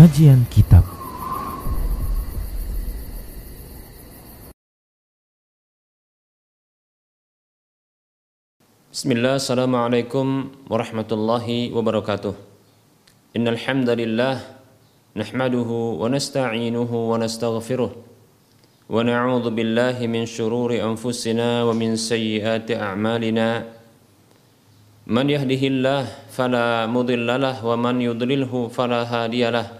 Kajian 0.00 0.48
Kitab. 0.48 0.80
Bismillah, 8.88 9.36
Assalamualaikum 9.36 10.56
warahmatullahi 10.72 11.68
wabarakatuh. 11.68 12.32
Innalhamdalillah 13.36 14.40
Nahmaduhu 15.20 16.00
wa 16.00 16.08
nasta'inuhu 16.08 17.12
wa 17.12 17.20
nastaghfiruh. 17.20 17.92
Wa 18.88 19.04
na'udhu 19.04 19.52
billahi 19.52 20.08
min 20.08 20.24
syururi 20.24 20.80
anfusina 20.80 21.68
wa 21.68 21.76
min 21.76 22.00
sayyiati 22.00 22.72
a'malina. 22.72 23.68
Man 25.04 25.28
yahdihillah 25.28 26.32
fala 26.32 26.88
mudillalah 26.88 27.60
wa 27.60 27.76
man 27.76 28.00
yudlilhu 28.00 28.72
fala 28.72 29.04
hadiyalah 29.04 29.79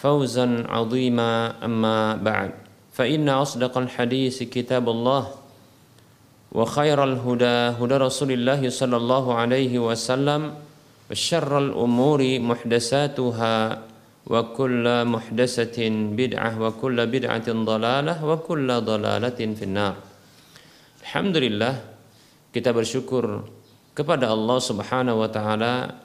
فوزا 0.00 0.66
عظيما 0.68 1.64
أما 1.64 2.16
بعد 2.20 2.50
فإن 2.92 3.28
أصدق 3.28 3.78
الحديث 3.78 4.42
كتاب 4.42 4.88
الله 4.88 5.22
وخير 6.52 6.98
الهدى 7.04 7.56
هدى 7.80 7.96
رسول 7.96 8.30
الله 8.32 8.60
صلى 8.68 8.96
الله 8.96 9.24
عليه 9.34 9.74
وسلم 9.78 10.54
وشر 11.10 11.52
الأمور 11.58 12.20
محدثاتها 12.40 13.56
وكل 14.26 14.86
محدثة 15.04 15.78
بدعة 16.18 16.50
وكل 16.62 16.98
بدعة 17.06 17.48
ضلالة 17.52 18.14
وكل 18.24 18.68
ضلالة 18.80 19.40
في 19.54 19.64
النار 19.64 19.96
Alhamdulillah 21.06 21.78
kita 22.50 22.74
bersyukur 22.74 23.46
kepada 23.94 24.26
Allah 24.26 24.58
Subhanahu 24.58 25.22
wa 25.22 25.30
taala 25.30 25.99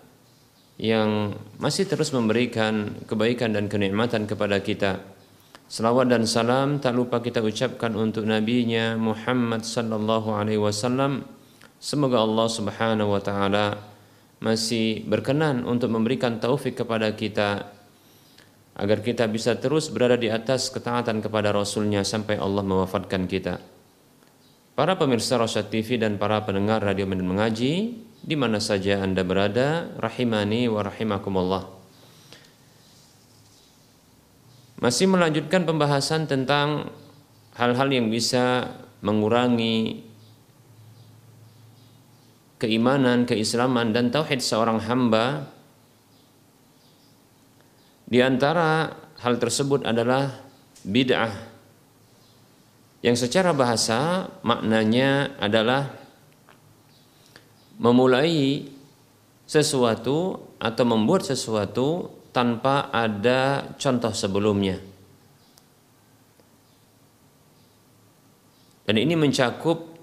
yang 0.76 1.32
masih 1.56 1.88
terus 1.88 2.12
memberikan 2.12 3.00
kebaikan 3.08 3.56
dan 3.56 3.68
kenikmatan 3.68 4.28
kepada 4.28 4.60
kita. 4.60 5.00
Salawat 5.66 6.06
dan 6.12 6.28
salam 6.30 6.78
tak 6.78 6.94
lupa 6.94 7.18
kita 7.18 7.42
ucapkan 7.42 7.96
untuk 7.98 8.22
nabinya 8.22 8.94
Muhammad 8.94 9.66
sallallahu 9.66 10.30
alaihi 10.36 10.62
wasallam. 10.62 11.26
Semoga 11.82 12.22
Allah 12.22 12.48
Subhanahu 12.48 13.10
wa 13.16 13.22
taala 13.24 13.66
masih 14.38 15.02
berkenan 15.08 15.64
untuk 15.64 15.90
memberikan 15.90 16.38
taufik 16.38 16.76
kepada 16.76 17.10
kita 17.16 17.72
agar 18.76 19.00
kita 19.00 19.24
bisa 19.32 19.56
terus 19.56 19.88
berada 19.88 20.20
di 20.20 20.28
atas 20.28 20.68
ketaatan 20.68 21.24
kepada 21.24 21.50
Rasulnya 21.50 22.04
sampai 22.04 22.36
Allah 22.36 22.60
mewafatkan 22.60 23.24
kita. 23.24 23.75
Para 24.76 25.00
pemirsa 25.00 25.40
Rosyad 25.40 25.72
TV 25.72 25.96
dan 25.96 26.20
para 26.20 26.44
pendengar 26.44 26.84
Radio 26.84 27.08
Medan 27.08 27.24
Mengaji, 27.24 27.96
di 28.20 28.36
mana 28.36 28.60
saja 28.60 29.00
Anda 29.00 29.24
berada, 29.24 29.88
rahimani 29.96 30.68
wa 30.68 30.84
rahimakumullah. 30.84 31.64
Masih 34.76 35.08
melanjutkan 35.08 35.64
pembahasan 35.64 36.28
tentang 36.28 36.92
hal-hal 37.56 37.88
yang 37.88 38.12
bisa 38.12 38.68
mengurangi 39.00 40.04
keimanan, 42.60 43.24
keislaman 43.24 43.96
dan 43.96 44.12
tauhid 44.12 44.44
seorang 44.44 44.84
hamba. 44.84 45.48
Di 48.04 48.20
antara 48.20 48.92
hal 49.24 49.40
tersebut 49.40 49.88
adalah 49.88 50.36
bid'ah 50.84 51.55
yang 53.04 53.16
secara 53.16 53.52
bahasa 53.52 54.30
maknanya 54.40 55.36
adalah 55.36 55.92
memulai 57.76 58.64
sesuatu 59.44 60.40
atau 60.56 60.84
membuat 60.88 61.28
sesuatu 61.28 62.08
tanpa 62.32 62.88
ada 62.92 63.72
contoh 63.76 64.12
sebelumnya. 64.12 64.80
Dan 68.86 69.02
ini 69.02 69.18
mencakup 69.18 69.98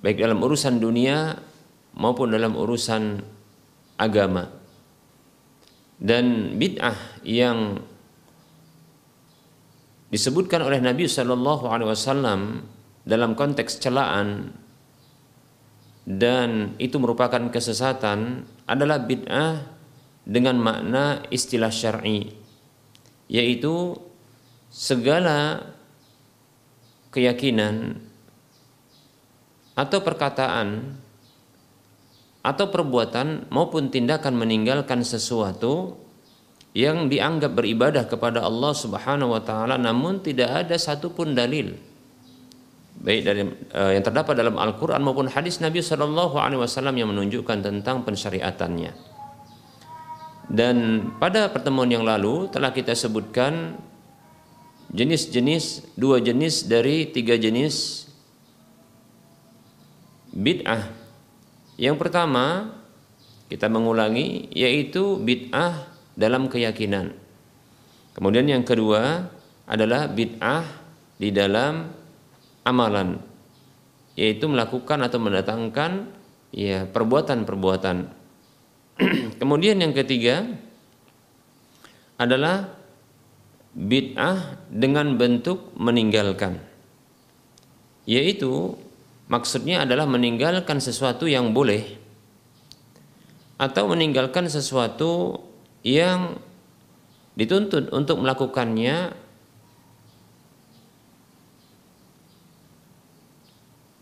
baik 0.00 0.22
dalam 0.22 0.40
urusan 0.40 0.80
dunia 0.80 1.36
maupun 1.96 2.32
dalam 2.32 2.56
urusan 2.56 3.20
agama. 4.00 4.48
Dan 5.96 6.56
bid'ah 6.60 7.24
yang 7.24 7.80
disebutkan 10.16 10.64
oleh 10.64 10.80
Nabi 10.80 11.04
Shallallahu 11.04 11.68
Alaihi 11.68 11.92
Wasallam 11.92 12.64
dalam 13.04 13.36
konteks 13.36 13.76
celaan 13.76 14.56
dan 16.08 16.72
itu 16.80 16.96
merupakan 16.96 17.52
kesesatan 17.52 18.48
adalah 18.64 19.04
bid'ah 19.04 19.60
dengan 20.24 20.56
makna 20.56 21.20
istilah 21.28 21.68
syar'i 21.68 22.32
yaitu 23.28 23.92
segala 24.72 25.68
keyakinan 27.12 28.00
atau 29.76 30.00
perkataan 30.00 30.96
atau 32.40 32.66
perbuatan 32.72 33.52
maupun 33.52 33.92
tindakan 33.92 34.32
meninggalkan 34.40 35.04
sesuatu 35.04 36.05
yang 36.76 37.08
dianggap 37.08 37.56
beribadah 37.56 38.04
kepada 38.04 38.44
Allah 38.44 38.76
Subhanahu 38.76 39.32
wa 39.32 39.40
taala 39.40 39.80
namun 39.80 40.20
tidak 40.20 40.68
ada 40.68 40.76
satupun 40.76 41.32
dalil 41.32 41.72
baik 43.00 43.20
dari 43.24 43.42
uh, 43.76 43.92
yang 43.92 44.04
terdapat 44.04 44.34
dalam 44.36 44.56
Al-Qur'an 44.56 45.00
maupun 45.04 45.28
hadis 45.28 45.60
Nabi 45.60 45.84
Shallallahu 45.84 46.40
alaihi 46.40 46.60
wasallam 46.60 46.96
yang 46.96 47.12
menunjukkan 47.12 47.60
tentang 47.60 48.04
pensyariatannya. 48.08 48.92
Dan 50.46 50.76
pada 51.18 51.50
pertemuan 51.50 51.90
yang 51.90 52.06
lalu 52.06 52.46
telah 52.48 52.70
kita 52.70 52.94
sebutkan 52.94 53.76
jenis-jenis 54.94 55.96
dua 55.98 56.22
jenis 56.22 56.70
dari 56.70 57.10
tiga 57.10 57.34
jenis 57.34 58.06
bid'ah. 60.30 60.86
Yang 61.76 61.96
pertama 61.98 62.78
kita 63.50 63.66
mengulangi 63.66 64.46
yaitu 64.54 65.18
bid'ah 65.18 65.95
dalam 66.16 66.48
keyakinan. 66.48 67.12
Kemudian 68.16 68.48
yang 68.48 68.64
kedua 68.64 69.28
adalah 69.68 70.08
bid'ah 70.08 70.64
di 71.20 71.28
dalam 71.30 71.92
amalan, 72.64 73.20
yaitu 74.16 74.48
melakukan 74.48 75.04
atau 75.04 75.20
mendatangkan 75.20 76.08
ya 76.50 76.88
perbuatan-perbuatan. 76.88 77.96
Kemudian 79.40 79.76
yang 79.84 79.92
ketiga 79.92 80.48
adalah 82.16 82.72
bid'ah 83.76 84.64
dengan 84.72 85.20
bentuk 85.20 85.76
meninggalkan. 85.76 86.56
Yaitu 88.08 88.72
maksudnya 89.28 89.84
adalah 89.84 90.08
meninggalkan 90.08 90.80
sesuatu 90.80 91.28
yang 91.28 91.52
boleh 91.52 91.84
atau 93.60 93.88
meninggalkan 93.88 94.48
sesuatu 94.48 95.40
yang 95.86 96.42
dituntut 97.38 97.94
untuk 97.94 98.18
melakukannya 98.18 99.14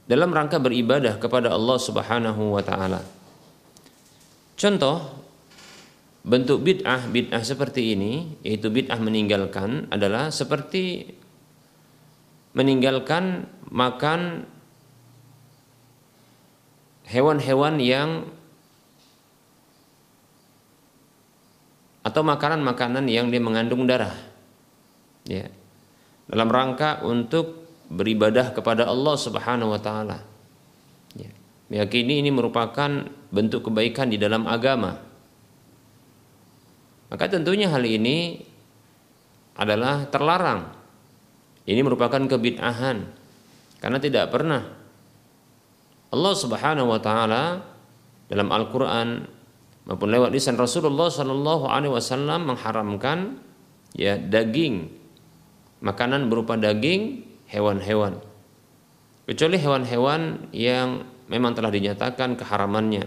dalam 0.08 0.32
rangka 0.32 0.56
beribadah 0.56 1.20
kepada 1.20 1.52
Allah 1.52 1.76
Subhanahu 1.76 2.56
wa 2.56 2.64
taala. 2.64 3.04
Contoh 4.56 4.96
bentuk 6.24 6.64
bid'ah 6.64 7.04
bid'ah 7.12 7.44
seperti 7.44 7.92
ini 7.92 8.40
yaitu 8.40 8.72
bid'ah 8.72 8.96
meninggalkan 8.96 9.92
adalah 9.92 10.32
seperti 10.32 11.12
meninggalkan 12.56 13.44
makan 13.68 14.48
hewan-hewan 17.04 17.76
yang 17.76 18.30
atau 22.04 22.20
makanan-makanan 22.20 23.08
yang 23.08 23.32
dia 23.32 23.40
mengandung 23.40 23.88
darah. 23.88 24.12
Ya. 25.24 25.48
Dalam 26.28 26.52
rangka 26.52 27.00
untuk 27.00 27.64
beribadah 27.88 28.52
kepada 28.52 28.84
Allah 28.84 29.16
Subhanahu 29.16 29.72
wa 29.72 29.80
taala. 29.80 30.20
Ya. 31.16 31.32
Meyakini 31.72 32.20
ini 32.20 32.28
merupakan 32.28 33.08
bentuk 33.32 33.72
kebaikan 33.72 34.12
di 34.12 34.20
dalam 34.20 34.44
agama. 34.44 35.00
Maka 37.08 37.24
tentunya 37.32 37.72
hal 37.72 37.82
ini 37.82 38.44
adalah 39.56 40.04
terlarang. 40.12 40.76
Ini 41.64 41.80
merupakan 41.80 42.20
kebid'ahan. 42.20 42.98
Karena 43.80 43.98
tidak 44.00 44.28
pernah 44.28 44.64
Allah 46.12 46.34
Subhanahu 46.36 46.88
wa 46.92 47.00
taala 47.00 47.64
dalam 48.28 48.48
Al-Qur'an 48.52 49.28
maupun 49.84 50.08
lewat 50.12 50.32
lisan 50.32 50.56
Rasulullah 50.56 51.08
Shallallahu 51.12 51.68
Alaihi 51.68 51.92
Wasallam 51.92 52.52
mengharamkan 52.52 53.40
ya 53.96 54.16
daging. 54.18 54.90
Makanan 55.84 56.32
berupa 56.32 56.56
daging 56.56 57.28
hewan-hewan. 57.52 58.16
Kecuali 59.28 59.56
hewan-hewan 59.60 60.52
yang 60.52 61.04
memang 61.28 61.52
telah 61.52 61.68
dinyatakan 61.68 62.36
keharamannya. 62.36 63.04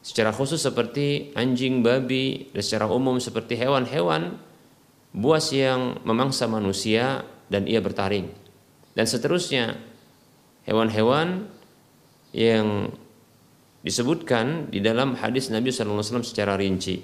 Secara 0.00 0.32
khusus 0.34 0.58
seperti 0.58 1.30
anjing, 1.36 1.84
babi, 1.84 2.50
dan 2.50 2.62
secara 2.64 2.86
umum 2.88 3.20
seperti 3.20 3.54
hewan-hewan 3.54 4.40
buas 5.12 5.50
yang 5.50 5.98
memangsa 6.06 6.46
manusia 6.46 7.26
dan 7.50 7.66
ia 7.66 7.82
bertaring. 7.82 8.30
Dan 8.94 9.06
seterusnya 9.06 9.78
hewan-hewan 10.66 11.50
yang 12.30 12.94
disebutkan 13.80 14.68
di 14.68 14.84
dalam 14.84 15.16
hadis 15.16 15.48
Nabi 15.48 15.72
SAW 15.72 16.04
secara 16.20 16.56
rinci. 16.56 17.00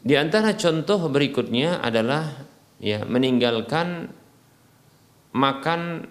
Di 0.00 0.14
antara 0.16 0.56
contoh 0.56 1.12
berikutnya 1.12 1.84
adalah 1.84 2.24
ya 2.80 3.04
meninggalkan 3.04 4.08
makan 5.36 6.08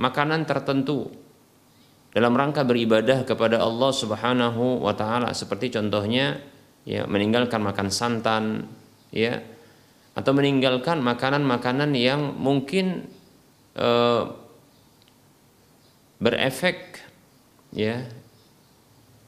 makanan 0.00 0.48
tertentu 0.48 1.12
dalam 2.16 2.32
rangka 2.32 2.64
beribadah 2.64 3.28
kepada 3.28 3.60
Allah 3.60 3.92
Subhanahu 3.92 4.80
wa 4.80 4.96
taala 4.96 5.36
seperti 5.36 5.68
contohnya 5.76 6.40
ya 6.88 7.04
meninggalkan 7.04 7.60
makan 7.60 7.92
santan 7.92 8.64
ya 9.12 9.44
atau 10.16 10.32
meninggalkan 10.32 11.04
makanan-makanan 11.04 11.92
yang 11.92 12.32
mungkin 12.40 13.04
eh, 13.76 14.22
berefek 16.20 17.00
ya. 17.72 18.06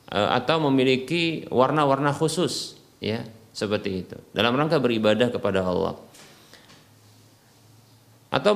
Eh, 0.09 0.31
atau 0.33 0.57
memiliki 0.73 1.45
warna-warna 1.53 2.17
khusus 2.17 2.81
ya 2.97 3.29
seperti 3.53 4.07
itu. 4.07 4.17
Dalam 4.33 4.57
rangka 4.57 4.81
beribadah 4.81 5.29
kepada 5.29 5.61
Allah. 5.61 6.01
Atau 8.33 8.53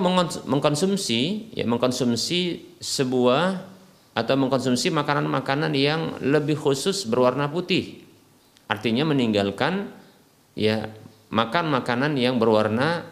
mengkonsumsi 0.48 1.52
ya 1.56 1.64
mengkonsumsi 1.64 2.72
sebuah 2.80 3.68
atau 4.12 4.34
mengkonsumsi 4.36 4.92
makanan-makanan 4.92 5.72
yang 5.72 6.20
lebih 6.20 6.60
khusus 6.60 7.08
berwarna 7.08 7.48
putih. 7.48 8.04
Artinya 8.68 9.08
meninggalkan 9.08 9.88
ya 10.52 10.92
makan 11.32 11.72
makanan 11.72 12.20
yang 12.20 12.36
berwarna 12.36 13.08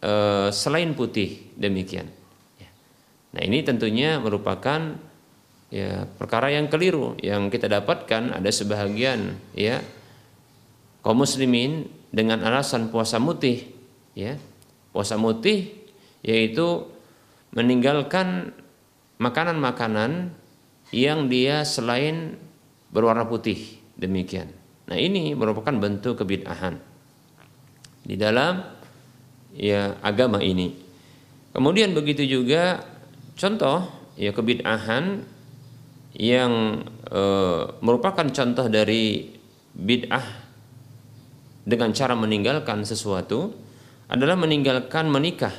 e, 0.00 0.12
selain 0.48 0.96
putih. 0.96 1.52
Demikian 1.60 2.08
Nah 3.34 3.42
ini 3.42 3.66
tentunya 3.66 4.22
merupakan 4.22 4.94
ya 5.74 6.06
perkara 6.06 6.54
yang 6.54 6.70
keliru 6.70 7.18
yang 7.18 7.50
kita 7.50 7.66
dapatkan 7.66 8.30
ada 8.30 8.46
sebahagian 8.46 9.34
ya 9.58 9.82
kaum 11.02 11.18
muslimin 11.18 11.90
dengan 12.14 12.46
alasan 12.46 12.94
puasa 12.94 13.18
mutih 13.18 13.66
ya 14.14 14.38
puasa 14.94 15.18
mutih 15.18 15.74
yaitu 16.22 16.86
meninggalkan 17.50 18.54
makanan-makanan 19.18 20.30
yang 20.94 21.26
dia 21.26 21.66
selain 21.66 22.38
berwarna 22.94 23.26
putih 23.26 23.82
demikian. 23.98 24.46
Nah 24.86 24.94
ini 24.94 25.34
merupakan 25.34 25.74
bentuk 25.74 26.22
kebid'ahan 26.22 26.78
di 28.06 28.14
dalam 28.14 28.62
ya 29.54 29.98
agama 30.06 30.38
ini. 30.38 30.70
Kemudian 31.50 31.94
begitu 31.94 32.22
juga 32.26 32.93
Contoh 33.34 33.90
ya 34.14 34.30
kebid'ahan 34.30 35.26
yang 36.14 36.52
e, 37.10 37.22
merupakan 37.82 38.26
contoh 38.30 38.66
dari 38.70 39.34
bid'ah 39.74 40.26
dengan 41.66 41.90
cara 41.90 42.14
meninggalkan 42.14 42.86
sesuatu 42.86 43.50
adalah 44.06 44.38
meninggalkan 44.38 45.10
menikah 45.10 45.52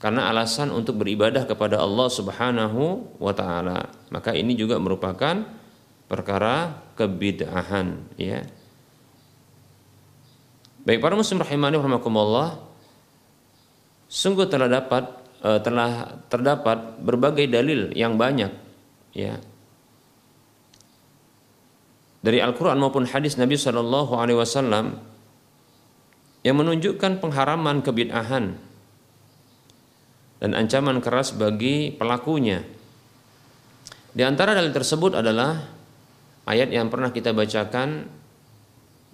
karena 0.00 0.32
alasan 0.32 0.72
untuk 0.72 0.98
beribadah 1.04 1.44
kepada 1.44 1.78
Allah 1.78 2.08
Subhanahu 2.08 3.14
wa 3.20 3.30
taala. 3.36 3.92
Maka 4.10 4.32
ini 4.32 4.56
juga 4.56 4.80
merupakan 4.80 5.44
perkara 6.10 6.82
kebid'ahan 6.96 8.18
ya. 8.18 8.42
Baik 10.82 11.04
para 11.04 11.14
muslim 11.14 11.44
rahimani 11.44 11.76
rahimakumullah 11.76 12.56
sungguh 14.08 14.48
telah 14.48 14.66
dapat 14.66 15.19
e, 15.40 15.50
telah 15.60 16.20
terdapat 16.28 17.00
berbagai 17.00 17.48
dalil 17.48 17.90
yang 17.96 18.16
banyak 18.20 18.52
ya. 19.16 19.40
Dari 22.20 22.38
Al-Quran 22.44 22.76
maupun 22.76 23.08
hadis 23.08 23.40
Nabi 23.40 23.56
Shallallahu 23.56 24.12
Alaihi 24.12 24.36
Wasallam 24.36 25.00
yang 26.44 26.56
menunjukkan 26.60 27.20
pengharaman 27.20 27.80
kebid'ahan 27.80 28.60
dan 30.40 30.50
ancaman 30.56 31.00
keras 31.04 31.36
bagi 31.36 31.92
pelakunya. 31.92 32.64
Di 34.10 34.24
antara 34.24 34.56
dalil 34.56 34.72
tersebut 34.72 35.16
adalah 35.16 35.64
ayat 36.48 36.72
yang 36.72 36.88
pernah 36.88 37.12
kita 37.12 37.30
bacakan 37.36 38.08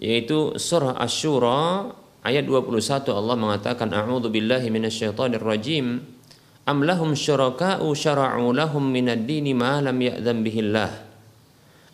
yaitu 0.01 0.57
surah 0.57 0.97
Asy-Syura 0.97 1.91
ayat 2.27 2.45
21 2.47 3.07
Allah 3.13 3.37
mengatakan 3.37 3.93
a'udzu 3.93 4.29
billahi 4.29 4.69
minasyaitonir 4.73 5.43
rajim 5.43 6.16
am 6.67 6.83
lahum 6.83 7.15
syuraka'u 7.15 7.87
syara'u 7.95 8.51
lahum 8.51 8.83
minad 8.83 9.23
dini 9.25 9.55
ma 9.55 9.79
lam 9.79 9.97
ya'zam 9.97 10.43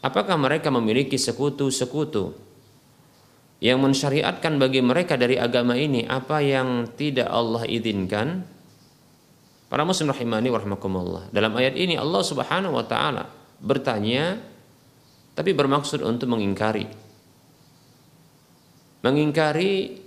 apakah 0.02 0.36
mereka 0.40 0.72
memiliki 0.72 1.20
sekutu-sekutu 1.20 2.34
yang 3.62 3.78
mensyariatkan 3.78 4.58
bagi 4.58 4.82
mereka 4.82 5.14
dari 5.14 5.38
agama 5.38 5.78
ini? 5.78 6.02
Apa 6.02 6.42
yang 6.42 6.90
tidak 6.98 7.30
Allah 7.30 7.62
izinkan? 7.70 8.42
Para 9.70 9.86
muslim 9.86 10.10
rahimani 10.10 10.52
warahmatullah 10.52 11.32
dalam 11.32 11.56
ayat 11.56 11.72
ini 11.78 11.96
Allah 11.96 12.20
Subhanahu 12.20 12.76
wa 12.76 12.84
taala 12.84 13.24
bertanya 13.56 14.36
tapi 15.32 15.56
bermaksud 15.56 16.04
untuk 16.04 16.28
mengingkari. 16.28 16.84
Mengingkari 19.00 20.01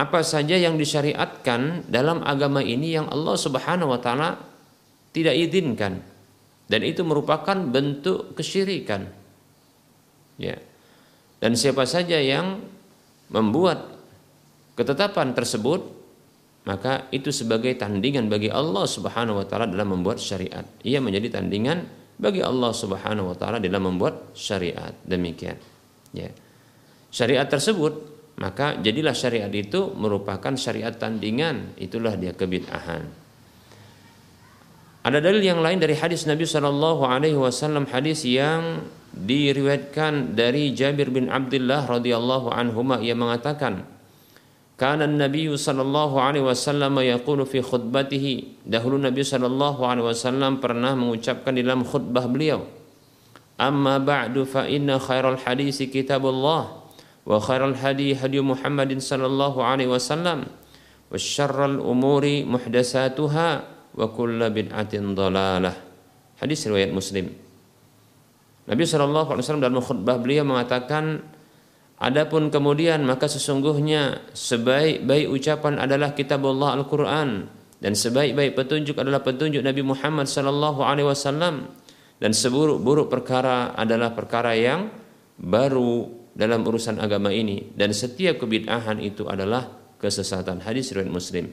apa 0.00 0.24
saja 0.24 0.56
yang 0.56 0.80
disyariatkan 0.80 1.84
dalam 1.92 2.24
agama 2.24 2.64
ini 2.64 2.96
yang 2.96 3.12
Allah 3.12 3.36
Subhanahu 3.36 3.92
wa 3.92 4.00
taala 4.00 4.40
tidak 5.12 5.36
izinkan 5.36 6.00
dan 6.72 6.80
itu 6.80 7.04
merupakan 7.04 7.52
bentuk 7.68 8.32
kesyirikan. 8.32 9.04
Ya. 10.40 10.56
Dan 11.36 11.52
siapa 11.52 11.84
saja 11.84 12.16
yang 12.16 12.64
membuat 13.28 13.92
ketetapan 14.72 15.36
tersebut 15.36 16.00
maka 16.64 17.08
itu 17.12 17.32
sebagai 17.32 17.72
tandingan 17.76 18.32
bagi 18.32 18.48
Allah 18.48 18.88
Subhanahu 18.88 19.44
wa 19.44 19.46
taala 19.48 19.68
dalam 19.68 20.00
membuat 20.00 20.16
syariat. 20.16 20.64
Ia 20.80 21.04
menjadi 21.04 21.40
tandingan 21.40 21.84
bagi 22.16 22.40
Allah 22.40 22.72
Subhanahu 22.72 23.32
wa 23.32 23.36
taala 23.36 23.60
dalam 23.60 23.84
membuat 23.84 24.32
syariat. 24.32 24.96
Demikian. 25.04 25.60
Ya. 26.16 26.32
Syariat 27.12 27.48
tersebut 27.48 28.19
maka 28.40 28.80
jadilah 28.80 29.12
syariat 29.12 29.52
itu 29.52 29.92
merupakan 29.94 30.56
syariat 30.56 30.96
tandingan 30.96 31.76
itulah 31.76 32.16
dia 32.16 32.32
kebid'ahan 32.32 33.04
ada 35.00 35.18
dalil 35.20 35.40
yang 35.40 35.60
lain 35.60 35.80
dari 35.80 35.96
hadis 35.96 36.28
Nabi 36.28 36.44
Shallallahu 36.44 37.04
Alaihi 37.08 37.36
Wasallam 37.36 37.88
hadis 37.88 38.24
yang 38.24 38.84
diriwayatkan 39.16 40.36
dari 40.36 40.72
Jabir 40.72 41.08
bin 41.12 41.32
Abdullah 41.32 41.88
radhiyallahu 41.88 42.52
anhu 42.52 42.80
ia 43.00 43.16
mengatakan 43.16 43.84
Kana 44.80 45.04
Nabi 45.04 45.44
sallallahu 45.44 46.16
alaihi 46.16 46.40
wasallam 46.40 47.04
yaqulu 47.04 47.44
fi 47.44 47.60
khutbatihi. 47.60 48.64
Dahulu 48.64 48.96
Nabi 48.96 49.20
sallallahu 49.20 49.84
alaihi 49.84 50.08
wasallam 50.08 50.56
pernah 50.56 50.96
mengucapkan 50.96 51.52
dalam 51.52 51.84
khutbah 51.84 52.24
beliau. 52.24 52.64
Amma 53.60 54.00
ba'du 54.00 54.48
fa 54.48 54.64
inna 54.64 54.96
khairal 54.96 55.36
hadisi 55.36 55.92
kitabullah 55.92 56.79
hadi 57.26 58.16
hadi 58.16 58.38
Muhammadin 58.40 59.02
sallallahu 59.02 59.60
alaihi 59.60 59.90
wasallam 59.90 60.48
wa 61.10 61.16
syarral 61.18 61.80
umuri 61.82 62.46
muhdatsatuha 62.46 63.48
wa 63.96 64.06
kullu 64.14 64.46
bid'atin 64.48 65.12
dhalalah. 65.12 65.74
Hadis 66.40 66.64
riwayat 66.64 66.94
Muslim. 66.94 67.28
Nabi 68.70 68.84
sallallahu 68.86 69.34
alaihi 69.34 69.44
wasallam 69.44 69.64
dalam 69.66 69.82
khutbah 69.82 70.16
beliau 70.22 70.46
mengatakan 70.46 71.20
Adapun 72.00 72.48
kemudian 72.48 73.04
maka 73.04 73.28
sesungguhnya 73.28 74.32
sebaik-baik 74.32 75.28
ucapan 75.28 75.76
adalah 75.76 76.16
kitab 76.16 76.40
Allah 76.48 76.80
Al-Quran 76.80 77.44
dan 77.76 77.92
sebaik-baik 77.92 78.56
petunjuk 78.56 78.96
adalah 78.96 79.20
petunjuk 79.20 79.60
Nabi 79.60 79.84
Muhammad 79.84 80.24
sallallahu 80.24 80.80
alaihi 80.80 81.12
wasallam 81.12 81.68
dan 82.16 82.32
seburuk-buruk 82.32 83.12
perkara 83.12 83.76
adalah 83.76 84.16
perkara 84.16 84.56
yang 84.56 84.88
baru 85.36 86.19
dalam 86.40 86.64
urusan 86.64 86.96
agama 86.96 87.28
ini 87.28 87.76
dan 87.76 87.92
setiap 87.92 88.40
kebid'ahan 88.40 88.96
itu 89.04 89.28
adalah 89.28 89.68
kesesatan. 90.00 90.64
Hadis 90.64 90.96
riwayat 90.96 91.12
Muslim. 91.12 91.52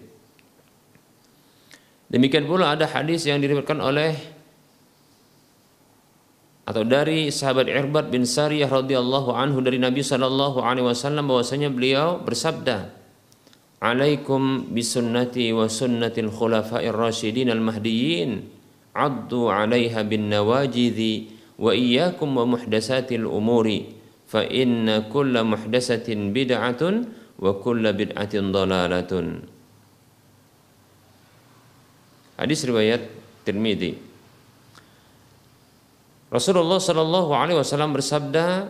Demikian 2.07 2.47
pula 2.47 2.71
ada 2.71 2.87
hadis 2.87 3.27
yang 3.27 3.43
diriwayatkan 3.43 3.83
oleh 3.83 4.15
atau 6.63 6.87
dari 6.87 7.27
sahabat 7.27 7.67
Irbad 7.67 8.07
bin 8.07 8.23
Sariyah 8.23 8.71
radhiyallahu 8.71 9.35
anhu 9.35 9.59
dari 9.59 9.75
Nabi 9.75 10.03
sallallahu 10.03 10.63
alaihi 10.63 10.87
wasallam 10.87 11.27
bahwasanya 11.27 11.67
beliau 11.67 12.23
bersabda 12.23 12.95
Alaikum 13.77 14.73
bisunnati 14.73 15.53
wa 15.53 15.69
sunnatil 15.69 16.33
khulafa'ir 16.33 16.95
rasyidin 16.97 17.53
al 17.53 17.61
mahdiyyin 17.61 18.49
addu 18.95 19.53
'alaiha 19.53 20.01
bin 20.01 20.33
nawajidhi 20.33 21.29
wa 21.61 21.77
iyyakum 21.77 22.33
wa 22.33 22.57
muhdatsatil 22.57 23.29
umuri 23.29 23.96
fa 24.27 24.43
inna 24.43 25.07
kulla 25.07 25.47
muhdatsatin 25.47 26.35
bid'atun 26.35 27.07
wa 27.39 27.51
kulla 27.63 27.95
bid'atin 27.95 28.51
dhalalatun 28.51 29.47
Hadis 32.37 32.61
riwayat 32.69 33.01
Tirmidzi 33.49 33.97
Rasulullah 36.27 36.77
Shallallahu 36.77 37.31
Alaihi 37.31 37.55
Wasallam 37.55 37.95
bersabda, 37.95 38.67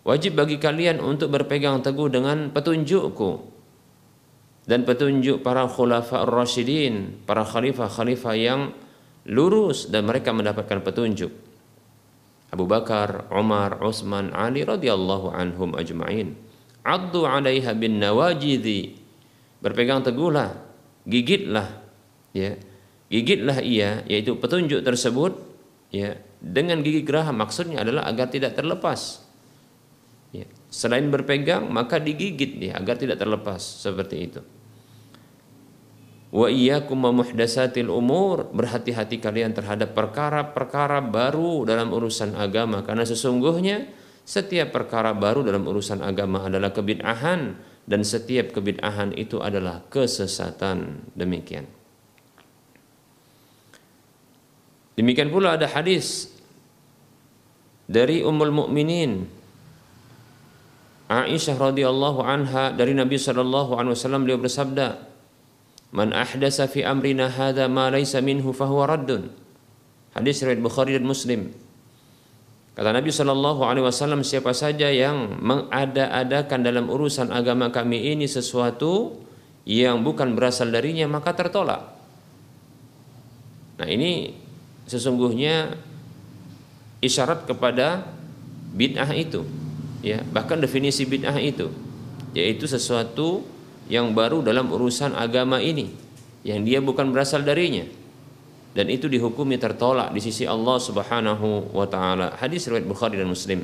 wajib 0.00 0.32
bagi 0.40 0.56
kalian 0.56 0.96
untuk 0.96 1.28
berpegang 1.28 1.84
teguh 1.84 2.08
dengan 2.08 2.48
petunjukku 2.48 3.52
dan 4.64 4.88
petunjuk 4.88 5.44
para 5.44 5.68
khulafa 5.68 6.24
ar-rasyidin, 6.24 7.20
para 7.28 7.44
khalifah-khalifah 7.44 8.34
yang 8.34 8.72
lurus 9.28 9.92
dan 9.92 10.08
mereka 10.08 10.32
mendapatkan 10.32 10.80
petunjuk. 10.80 11.43
Abu 12.54 12.70
Bakar, 12.70 13.26
Umar, 13.34 13.82
Utsman, 13.82 14.30
Ali 14.30 14.62
radhiyallahu 14.62 15.34
anhum 15.34 15.74
ajma'in. 15.74 16.38
Addu 16.86 17.26
'alaiha 17.26 17.74
bin 17.74 17.98
nawajidhi. 17.98 18.94
Berpegang 19.58 20.06
teguhlah, 20.06 20.54
gigitlah 21.02 21.82
ya. 22.30 22.54
Gigitlah 23.10 23.58
ia 23.60 24.06
yaitu 24.06 24.38
petunjuk 24.38 24.86
tersebut 24.86 25.34
ya 25.94 26.18
dengan 26.44 26.82
gigi 26.82 27.06
geraham 27.06 27.38
maksudnya 27.38 27.80
adalah 27.86 28.04
agar 28.10 28.28
tidak 28.28 28.58
terlepas 28.58 29.24
ya. 30.34 30.44
selain 30.68 31.08
berpegang 31.08 31.70
maka 31.70 32.02
digigit 32.02 32.58
dia 32.58 32.74
agar 32.76 32.98
tidak 32.98 33.16
terlepas 33.22 33.62
seperti 33.62 34.16
itu 34.28 34.40
wa 36.34 36.50
iyyakum 36.50 36.98
muhdatsatil 36.98 37.86
umur. 37.86 38.50
Berhati-hati 38.50 39.22
kalian 39.22 39.54
terhadap 39.54 39.94
perkara-perkara 39.94 40.98
baru 40.98 41.62
dalam 41.62 41.94
urusan 41.94 42.34
agama. 42.34 42.82
Karena 42.82 43.06
sesungguhnya 43.06 43.86
setiap 44.26 44.74
perkara 44.74 45.14
baru 45.14 45.46
dalam 45.46 45.62
urusan 45.62 46.02
agama 46.02 46.50
adalah 46.50 46.74
kebid'ahan. 46.74 47.54
Dan 47.86 48.00
setiap 48.02 48.50
kebid'ahan 48.50 49.14
itu 49.14 49.38
adalah 49.38 49.86
kesesatan. 49.86 51.06
Demikian. 51.14 51.70
Demikian 54.94 55.28
pula 55.30 55.58
ada 55.58 55.66
hadis 55.70 56.30
dari 57.84 58.24
Ummul 58.24 58.54
Mukminin. 58.54 59.26
Aisyah 61.04 61.60
radhiyallahu 61.60 62.24
anha 62.24 62.72
dari 62.72 62.96
Nabi 62.96 63.20
sallallahu 63.20 63.76
alaihi 63.76 63.92
wasallam 63.92 64.24
beliau 64.24 64.40
bersabda, 64.40 65.04
"Man 65.94 66.10
ahdasa 66.10 66.66
fi 66.66 66.82
amrina 66.82 67.30
hadza 67.30 67.70
ma 67.70 67.88
laysa 67.88 68.18
minhu 68.18 68.50
fahuwa 68.50 68.90
raddun." 68.90 69.30
Hadis 70.14 70.42
riwayat 70.42 70.62
Bukhari 70.62 70.98
dan 70.98 71.06
Muslim. 71.06 71.54
Kata 72.74 72.90
Nabi 72.90 73.14
sallallahu 73.14 73.62
alaihi 73.62 73.86
wasallam, 73.86 74.26
siapa 74.26 74.50
saja 74.50 74.90
yang 74.90 75.38
mengada-adakan 75.38 76.60
dalam 76.66 76.90
urusan 76.90 77.30
agama 77.30 77.70
kami 77.70 78.10
ini 78.10 78.26
sesuatu 78.26 79.14
yang 79.62 80.02
bukan 80.02 80.34
berasal 80.34 80.74
darinya 80.74 81.06
maka 81.06 81.38
tertolak. 81.38 81.94
Nah, 83.78 83.86
ini 83.90 84.34
sesungguhnya 84.86 85.74
isyarat 87.00 87.44
kepada 87.48 88.04
bid'ah 88.74 89.12
itu 89.12 89.44
ya 90.04 90.20
bahkan 90.32 90.60
definisi 90.60 91.04
bid'ah 91.04 91.36
itu 91.40 91.68
yaitu 92.36 92.64
sesuatu 92.68 93.44
yang 93.90 94.16
baru 94.16 94.40
dalam 94.40 94.72
urusan 94.72 95.12
agama 95.12 95.60
ini 95.60 95.92
yang 96.44 96.64
dia 96.64 96.80
bukan 96.80 97.12
berasal 97.12 97.44
darinya 97.44 97.84
dan 98.74 98.90
itu 98.90 99.06
dihukumi 99.06 99.54
tertolak 99.56 100.10
di 100.10 100.18
sisi 100.18 100.44
Allah 100.44 100.82
Subhanahu 100.82 101.70
wa 101.70 101.86
taala. 101.86 102.34
Hadis 102.34 102.66
riwayat 102.66 102.84
Bukhari 102.90 103.14
dan 103.14 103.30
Muslim. 103.30 103.62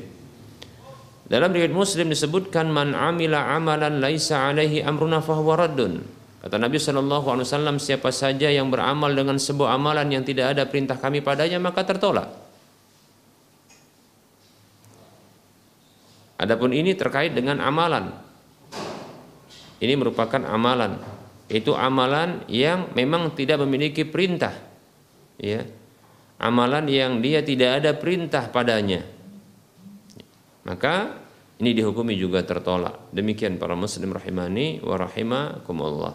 Dalam 1.27 1.51
riwayat 1.51 1.75
Muslim 1.75 2.07
disebutkan 2.07 2.71
man 2.71 2.95
amila 2.95 3.51
amalan 3.51 3.99
laisa 3.99 4.47
alaihi 4.47 4.83
amruna 4.83 5.19
fahuwa 5.19 5.67
raddun. 5.67 6.03
Kata 6.41 6.57
Nabi 6.57 6.81
Shallallahu 6.81 7.27
Alaihi 7.29 7.45
Wasallam, 7.45 7.77
siapa 7.77 8.09
saja 8.09 8.49
yang 8.49 8.73
beramal 8.73 9.13
dengan 9.13 9.37
sebuah 9.37 9.77
amalan 9.77 10.09
yang 10.09 10.25
tidak 10.25 10.57
ada 10.57 10.65
perintah 10.65 10.97
kami 10.97 11.21
padanya 11.21 11.61
maka 11.61 11.85
tertolak. 11.85 12.33
Adapun 16.41 16.73
ini 16.73 16.97
terkait 16.97 17.37
dengan 17.37 17.61
amalan. 17.61 18.09
Ini 19.81 19.97
merupakan 19.97 20.39
amalan. 20.45 21.01
Itu 21.49 21.73
amalan 21.73 22.45
yang 22.47 22.93
memang 22.93 23.33
tidak 23.33 23.65
memiliki 23.65 24.05
perintah. 24.05 24.53
Ya. 25.41 25.65
Amalan 26.37 26.85
yang 26.85 27.19
dia 27.19 27.41
tidak 27.41 27.81
ada 27.81 27.91
perintah 27.97 28.45
padanya. 28.49 29.01
Maka 30.61 31.17
ini 31.57 31.73
dihukumi 31.73 32.13
juga 32.13 32.45
tertolak. 32.45 33.09
Demikian 33.09 33.57
para 33.57 33.73
muslim 33.73 34.13
rahimani 34.13 34.81
wa 34.85 34.95
rahimakumullah. 35.01 36.13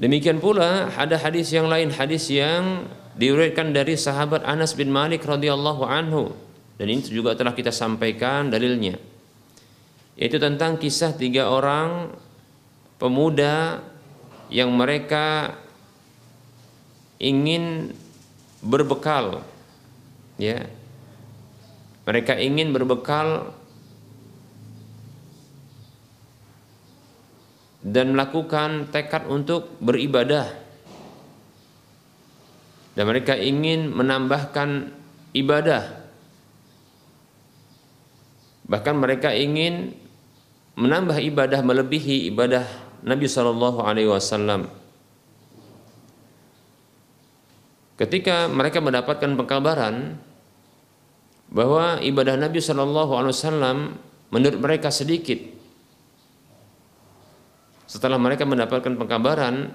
Demikian 0.00 0.40
pula 0.40 0.92
ada 0.96 1.16
hadis 1.20 1.52
yang 1.52 1.68
lain, 1.68 1.92
hadis 1.92 2.28
yang 2.32 2.88
diriwayatkan 3.20 3.76
dari 3.76 4.00
sahabat 4.00 4.44
Anas 4.48 4.72
bin 4.72 4.88
Malik 4.88 5.28
radhiyallahu 5.28 5.84
anhu 5.84 6.32
dan 6.80 6.88
ini 6.88 7.04
juga 7.04 7.36
telah 7.36 7.52
kita 7.52 7.68
sampaikan 7.68 8.48
dalilnya. 8.48 8.96
Yaitu 10.20 10.36
tentang 10.36 10.76
kisah 10.76 11.16
tiga 11.16 11.48
orang 11.48 12.12
pemuda 13.00 13.80
yang 14.52 14.68
mereka 14.76 15.56
ingin 17.16 17.96
berbekal 18.60 19.40
ya. 20.36 20.68
Mereka 22.04 22.36
ingin 22.36 22.76
berbekal 22.76 23.56
dan 27.80 28.12
melakukan 28.12 28.92
tekad 28.92 29.24
untuk 29.24 29.72
beribadah 29.80 30.52
dan 32.92 33.04
mereka 33.08 33.40
ingin 33.40 33.88
menambahkan 33.88 34.92
ibadah 35.32 36.04
bahkan 38.68 38.94
mereka 39.00 39.32
ingin 39.32 39.96
menambah 40.78 41.18
ibadah 41.18 41.60
melebihi 41.62 42.30
ibadah 42.30 42.66
Nabi 43.02 43.26
Shallallahu 43.26 43.80
Alaihi 43.82 44.10
Wasallam 44.10 44.70
ketika 48.00 48.48
mereka 48.48 48.80
mendapatkan 48.80 49.30
pengkabaran 49.36 50.16
bahwa 51.50 51.98
ibadah 52.00 52.38
Nabi 52.38 52.62
Shallallahu 52.62 53.12
Alaihi 53.18 53.34
Wasallam 53.34 53.78
menurut 54.30 54.58
mereka 54.62 54.88
sedikit 54.94 55.36
setelah 57.90 58.22
mereka 58.22 58.46
mendapatkan 58.46 58.94
pengkabaran 58.94 59.74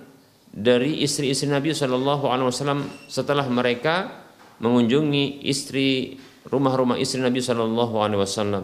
dari 0.56 1.04
istri-istri 1.04 1.52
Nabi 1.52 1.76
Shallallahu 1.76 2.32
Alaihi 2.32 2.48
Wasallam 2.48 2.88
setelah 3.12 3.44
mereka 3.52 4.24
mengunjungi 4.64 5.44
istri 5.44 6.16
rumah-rumah 6.48 6.96
istri 6.96 7.20
Nabi 7.20 7.44
Shallallahu 7.44 7.96
Alaihi 8.00 8.24
Wasallam. 8.24 8.64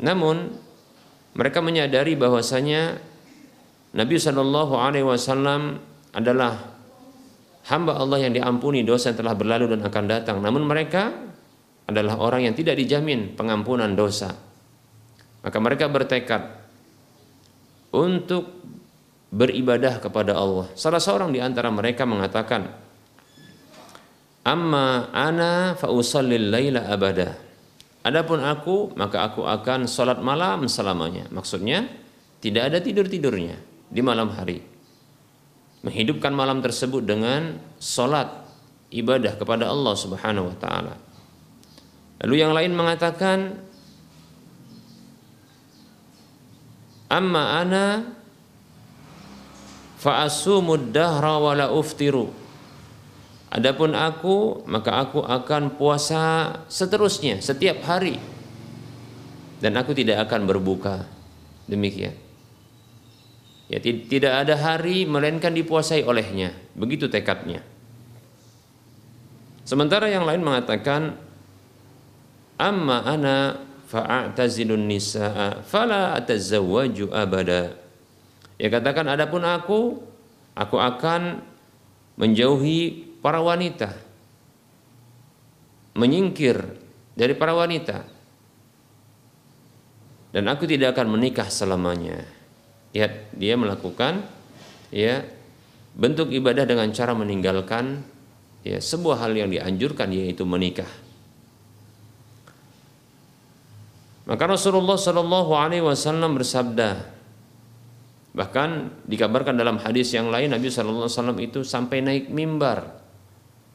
Namun 0.00 0.56
mereka 1.36 1.60
menyadari 1.60 2.16
bahwasanya 2.16 3.00
Nabi 3.92 4.16
Shallallahu 4.16 4.72
Alaihi 4.76 5.04
Wasallam 5.04 5.80
adalah 6.16 6.72
hamba 7.68 8.00
Allah 8.00 8.24
yang 8.24 8.32
diampuni 8.32 8.84
dosa 8.84 9.12
yang 9.12 9.20
telah 9.20 9.36
berlalu 9.36 9.76
dan 9.76 9.80
akan 9.84 10.04
datang. 10.08 10.36
Namun 10.40 10.64
mereka 10.64 11.12
adalah 11.84 12.16
orang 12.16 12.48
yang 12.48 12.54
tidak 12.56 12.80
dijamin 12.80 13.36
pengampunan 13.36 13.92
dosa. 13.92 14.32
Maka 15.42 15.58
mereka 15.58 15.90
bertekad 15.90 16.42
untuk 17.92 18.48
beribadah 19.32 20.00
kepada 20.00 20.36
Allah. 20.36 20.68
Salah 20.76 21.00
seorang 21.00 21.32
di 21.32 21.40
antara 21.40 21.68
mereka 21.68 22.08
mengatakan, 22.08 22.68
"Amma 24.46 25.12
ana 25.12 25.74
fa 25.76 25.88
laila 25.88 26.88
abada." 26.88 27.51
Adapun 28.02 28.42
aku, 28.42 28.90
maka 28.98 29.30
aku 29.30 29.46
akan 29.46 29.86
salat 29.86 30.18
malam 30.18 30.66
selamanya. 30.66 31.30
Maksudnya, 31.30 31.86
tidak 32.42 32.74
ada 32.74 32.78
tidur-tidurnya 32.82 33.54
di 33.86 34.02
malam 34.02 34.34
hari. 34.34 34.58
Menghidupkan 35.86 36.34
malam 36.34 36.58
tersebut 36.58 37.06
dengan 37.06 37.62
salat 37.78 38.26
ibadah 38.90 39.38
kepada 39.38 39.70
Allah 39.70 39.94
Subhanahu 39.94 40.50
wa 40.50 40.56
taala. 40.58 40.94
Lalu 42.22 42.34
yang 42.38 42.50
lain 42.50 42.74
mengatakan, 42.74 43.62
"Amma 47.06 47.62
ana 47.62 47.86
fa'asumud 50.02 50.90
dahra 50.90 51.38
wala 51.38 51.70
uftiru 51.70 52.41
Adapun 53.52 53.92
aku 53.92 54.64
maka 54.64 54.96
aku 54.96 55.20
akan 55.20 55.76
puasa 55.76 56.56
seterusnya 56.72 57.44
setiap 57.44 57.84
hari. 57.84 58.16
Dan 59.60 59.76
aku 59.76 59.92
tidak 59.92 60.24
akan 60.24 60.48
berbuka. 60.48 61.04
Demikian. 61.68 62.16
Ya 63.68 63.78
tidak 63.84 64.32
ada 64.32 64.56
hari 64.56 65.04
melainkan 65.04 65.52
dipuasai 65.52 66.00
olehnya. 66.00 66.56
Begitu 66.72 67.12
tekadnya. 67.12 67.60
Sementara 69.68 70.08
yang 70.08 70.24
lain 70.24 70.42
mengatakan 70.42 71.14
amma 72.56 73.04
ana 73.04 73.36
fa'atazilun 73.92 74.88
nisaa 74.88 75.60
fala 75.60 76.16
atazawwaju 76.16 77.12
abada. 77.12 77.76
Ya 78.56 78.72
katakan 78.72 79.12
adapun 79.12 79.44
aku 79.44 80.00
aku 80.56 80.76
akan 80.80 81.44
menjauhi 82.16 83.11
para 83.22 83.38
wanita. 83.38 83.94
Menyingkir 85.94 86.58
dari 87.14 87.32
para 87.38 87.54
wanita. 87.54 88.04
Dan 90.32 90.48
aku 90.48 90.66
tidak 90.66 90.96
akan 90.98 91.14
menikah 91.16 91.46
selamanya. 91.46 92.24
Lihat 92.92 93.36
dia 93.36 93.54
melakukan 93.56 94.24
ya 94.92 95.24
bentuk 95.92 96.32
ibadah 96.32 96.64
dengan 96.64 96.88
cara 96.92 97.12
meninggalkan 97.12 98.00
ya 98.64 98.80
sebuah 98.80 99.24
hal 99.24 99.32
yang 99.36 99.48
dianjurkan 99.52 100.08
yaitu 100.12 100.42
menikah. 100.48 100.88
Maka 104.22 104.44
Rasulullah 104.48 104.96
Shallallahu 104.96 105.52
Alaihi 105.52 105.84
Wasallam 105.84 106.38
bersabda, 106.38 107.20
Bahkan 108.32 109.04
dikabarkan 109.04 109.60
dalam 109.60 109.76
hadis 109.76 110.08
yang 110.16 110.32
lain 110.32 110.56
Nabi 110.56 110.72
Shallallahu 110.72 111.04
Alaihi 111.04 111.16
Wasallam 111.20 111.38
itu 111.42 111.60
sampai 111.68 112.00
naik 112.00 112.32
mimbar. 112.32 113.01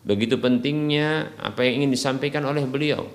Begitu 0.07 0.39
pentingnya 0.39 1.35
apa 1.35 1.67
yang 1.67 1.83
ingin 1.83 1.91
disampaikan 1.91 2.47
oleh 2.47 2.63
beliau. 2.63 3.11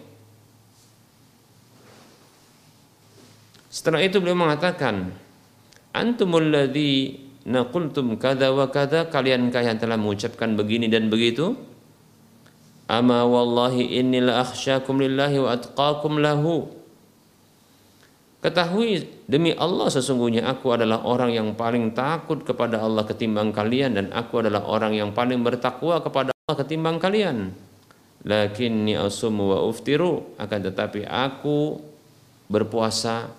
Setelah 3.73 4.05
itu 4.05 4.21
beliau 4.21 4.37
mengatakan, 4.37 5.17
antumul 5.97 6.53
ladzi 6.53 7.17
naqultum 7.49 8.21
kada 8.21 8.53
wa 8.53 8.69
kada 8.69 9.09
kaliankah 9.09 9.65
yang 9.65 9.81
telah 9.81 9.97
mengucapkan 9.97 10.53
begini 10.53 10.93
dan 10.93 11.09
begitu? 11.09 11.57
Ama 12.93 13.25
wallahi 13.25 13.97
innil 13.97 14.29
akhsyakum 14.29 15.01
lillahi 15.01 15.41
wa 15.41 15.57
atqakum 15.57 16.21
lahu 16.21 16.83
Ketahui 18.43 19.07
demi 19.31 19.55
Allah 19.55 19.87
sesungguhnya 19.87 20.45
aku 20.51 20.75
adalah 20.75 21.07
orang 21.07 21.31
yang 21.31 21.49
paling 21.55 21.95
takut 21.95 22.43
kepada 22.43 22.83
Allah 22.83 23.07
ketimbang 23.07 23.55
kalian 23.55 23.95
dan 23.95 24.07
aku 24.11 24.43
adalah 24.43 24.67
orang 24.67 24.99
yang 24.99 25.15
paling 25.15 25.41
bertakwa 25.47 26.03
kepada 26.03 26.32
Allah 26.51 26.59
ketimbang 26.67 26.99
kalian. 26.99 27.55
Lakinni 28.27 28.99
asumu 28.99 29.55
wa 29.55 29.63
uftiru 29.63 30.35
akan 30.43 30.61
tetapi 30.67 31.07
aku 31.07 31.79
berpuasa 32.51 33.31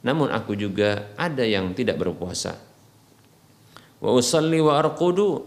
namun 0.00 0.32
aku 0.32 0.56
juga 0.56 1.12
ada 1.20 1.44
yang 1.44 1.76
tidak 1.76 2.00
berpuasa. 2.00 2.56
Wa 4.00 4.08
usalli 4.08 4.56
wa 4.64 4.80
arqudu 4.80 5.44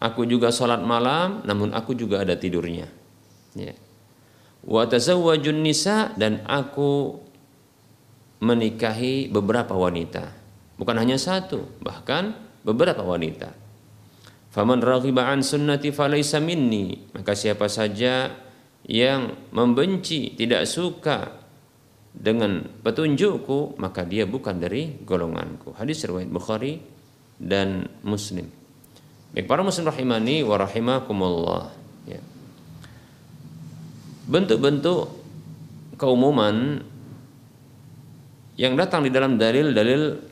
aku 0.00 0.24
juga 0.24 0.48
salat 0.48 0.80
malam 0.80 1.44
namun 1.44 1.76
aku 1.76 1.92
juga 1.92 2.24
ada 2.24 2.40
tidurnya. 2.40 2.88
Ya. 3.52 3.76
Wa 4.64 4.88
tazawwajun 4.88 5.60
nisa 5.60 6.16
dan 6.16 6.40
aku 6.48 7.20
menikahi 8.40 9.28
beberapa 9.28 9.76
wanita. 9.76 10.32
Bukan 10.80 10.96
hanya 10.96 11.20
satu, 11.20 11.68
bahkan 11.84 12.32
beberapa 12.64 13.04
wanita. 13.04 13.61
Faman 14.52 14.84
raghiba 14.84 15.32
an 15.32 15.40
sunnati 15.40 15.88
falaysa 15.96 16.36
minni. 16.36 17.08
Maka 17.16 17.32
siapa 17.32 17.72
saja 17.72 18.28
yang 18.84 19.48
membenci, 19.48 20.36
tidak 20.36 20.68
suka 20.68 21.40
dengan 22.12 22.60
petunjukku, 22.84 23.80
maka 23.80 24.04
dia 24.04 24.28
bukan 24.28 24.60
dari 24.60 25.00
golonganku. 25.00 25.72
Hadis 25.72 26.04
riwayat 26.04 26.28
Bukhari 26.28 26.84
dan 27.40 27.88
Muslim. 28.04 28.44
Baik 29.32 29.48
para 29.48 29.64
muslim 29.64 29.88
rahimani 29.88 30.44
wa 30.44 30.60
rahimakumullah. 30.60 31.72
Ya. 32.04 32.20
Bentuk-bentuk 34.28 35.08
keumuman 35.96 36.84
yang 38.60 38.76
datang 38.76 39.08
di 39.08 39.10
dalam 39.10 39.40
dalil-dalil 39.40 40.31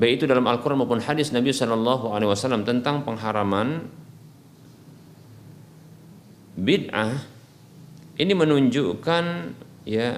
baik 0.00 0.12
itu 0.16 0.24
dalam 0.24 0.48
Al-Quran 0.48 0.80
maupun 0.80 1.04
hadis 1.04 1.28
Nabi 1.28 1.52
Shallallahu 1.52 2.16
Alaihi 2.16 2.32
Wasallam 2.32 2.64
tentang 2.64 3.04
pengharaman 3.04 3.84
bid'ah 6.56 7.20
ini 8.16 8.32
menunjukkan 8.32 9.24
ya 9.84 10.16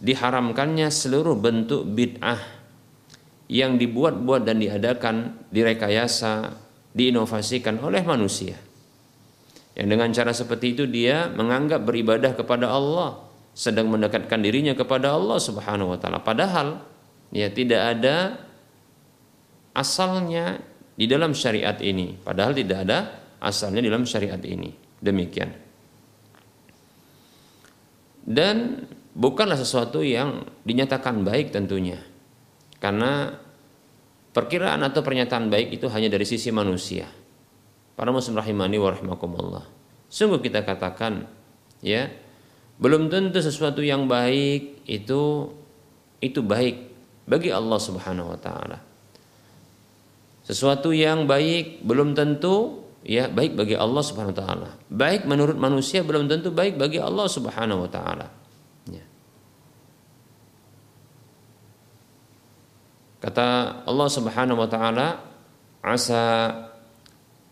diharamkannya 0.00 0.88
seluruh 0.88 1.36
bentuk 1.36 1.84
bid'ah 1.84 2.40
yang 3.48 3.76
dibuat-buat 3.76 4.48
dan 4.48 4.56
diadakan, 4.56 5.48
direkayasa, 5.52 6.56
diinovasikan 6.96 7.76
oleh 7.84 8.00
manusia. 8.00 8.56
Yang 9.76 9.88
dengan 9.90 10.08
cara 10.16 10.32
seperti 10.32 10.66
itu 10.78 10.84
dia 10.88 11.28
menganggap 11.28 11.84
beribadah 11.84 12.32
kepada 12.32 12.72
Allah 12.72 13.20
sedang 13.52 13.90
mendekatkan 13.90 14.40
dirinya 14.40 14.72
kepada 14.72 15.12
Allah 15.12 15.38
Subhanahu 15.38 15.92
wa 15.92 15.98
taala. 15.98 16.22
Padahal 16.22 16.80
ya 17.34 17.50
tidak 17.50 17.82
ada 17.98 18.43
asalnya 19.74 20.62
di 20.94 21.04
dalam 21.10 21.34
syariat 21.34 21.76
ini. 21.82 22.14
Padahal 22.16 22.54
tidak 22.54 22.78
ada 22.86 22.98
asalnya 23.42 23.82
di 23.82 23.90
dalam 23.90 24.06
syariat 24.06 24.40
ini. 24.40 24.70
Demikian. 25.02 25.50
Dan 28.24 28.86
bukanlah 29.12 29.60
sesuatu 29.60 30.00
yang 30.00 30.46
dinyatakan 30.64 31.20
baik 31.26 31.52
tentunya. 31.52 32.00
Karena 32.80 33.28
perkiraan 34.32 34.80
atau 34.80 35.04
pernyataan 35.04 35.52
baik 35.52 35.76
itu 35.76 35.86
hanya 35.92 36.08
dari 36.08 36.24
sisi 36.24 36.48
manusia. 36.48 37.04
Para 37.94 38.10
muslim 38.10 38.40
rahimani 38.40 38.80
wa. 38.80 39.62
Sungguh 40.08 40.40
kita 40.40 40.62
katakan 40.62 41.26
ya 41.84 42.10
belum 42.78 43.06
tentu 43.06 43.38
sesuatu 43.38 43.82
yang 43.82 44.10
baik 44.10 44.82
itu 44.86 45.52
itu 46.18 46.40
baik 46.42 46.90
bagi 47.28 47.54
Allah 47.54 47.78
Subhanahu 47.78 48.34
wa 48.34 48.38
taala. 48.38 48.93
Sesuatu 50.44 50.92
yang 50.92 51.24
baik 51.24 51.80
belum 51.88 52.12
tentu 52.12 52.84
ya 53.00 53.32
baik 53.32 53.56
bagi 53.56 53.76
Allah 53.76 54.04
Subhanahu 54.04 54.36
wa 54.36 54.40
taala. 54.44 54.70
Baik 54.92 55.24
menurut 55.24 55.56
manusia 55.56 56.04
belum 56.04 56.28
tentu 56.28 56.52
baik 56.52 56.76
bagi 56.76 57.00
Allah 57.00 57.24
Subhanahu 57.28 57.84
wa 57.84 57.90
taala. 57.92 58.28
Ya. 58.88 59.04
Kata 63.24 63.46
Allah 63.88 64.08
Subhanahu 64.12 64.60
wa 64.60 64.68
taala, 64.68 65.08
"Asa 65.80 66.22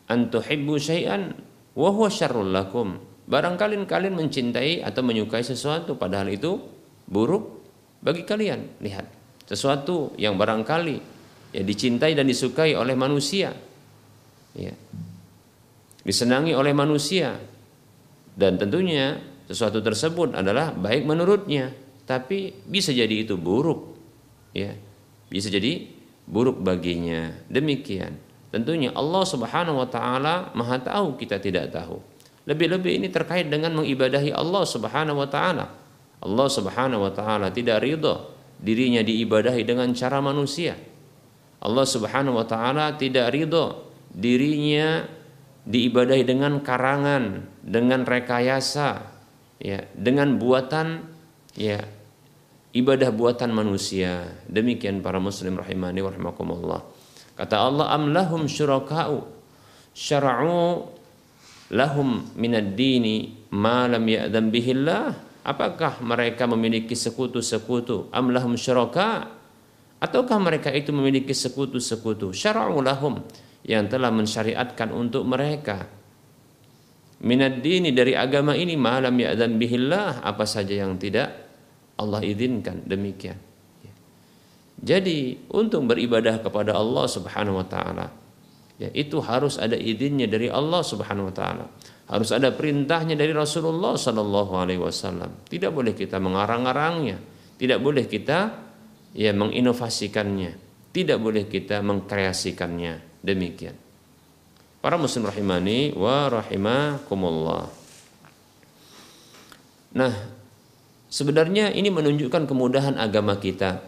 an 0.09 0.28
tuhibbu 0.28 0.76
syai'an 0.76 1.33
wa 1.72 1.88
huwa 1.88 2.12
syarrul 2.12 2.52
lakum." 2.52 3.00
Barangkali 3.24 3.81
kalian 3.88 4.20
mencintai 4.20 4.85
atau 4.85 5.00
menyukai 5.00 5.40
sesuatu 5.40 5.96
padahal 5.96 6.28
itu 6.28 6.61
buruk 7.09 7.64
bagi 8.05 8.28
kalian. 8.28 8.85
Lihat, 8.85 9.07
sesuatu 9.48 10.12
yang 10.20 10.37
barangkali 10.37 11.12
ya 11.53 11.62
dicintai 11.62 12.17
dan 12.17 12.27
disukai 12.27 12.73
oleh 12.73 12.97
manusia. 12.97 13.53
Ya. 14.57 14.75
Disenangi 16.03 16.57
oleh 16.57 16.73
manusia. 16.75 17.38
Dan 18.33 18.57
tentunya 18.57 19.21
sesuatu 19.45 19.85
tersebut 19.85 20.33
adalah 20.33 20.73
baik 20.73 21.05
menurutnya, 21.05 21.69
tapi 22.09 22.57
bisa 22.65 22.91
jadi 22.91 23.12
itu 23.12 23.37
buruk. 23.37 23.95
Ya. 24.57 24.73
Bisa 25.29 25.53
jadi 25.53 25.88
buruk 26.25 26.65
baginya. 26.65 27.37
Demikian. 27.53 28.17
Tentunya 28.53 28.93
Allah 28.93 29.25
Subhanahu 29.25 29.81
wa 29.81 29.88
taala 29.88 30.53
Maha 30.53 30.77
tahu 30.77 31.17
kita 31.17 31.41
tidak 31.41 31.73
tahu. 31.73 32.01
Lebih-lebih 32.45 33.01
ini 33.01 33.09
terkait 33.09 33.49
dengan 33.49 33.73
mengibadahi 33.81 34.35
Allah 34.35 34.65
Subhanahu 34.69 35.25
wa 35.25 35.29
taala. 35.31 35.73
Allah 36.21 36.49
Subhanahu 36.53 37.01
wa 37.09 37.12
taala 37.17 37.49
tidak 37.49 37.81
ridho 37.81 38.29
dirinya 38.61 39.01
diibadahi 39.01 39.65
dengan 39.65 39.88
cara 39.97 40.21
manusia. 40.21 40.77
Allah 41.62 41.87
Subhanahu 41.87 42.42
wa 42.42 42.46
taala 42.46 42.98
tidak 42.98 43.31
ridho 43.31 43.87
dirinya 44.11 45.07
diibadahi 45.62 46.27
dengan 46.27 46.59
karangan, 46.59 47.46
dengan 47.62 48.03
rekayasa, 48.03 49.07
ya, 49.62 49.87
dengan 49.94 50.42
buatan 50.42 51.07
ya 51.55 51.87
ibadah 52.75 53.14
buatan 53.14 53.55
manusia. 53.55 54.27
Demikian 54.51 55.01
para 55.01 55.22
muslim 55.22 55.55
rahimani 55.57 56.03
wa. 56.03 56.83
Kata 57.38 57.57
Allah 57.57 57.94
am 57.94 58.11
lahum 58.11 58.51
syuraka'u 58.51 59.22
syara'u 59.94 60.90
lahum 61.72 62.27
minad 62.37 62.75
dini 62.75 63.48
ma 63.55 63.87
lam 63.88 64.05
ya'dam 64.05 64.53
bihillah 64.53 65.33
Apakah 65.42 65.98
mereka 65.98 66.46
memiliki 66.46 66.94
sekutu-sekutu? 66.94 68.07
Am 68.14 68.31
lahum 68.31 68.55
syuraka? 68.55 69.27
Ataukah 70.03 70.35
mereka 70.43 70.75
itu 70.75 70.91
memiliki 70.91 71.31
sekutu-sekutu? 71.31 72.35
Syara'u 72.35 72.83
lahum 72.83 73.23
yang 73.62 73.87
telah 73.87 74.11
mensyariatkan 74.11 74.91
untuk 74.91 75.23
mereka. 75.23 75.87
Minad 77.23 77.62
dini 77.62 77.95
dari 77.95 78.19
agama 78.19 78.59
ini 78.59 78.75
malam 78.75 79.15
ya'dan 79.15 79.55
bihillah 79.55 80.27
apa 80.27 80.43
saja 80.43 80.83
yang 80.83 80.99
tidak 80.99 81.31
Allah 82.03 82.19
izinkan 82.27 82.83
demikian. 82.83 83.38
Jadi 84.83 85.47
untuk 85.55 85.87
beribadah 85.87 86.43
kepada 86.43 86.75
Allah 86.75 87.07
Subhanahu 87.07 87.62
wa 87.62 87.67
taala 87.71 88.11
ya 88.83 88.91
itu 88.91 89.23
harus 89.23 89.55
ada 89.62 89.79
izinnya 89.79 90.27
dari 90.27 90.51
Allah 90.51 90.83
Subhanahu 90.83 91.31
wa 91.31 91.35
taala. 91.35 91.67
Harus 92.11 92.35
ada 92.35 92.51
perintahnya 92.51 93.15
dari 93.15 93.31
Rasulullah 93.31 93.95
sallallahu 93.95 94.53
alaihi 94.59 94.83
wasallam. 94.83 95.47
Tidak 95.47 95.71
boleh 95.71 95.95
kita 95.95 96.19
mengarang-arangnya, 96.19 97.23
tidak 97.55 97.79
boleh 97.79 98.11
kita 98.11 98.51
ya 99.12 99.33
menginovasikannya, 99.37 100.57
tidak 100.92 101.18
boleh 101.20 101.48
kita 101.48 101.81
mengkreasikannya. 101.81 103.22
Demikian. 103.22 103.77
Para 104.83 104.98
muslim 104.98 105.31
rahimani 105.31 105.94
wa 105.94 106.27
rahimakumullah. 106.27 107.70
Nah, 109.94 110.12
sebenarnya 111.07 111.70
ini 111.70 111.87
menunjukkan 111.92 112.51
kemudahan 112.51 112.98
agama 112.98 113.38
kita 113.38 113.79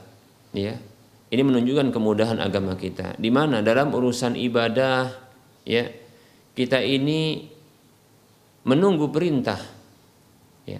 ya. 0.54 0.78
Ini 1.34 1.42
menunjukkan 1.42 1.90
kemudahan 1.90 2.38
agama 2.38 2.78
kita. 2.78 3.18
Di 3.18 3.26
mana? 3.34 3.58
Dalam 3.58 3.90
urusan 3.90 4.38
ibadah 4.38 5.10
ya. 5.66 5.90
Kita 6.54 6.78
ini 6.78 7.50
menunggu 8.62 9.10
perintah 9.10 9.58
ya. 10.62 10.78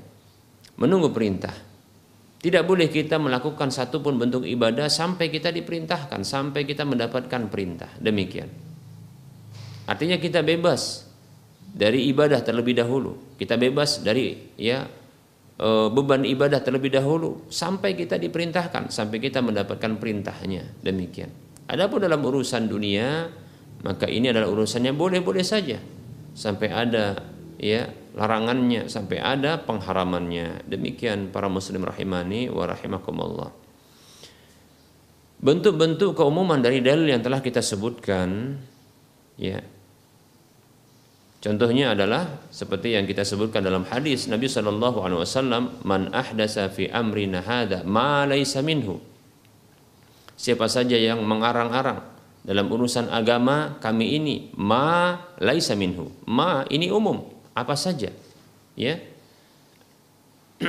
Menunggu 0.79 1.11
perintah 1.11 1.74
tidak 2.45 2.69
boleh 2.69 2.93
kita 2.93 3.17
melakukan 3.17 3.73
satu 3.73 4.05
pun 4.05 4.21
bentuk 4.21 4.45
ibadah 4.45 4.93
sampai 4.93 5.33
kita 5.33 5.49
diperintahkan 5.49 6.21
sampai 6.29 6.69
kita 6.69 6.85
mendapatkan 6.85 7.49
perintah 7.49 7.89
demikian 7.97 8.53
artinya 9.89 10.21
kita 10.21 10.45
bebas 10.45 11.09
dari 11.73 12.05
ibadah 12.13 12.45
terlebih 12.45 12.77
dahulu 12.77 13.41
kita 13.41 13.57
bebas 13.57 14.05
dari 14.05 14.53
ya 14.61 14.85
E, 15.55 15.87
beban 15.87 16.27
ibadah 16.27 16.67
terlebih 16.67 16.91
dahulu 16.91 17.47
sampai 17.47 17.95
kita 17.95 18.19
diperintahkan, 18.19 18.91
sampai 18.91 19.23
kita 19.23 19.39
mendapatkan 19.39 20.03
perintahnya. 20.03 20.67
Demikian. 20.83 21.31
Adapun 21.71 22.03
dalam 22.03 22.19
urusan 22.27 22.67
dunia, 22.67 23.31
maka 23.85 24.09
ini 24.09 24.33
adalah 24.33 24.49
urusannya 24.49 24.97
boleh-boleh 24.97 25.45
saja 25.45 25.77
sampai 26.35 26.69
ada 26.73 27.21
ya 27.61 27.87
larangannya, 28.15 28.87
sampai 28.87 29.19
ada 29.19 29.59
pengharamannya. 29.61 30.65
Demikian 30.71 31.35
para 31.35 31.51
muslim 31.51 31.83
rahimani 31.83 32.49
wa 32.49 32.65
rahimakumullah. 32.65 33.51
Bentuk-bentuk 35.45 36.17
keumuman 36.17 36.63
dari 36.63 36.81
dalil 36.81 37.11
yang 37.11 37.21
telah 37.21 37.45
kita 37.45 37.61
sebutkan 37.61 38.57
ya 39.37 39.61
Contohnya 41.45 41.93
adalah 41.93 42.49
seperti 42.49 42.97
yang 42.97 43.05
kita 43.05 43.21
sebutkan 43.21 43.61
dalam 43.61 43.85
hadis 43.85 44.25
Nabi 44.33 44.49
Wasallam, 44.49 45.85
"Man 45.85 46.09
ahdasa 46.09 46.73
fi 46.73 46.89
amrina 46.89 47.45
hada 47.45 47.85
ma 47.85 48.25
laisa 48.25 48.65
minhu." 48.65 48.97
Siapa 50.41 50.73
saja 50.73 50.97
yang 50.97 51.21
mengarang-arang 51.21 52.01
dalam 52.49 52.65
urusan 52.73 53.13
agama 53.13 53.77
kami 53.77 54.17
ini 54.17 54.57
ma 54.57 55.21
laisa 55.37 55.77
minhu. 55.77 56.09
Ma 56.25 56.65
ini 56.73 56.89
umum, 56.89 57.29
apa 57.55 57.75
saja. 57.79 58.11
Ya. 58.75 59.01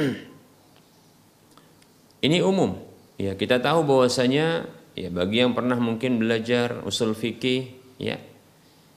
ini 2.25 2.39
umum. 2.45 2.77
Ya, 3.15 3.33
kita 3.33 3.59
tahu 3.59 3.83
bahwasanya 3.87 4.69
ya 4.95 5.11
bagi 5.11 5.43
yang 5.43 5.51
pernah 5.51 5.75
mungkin 5.75 6.17
belajar 6.17 6.79
usul 6.87 7.11
fikih 7.11 7.75
ya 7.99 8.15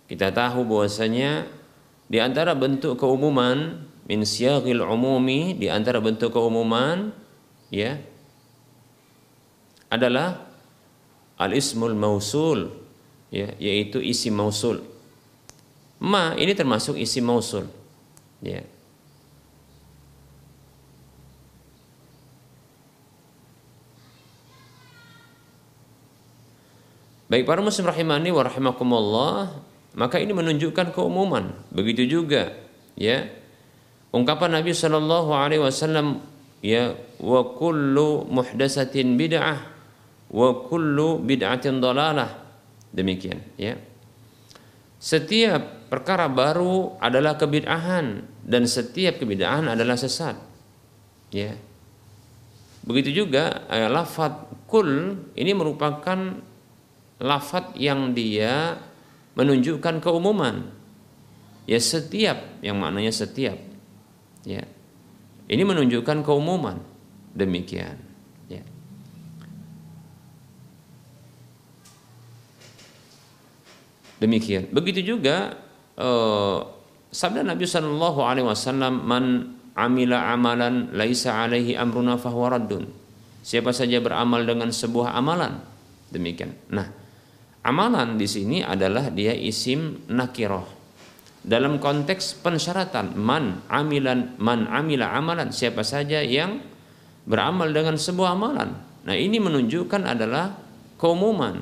kita 0.07 0.31
tahu 0.31 0.63
bahwasanya 0.65 1.51
di 2.07 2.23
antara 2.23 2.55
bentuk 2.55 2.97
keumuman 2.97 3.83
min 4.07 4.23
siyaghil 4.23 4.81
umumi 4.81 5.59
di 5.59 5.67
antara 5.69 5.99
bentuk 5.99 6.33
keumuman 6.33 7.11
ya 7.69 7.99
adalah 9.91 10.49
al 11.37 11.53
ismul 11.53 11.99
mausul 11.99 12.73
ya 13.35 13.53
yaitu 13.59 13.99
isi 13.99 14.31
mausul 14.31 14.81
ma 15.99 16.33
ini 16.39 16.55
termasuk 16.55 16.95
isi 16.95 17.19
mausul 17.19 17.67
ya. 18.43 18.63
Baik 27.29 27.45
para 27.45 27.61
muslim 27.61 27.85
rahimani 27.85 28.33
wa 28.33 28.41
rahimakumullah 28.41 29.53
maka 29.93 30.17
ini 30.17 30.33
menunjukkan 30.33 30.97
keumuman. 30.97 31.53
Begitu 31.69 32.09
juga 32.09 32.57
ya. 32.97 33.29
Ungkapan 34.09 34.57
Nabi 34.57 34.73
Shallallahu 34.73 35.31
Alaihi 35.37 35.61
Wasallam 35.61 36.25
ya 36.65 36.97
wa 37.21 37.45
kullu 37.55 38.25
muhdasatin 38.25 39.21
bid'ah 39.21 39.61
wa 40.33 40.49
kullu 40.65 41.21
bid'atin 41.21 41.85
dalalah 41.85 42.33
demikian 42.97 43.45
ya. 43.61 43.77
Setiap 44.97 45.78
perkara 45.89 46.29
baru 46.29 47.01
adalah 47.01 47.41
kebid'ahan 47.41 48.25
dan 48.45 48.63
setiap 48.69 49.21
kebid'ahan 49.21 49.73
adalah 49.73 49.97
sesat 49.97 50.37
ya 51.33 51.57
begitu 52.85 53.25
juga 53.25 53.69
eh, 53.69 53.89
lafat 53.89 54.65
kul 54.69 55.17
ini 55.37 55.53
merupakan 55.53 56.45
lafat 57.19 57.75
yang 57.75 58.15
dia 58.15 58.79
menunjukkan 59.39 60.03
keumuman. 60.03 60.75
Ya 61.69 61.79
setiap 61.79 62.59
yang 62.65 62.81
maknanya 62.81 63.13
setiap. 63.13 63.59
Ya. 64.43 64.65
Ini 65.47 65.63
menunjukkan 65.63 66.25
keumuman. 66.25 66.81
Demikian. 67.37 68.01
Ya. 68.49 68.65
Demikian. 74.19 74.73
Begitu 74.73 75.15
juga 75.15 75.55
uh, 75.99 76.63
sabda 77.11 77.43
Nabi 77.43 77.67
Shallallahu 77.67 78.23
Alaihi 78.23 78.47
Wasallam, 78.47 79.03
"Man 79.05 79.25
amila 79.75 80.31
amalan 80.31 80.95
laisa 80.95 81.43
alaihi 81.43 81.75
amruna 81.75 82.17
fahuwa 82.17 82.57
raddun." 82.57 82.87
Siapa 83.43 83.75
saja 83.75 83.99
beramal 83.99 84.47
dengan 84.47 84.71
sebuah 84.71 85.17
amalan, 85.17 85.59
demikian. 86.15 86.53
Nah, 86.69 86.87
Amalan 87.69 88.17
di 88.17 88.25
sini 88.25 88.65
adalah 88.65 89.13
dia 89.13 89.37
isim 89.37 90.09
nakiroh. 90.09 90.65
Dalam 91.45 91.77
konteks 91.77 92.41
pensyaratan 92.41 93.13
man 93.13 93.61
amilan 93.69 94.41
man 94.41 94.65
amila 94.73 95.13
amalan 95.13 95.53
siapa 95.53 95.85
saja 95.85 96.25
yang 96.25 96.65
beramal 97.29 97.69
dengan 97.69 98.01
sebuah 98.01 98.33
amalan. 98.33 98.73
Nah, 99.05 99.13
ini 99.13 99.37
menunjukkan 99.37 100.01
adalah 100.01 100.57
keumuman. 100.97 101.61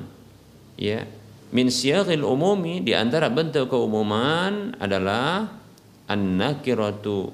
Ya. 0.79 1.03
Min 1.47 1.71
siyaghil 1.71 2.27
umumi 2.27 2.83
di 2.83 2.91
antara 2.91 3.31
bentuk 3.31 3.71
keumuman 3.71 4.75
adalah 4.83 5.47
an-nakiratu 6.07 7.31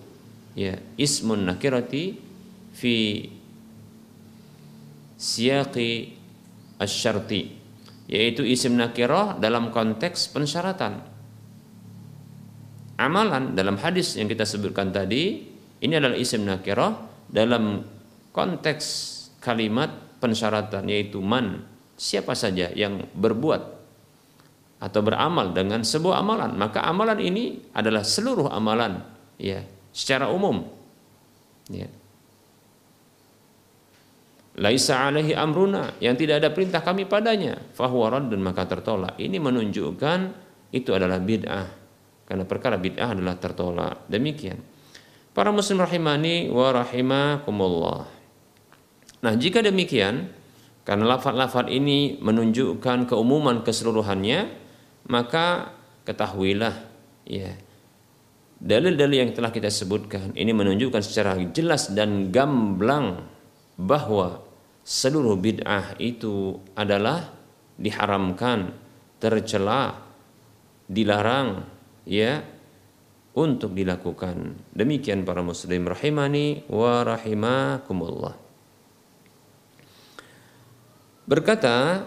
ya 0.54 0.78
ismun 1.02 1.50
nakirati 1.50 2.14
fi 2.78 3.26
siyaqi 5.18 6.14
asy-syarti 6.78 7.42
yaitu 8.06 8.46
isim 8.46 8.78
nakirah 8.78 9.42
dalam 9.42 9.74
konteks 9.74 10.30
pensyaratan. 10.30 11.02
Amalan 13.02 13.58
dalam 13.58 13.82
hadis 13.82 14.14
yang 14.14 14.30
kita 14.30 14.46
sebutkan 14.46 14.94
tadi 14.94 15.54
Ini 15.84 16.00
adalah 16.00 16.16
isim 16.16 16.48
nakirah 16.48 16.96
dalam 17.28 17.84
konteks 18.32 18.86
kalimat 19.44 19.92
pensyaratan 20.24 20.88
yaitu 20.88 21.20
man 21.20 21.68
siapa 22.00 22.40
saja 22.40 22.72
yang 22.72 23.04
berbuat 23.12 23.83
atau 24.84 25.00
beramal 25.00 25.56
dengan 25.56 25.80
sebuah 25.80 26.20
amalan 26.20 26.60
maka 26.60 26.84
amalan 26.84 27.16
ini 27.24 27.72
adalah 27.72 28.04
seluruh 28.04 28.52
amalan 28.52 29.00
ya 29.40 29.64
secara 29.96 30.28
umum. 30.28 30.68
Ya. 31.72 31.88
Laisa 34.54 35.10
alaihi 35.10 35.34
amruna 35.34 35.98
yang 35.98 36.14
tidak 36.14 36.44
ada 36.44 36.50
perintah 36.54 36.84
kami 36.84 37.10
padanya 37.10 37.58
fahuwa 37.74 38.22
dan 38.22 38.42
maka 38.44 38.68
tertolak. 38.68 39.18
Ini 39.18 39.40
menunjukkan 39.42 40.20
itu 40.74 40.90
adalah 40.94 41.18
bid'ah 41.18 41.68
karena 42.30 42.44
perkara 42.46 42.78
bid'ah 42.78 43.18
adalah 43.18 43.38
tertolak. 43.40 44.06
Demikian. 44.10 44.62
Para 45.34 45.50
muslim 45.50 45.82
rahimani 45.82 46.54
wa 46.54 46.70
rahimakumullah. 46.70 48.06
Nah 49.26 49.34
jika 49.34 49.66
demikian 49.66 50.30
karena 50.86 51.18
lafaz-lafaz 51.18 51.72
ini 51.74 52.22
menunjukkan 52.22 53.10
keumuman 53.10 53.66
keseluruhannya 53.66 54.63
maka 55.08 55.76
ketahuilah 56.08 56.76
ya 57.28 57.52
dalil-dalil 58.64 59.28
yang 59.28 59.32
telah 59.36 59.52
kita 59.52 59.68
sebutkan 59.68 60.32
ini 60.36 60.56
menunjukkan 60.56 61.04
secara 61.04 61.36
jelas 61.52 61.92
dan 61.92 62.32
gamblang 62.32 63.28
bahwa 63.76 64.40
seluruh 64.84 65.40
bid'ah 65.40 65.96
itu 66.00 66.60
adalah 66.76 67.32
diharamkan, 67.80 68.76
tercela, 69.18 69.98
dilarang 70.86 71.64
ya 72.06 72.44
untuk 73.34 73.74
dilakukan. 73.74 74.70
Demikian 74.72 75.26
para 75.26 75.42
muslim 75.42 75.90
rahimani 75.90 76.70
wa 76.70 77.02
rahimakumullah. 77.02 78.36
Berkata 81.24 82.04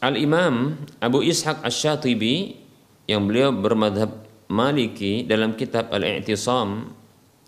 Al-Imam 0.00 0.80
Abu 0.96 1.20
Ishaq 1.20 1.60
Ash-Shatibi 1.60 2.56
yang 3.04 3.28
beliau 3.28 3.52
bermadhab 3.52 4.24
Maliki 4.50 5.28
dalam 5.28 5.54
kitab 5.54 5.92
Al-I'tisam 5.92 6.90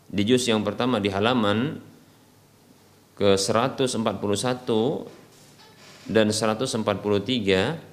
di 0.07 0.23
juz 0.29 0.45
yang 0.45 0.61
pertama 0.61 1.01
di 1.01 1.09
halaman 1.09 1.81
ke 3.17 3.35
141 3.41 3.97
dan 6.13 6.29
143 6.29 7.93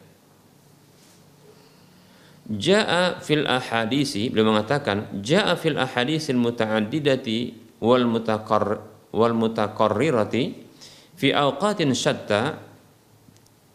Ja'a 2.50 3.22
fil 3.22 3.46
ahadisi 3.46 4.34
beliau 4.34 4.52
mengatakan 4.58 5.22
ja'a 5.22 5.54
fil 5.54 5.78
ahadisil 5.78 6.34
muta'addidati 6.34 7.54
wal 7.78 8.10
mutaqarr 8.10 8.82
wal 9.14 9.38
mutaqarrirati 9.38 10.44
fi 11.14 11.30
awqatin 11.30 11.94
syatta 11.94 12.69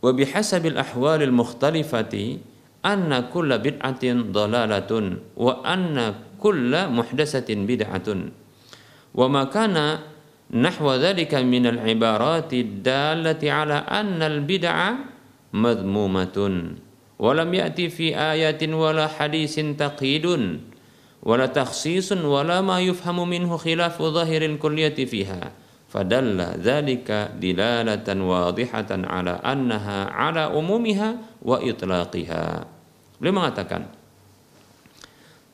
wa 0.04 0.12
bihasabil 0.12 0.76
ahwalil 0.76 1.32
mukhtalifati 1.32 2.36
anna 2.84 3.32
kulla 3.32 3.56
bid'atin 3.56 4.36
dalalatun 4.36 5.24
wa 5.32 5.64
anna 5.64 6.36
kulla 6.36 6.92
muhdasatin 6.92 7.64
bid'atun 7.64 8.28
wa 9.16 9.24
ma 9.32 9.48
kana 9.48 10.04
nahwa 10.52 11.00
dhalika 11.00 11.40
min 11.40 11.64
al-ibarati 11.72 12.84
dallati 12.84 13.48
ala 13.48 13.88
anna 13.88 14.28
al-bid'a 14.28 15.08
madmumatun 15.56 16.76
wa 17.16 17.32
lam 17.32 17.48
ya'ti 17.48 17.88
fi 17.88 18.12
ayatin 18.12 18.76
wala 18.76 19.08
hadisin 19.08 19.72
taqidun 19.72 20.60
wala 21.24 21.48
takhsisun 21.48 22.20
wala 22.28 22.60
ma 22.60 22.76
yufhamu 22.84 23.24
minhu 23.24 23.56
fadalla 25.94 26.58
dhalika 26.58 27.30
dilalatan 27.38 28.18
wadihatan 28.26 29.06
ala 29.06 29.38
annaha 29.46 30.10
ala 30.10 30.50
umumiha 30.50 31.38
wa 31.38 31.62
itlaqiha. 31.62 32.66
Beliau 33.22 33.38
mengatakan 33.38 33.86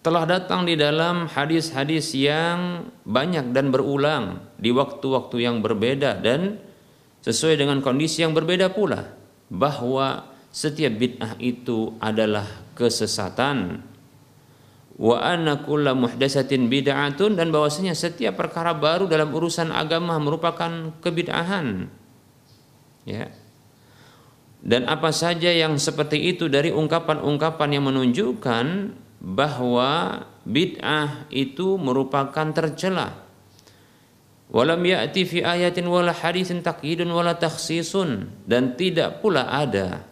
telah 0.01 0.25
datang 0.25 0.65
di 0.65 0.81
dalam 0.81 1.29
hadis-hadis 1.29 2.17
yang 2.17 2.89
banyak 3.05 3.53
dan 3.53 3.69
berulang 3.69 4.41
di 4.57 4.73
waktu-waktu 4.73 5.45
yang 5.45 5.61
berbeda 5.61 6.25
dan 6.25 6.57
sesuai 7.21 7.61
dengan 7.61 7.85
kondisi 7.85 8.25
yang 8.25 8.33
berbeda 8.33 8.73
pula 8.73 9.13
bahwa 9.53 10.25
setiap 10.49 10.97
bid'ah 10.97 11.37
itu 11.37 12.01
adalah 12.01 12.49
kesesatan 12.73 13.85
wa 15.01 15.17
anna 15.17 15.65
kulla 15.65 15.97
muhdatsatin 15.97 16.69
bid'atun 16.69 17.41
dan 17.41 17.49
bahwasanya 17.49 17.97
setiap 17.97 18.37
perkara 18.37 18.77
baru 18.77 19.09
dalam 19.09 19.33
urusan 19.33 19.73
agama 19.73 20.21
merupakan 20.21 20.93
kebid'ahan 21.01 21.89
ya 23.09 23.33
dan 24.61 24.85
apa 24.93 25.09
saja 25.09 25.49
yang 25.49 25.81
seperti 25.81 26.37
itu 26.37 26.53
dari 26.53 26.69
ungkapan-ungkapan 26.69 27.81
yang 27.81 27.89
menunjukkan 27.89 28.67
bahwa 29.21 30.25
bid'ah 30.45 31.29
itu 31.33 31.81
merupakan 31.81 32.49
tercela. 32.53 33.29
Walam 34.51 34.83
ya'ti 34.83 35.23
fi 35.25 35.39
ayatin 35.47 35.87
wala 35.87 36.11
hadithin 36.11 36.61
taqyidun 36.61 37.09
wala 37.09 37.39
takhsisun 37.39 38.29
dan 38.45 38.75
tidak 38.75 39.23
pula 39.23 39.47
ada 39.47 40.03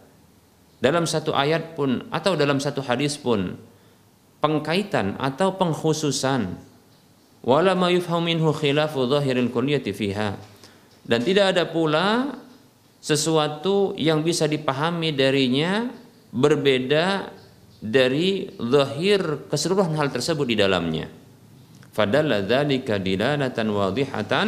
dalam 0.79 1.03
satu 1.03 1.35
ayat 1.35 1.75
pun 1.75 2.07
atau 2.07 2.39
dalam 2.39 2.57
satu 2.63 2.79
hadis 2.79 3.19
pun 3.19 3.59
pengkaitan 4.39 5.19
atau 5.19 5.55
pengkhususan. 5.55 6.55
Wala 7.39 7.71
ma 7.75 7.87
yufhamu 7.87 8.27
minhu 8.27 8.51
khilafu 8.51 9.07
dhahiril 9.07 9.51
kulliyati 9.51 9.95
fiha. 9.95 10.35
Dan 11.03 11.23
tidak 11.23 11.55
ada 11.55 11.63
pula 11.67 12.35
sesuatu 12.99 13.95
yang 13.95 14.21
bisa 14.21 14.43
dipahami 14.45 15.15
darinya 15.15 15.87
berbeda 16.35 17.31
dari 17.79 18.51
zahir 18.59 19.47
keseluruhan 19.47 19.95
hal 19.95 20.11
tersebut 20.11 20.45
di 20.51 20.59
dalamnya. 20.59 21.07
Fadalla 21.95 22.43
dzalika 22.43 22.99
dilalatan 22.99 23.67
wadihatan. 23.71 24.47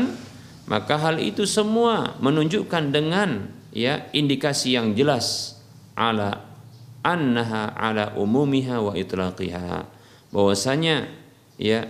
Maka 0.61 0.95
hal 0.95 1.19
itu 1.19 1.43
semua 1.43 2.15
menunjukkan 2.23 2.95
dengan 2.95 3.49
ya 3.75 4.07
indikasi 4.15 4.77
yang 4.77 4.95
jelas. 4.95 5.57
Ala 5.99 6.50
annaha 7.01 7.73
ala 7.73 8.13
umumiha 8.17 8.81
wa 8.81 8.93
itlaqiha. 8.93 9.85
Bahwasanya 10.31 11.09
ya 11.59 11.85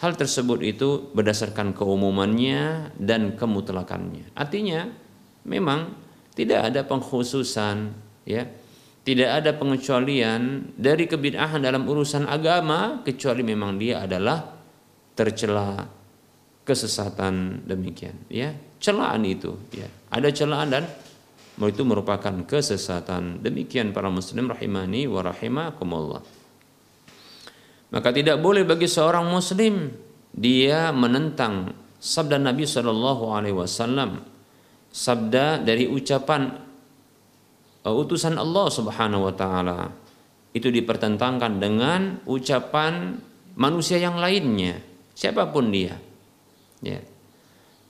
hal 0.00 0.12
tersebut 0.16 0.64
itu 0.64 1.10
berdasarkan 1.12 1.76
keumumannya 1.76 2.94
dan 2.96 3.36
kemutlakannya. 3.36 4.32
Artinya 4.32 4.88
memang 5.46 5.92
tidak 6.36 6.72
ada 6.72 6.80
pengkhususan 6.84 7.76
ya. 8.28 8.44
Tidak 9.06 9.30
ada 9.30 9.54
pengecualian 9.54 10.74
dari 10.74 11.06
kebid'ahan 11.06 11.62
dalam 11.62 11.86
urusan 11.86 12.26
agama 12.26 13.06
kecuali 13.06 13.46
memang 13.46 13.78
dia 13.78 14.02
adalah 14.02 14.42
tercela 15.14 15.86
kesesatan 16.66 17.62
demikian 17.70 18.26
ya. 18.26 18.50
Celaan 18.82 19.22
itu 19.22 19.54
ya. 19.70 19.86
Ada 20.10 20.34
celaan 20.34 20.68
dan 20.74 20.84
itu 21.64 21.88
merupakan 21.88 22.44
kesesatan 22.44 23.40
demikian 23.40 23.96
para 23.96 24.12
muslim 24.12 24.52
rahimani 24.52 25.08
wa 25.08 25.24
rahimakumullah 25.24 26.20
maka 27.88 28.08
tidak 28.12 28.36
boleh 28.44 28.68
bagi 28.68 28.84
seorang 28.84 29.24
muslim 29.24 29.88
dia 30.36 30.92
menentang 30.92 31.72
sabda 31.96 32.36
Nabi 32.36 32.68
Shallallahu 32.68 33.24
alaihi 33.32 33.56
wasallam 33.56 34.20
sabda 34.92 35.64
dari 35.64 35.88
ucapan 35.88 36.66
Uh, 37.86 38.02
utusan 38.02 38.34
Allah 38.34 38.66
Subhanahu 38.66 39.30
wa 39.30 39.34
taala 39.38 39.94
itu 40.50 40.74
dipertentangkan 40.74 41.62
dengan 41.62 42.18
ucapan 42.26 43.14
manusia 43.54 44.02
yang 44.02 44.18
lainnya, 44.18 44.82
siapa 45.14 45.46
pun 45.54 45.70
dia. 45.70 45.94
Ya. 46.82 46.98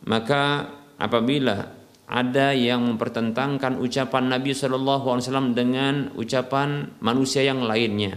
Maka 0.05 0.69
apabila 1.01 1.73
ada 2.07 2.55
yang 2.55 2.87
mempertentangkan 2.87 3.83
ucapan 3.83 4.31
Nabi 4.31 4.55
Wasallam 4.55 5.59
dengan 5.59 6.15
ucapan 6.15 6.95
manusia 7.03 7.43
yang 7.43 7.67
lainnya, 7.67 8.15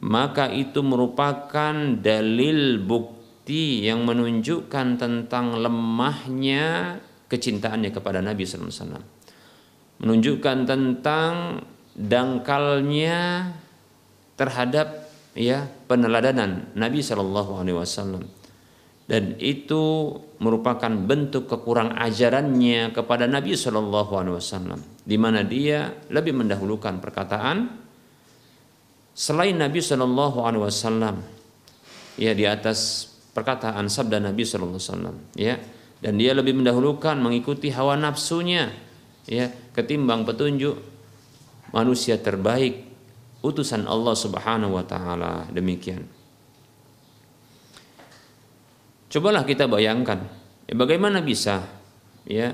maka 0.00 0.48
itu 0.48 0.80
merupakan 0.80 1.76
dalil 2.00 2.80
bukti 2.80 3.84
yang 3.84 4.08
menunjukkan 4.08 4.96
tentang 4.96 5.60
lemahnya 5.60 6.96
kecintaannya 7.28 7.92
kepada 7.92 8.24
Nabi 8.24 8.48
Wasallam. 8.48 9.04
Menunjukkan 9.96 10.56
tentang 10.68 11.64
dangkalnya 11.96 13.52
terhadap 14.36 15.08
ya 15.32 15.64
peneladanan 15.88 16.72
Nabi 16.76 17.00
Shallallahu 17.00 17.60
Alaihi 17.60 17.76
Wasallam 17.76 18.24
dan 19.06 19.38
itu 19.38 20.14
merupakan 20.42 20.90
bentuk 20.90 21.46
kekurang 21.46 21.94
ajarannya 21.94 22.90
kepada 22.90 23.30
Nabi 23.30 23.54
Shallallahu 23.54 24.12
Alaihi 24.18 24.36
Wasallam 24.36 24.80
di 25.06 25.16
mana 25.16 25.46
dia 25.46 25.94
lebih 26.10 26.34
mendahulukan 26.34 26.98
perkataan 26.98 27.70
selain 29.14 29.54
Nabi 29.54 29.78
Shallallahu 29.78 30.42
Alaihi 30.42 30.62
Wasallam 30.66 31.16
ya 32.18 32.34
di 32.34 32.44
atas 32.44 33.08
perkataan 33.30 33.86
sabda 33.86 34.18
Nabi 34.18 34.42
Shallallahu 34.42 34.76
Alaihi 34.76 34.90
Wasallam 34.92 35.16
ya. 35.38 35.56
Dan 35.96 36.20
dia 36.20 36.36
lebih 36.36 36.52
mendahulukan 36.52 37.16
mengikuti 37.16 37.72
hawa 37.72 37.96
nafsunya 37.96 38.68
ya 39.24 39.48
ketimbang 39.72 40.28
petunjuk 40.28 40.76
manusia 41.72 42.20
terbaik 42.20 42.84
utusan 43.40 43.88
Allah 43.88 44.12
Subhanahu 44.12 44.76
wa 44.76 44.84
taala. 44.84 45.48
Demikian 45.48 46.15
cobalah 49.16 49.48
kita 49.48 49.64
bayangkan 49.64 50.28
ya, 50.68 50.76
bagaimana 50.76 51.24
bisa 51.24 51.64
ya 52.28 52.52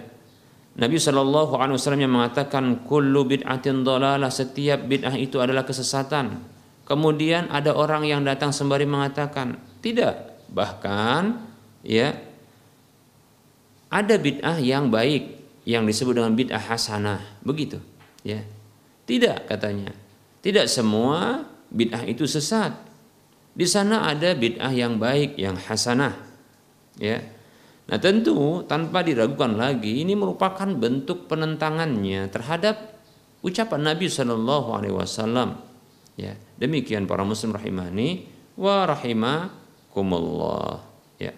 Nabi 0.78 0.96
Shallallahu 0.96 1.58
Alaihi 1.58 1.76
Wasallam 1.76 2.06
yang 2.06 2.14
mengatakan 2.14 2.86
kullu 2.86 3.26
bid'atin 3.28 3.82
dolalah 3.82 4.30
setiap 4.32 4.86
bid'ah 4.88 5.12
itu 5.20 5.36
adalah 5.36 5.68
kesesatan. 5.68 6.48
Kemudian 6.88 7.52
ada 7.52 7.76
orang 7.76 8.08
yang 8.08 8.24
datang 8.24 8.56
sembari 8.56 8.88
mengatakan 8.88 9.60
tidak, 9.84 10.48
bahkan 10.48 11.44
ya 11.84 12.16
ada 13.92 14.14
bid'ah 14.16 14.56
yang 14.64 14.88
baik 14.88 15.44
yang 15.68 15.84
disebut 15.84 16.16
dengan 16.16 16.32
bid'ah 16.32 16.62
hasanah, 16.72 17.20
begitu. 17.44 17.76
Ya, 18.24 18.40
tidak 19.04 19.52
katanya. 19.52 19.92
Tidak 20.40 20.64
semua 20.72 21.44
bid'ah 21.68 22.08
itu 22.08 22.24
sesat. 22.24 22.72
Di 23.52 23.68
sana 23.68 24.08
ada 24.08 24.32
bid'ah 24.32 24.72
yang 24.72 24.96
baik, 24.96 25.36
yang 25.36 25.60
hasanah. 25.60 26.31
Ya, 27.00 27.24
Nah 27.92 27.98
tentu 27.98 28.62
tanpa 28.64 29.02
diragukan 29.02 29.58
lagi 29.58 30.06
ini 30.06 30.14
merupakan 30.14 30.64
bentuk 30.64 31.26
penentangannya 31.26 32.30
terhadap 32.30 32.94
ucapan 33.42 33.92
Nabi 33.92 34.06
Shallallahu 34.06 34.68
Alaihi 34.72 34.94
Wasallam. 34.94 35.58
Ya 36.14 36.38
demikian 36.56 37.04
para 37.04 37.26
muslim 37.26 37.52
rahimani 37.52 38.30
wa 38.54 38.86
rahimakumullah. 38.86 40.80
Ya. 41.18 41.34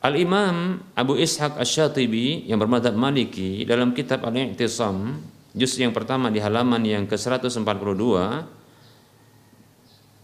Al 0.00 0.14
Imam 0.16 0.86
Abu 0.94 1.18
Ishaq 1.18 1.58
Ash-Shatibi 1.58 2.46
yang 2.46 2.62
bermadhab 2.62 2.94
Maliki 2.94 3.66
dalam 3.66 3.92
kitab 3.92 4.22
Al-I'tisam 4.22 5.18
juz 5.52 5.76
yang 5.76 5.92
pertama 5.92 6.32
di 6.32 6.40
halaman 6.40 6.80
yang 6.86 7.04
ke-142 7.04 8.00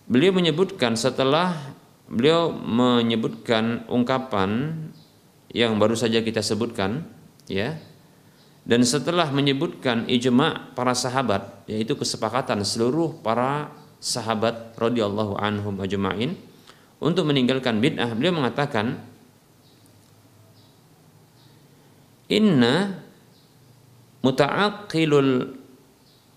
Beliau 0.08 0.32
menyebutkan 0.32 0.96
setelah 0.96 1.52
beliau 2.08 2.48
menyebutkan 2.48 3.84
ungkapan 3.92 4.72
yang 5.52 5.76
baru 5.76 5.92
saja 5.92 6.24
kita 6.24 6.40
sebutkan 6.40 7.04
ya. 7.44 7.76
Dan 8.68 8.84
setelah 8.84 9.28
menyebutkan 9.32 10.08
ijma 10.08 10.72
para 10.72 10.92
sahabat 10.92 11.64
yaitu 11.68 11.96
kesepakatan 11.96 12.64
seluruh 12.64 13.20
para 13.20 13.72
sahabat 14.00 14.76
radhiyallahu 14.80 15.36
anhum 15.40 15.76
ajma'in 15.80 16.36
untuk 17.00 17.28
meninggalkan 17.28 17.80
bid'ah 17.80 18.12
beliau 18.12 18.36
mengatakan 18.36 19.00
inna 22.28 23.00
muta'aqqilul 24.20 25.56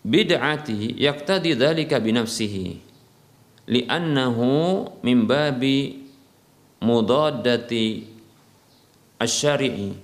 bid'ati 0.08 0.98
yaqtadi 1.04 1.54
dzalika 1.60 2.00
binafsihi 2.00 2.91
li'annahu 3.72 5.00
min 5.00 5.24
babi 5.24 6.04
mudaddati 6.84 8.04
asy-syari'i 9.16 9.96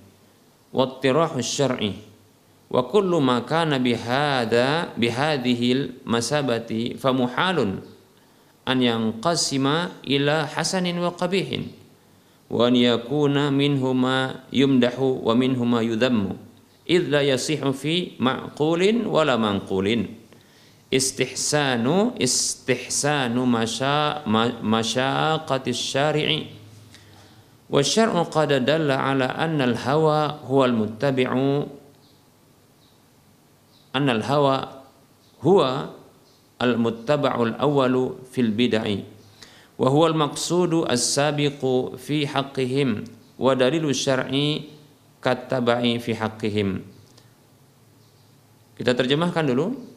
wa 0.72 0.88
ittirahu 0.88 1.36
asy-syar'i 1.36 1.92
wa 2.72 2.88
kullu 2.88 3.20
ma 3.20 3.44
kana 3.44 3.76
bihadha 3.76 4.96
bihadhihi 4.96 6.02
masabati 6.08 6.96
famuhalun 6.96 7.84
an 8.68 8.84
yanqasima 8.84 9.96
ila 10.04 10.44
hasanin 10.44 11.00
wa 11.00 11.16
qabihin. 11.16 11.72
Wa 12.52 12.68
an 12.68 12.76
yakuna 12.76 13.48
minhuma 13.48 14.44
yumdahu 14.52 15.24
wa 15.24 15.32
minhuma 15.32 15.80
yudhammu. 15.80 16.36
Idh 16.84 17.08
la 17.08 17.24
yasihu 17.24 17.72
fi 17.72 18.16
ma'qulin 18.20 19.08
wala 19.08 19.40
manqulin 19.40 20.17
istihsanu 20.88 22.16
istihsanu 22.16 23.44
masya 23.44 24.24
masyaqati 24.64 25.70
syari'i. 25.76 26.38
Wa 27.68 27.84
syar'u 27.84 28.24
qad 28.32 28.64
dalla 28.64 28.96
ala 28.96 29.36
anna 29.36 29.68
al 29.68 29.76
hawa 29.76 30.40
huwa 30.48 30.64
al 30.64 30.72
muttabi'u 30.72 31.68
anna 33.92 34.16
al 34.16 34.24
hawa 34.24 34.56
huwa 35.44 35.92
al 36.56 36.74
muttaba'u 36.80 37.52
al 37.52 37.54
awwalu 37.60 38.24
fil 38.32 38.56
bid'ah 38.56 38.88
wa 39.76 39.86
huwa 39.92 40.10
al 40.10 40.16
maqsudu 40.16 40.88
as 40.88 41.04
sabiqu 41.04 42.00
fi 42.00 42.24
haqqihim. 42.24 43.04
Wa 43.38 43.54
dalilu 43.54 43.92
syar'i 43.94 44.72
kataba'i 45.22 46.00
fi 46.02 46.16
haqqihim. 46.16 46.82
Kita 48.74 48.96
terjemahkan 48.96 49.44
dulu 49.46 49.87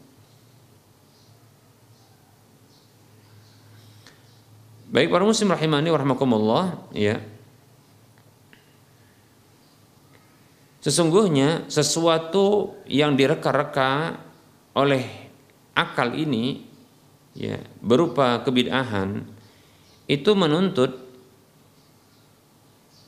Baik 4.92 5.08
para 5.08 5.24
muslim 5.24 5.56
rahimani 5.56 5.88
warahmatullah 5.88 6.92
ya. 6.92 7.24
Sesungguhnya 10.84 11.72
sesuatu 11.72 12.76
yang 12.92 13.16
direka-reka 13.16 14.20
oleh 14.76 15.32
akal 15.72 16.12
ini 16.12 16.68
ya 17.32 17.64
berupa 17.80 18.44
kebid'ahan 18.44 19.24
itu 20.12 20.32
menuntut 20.36 20.92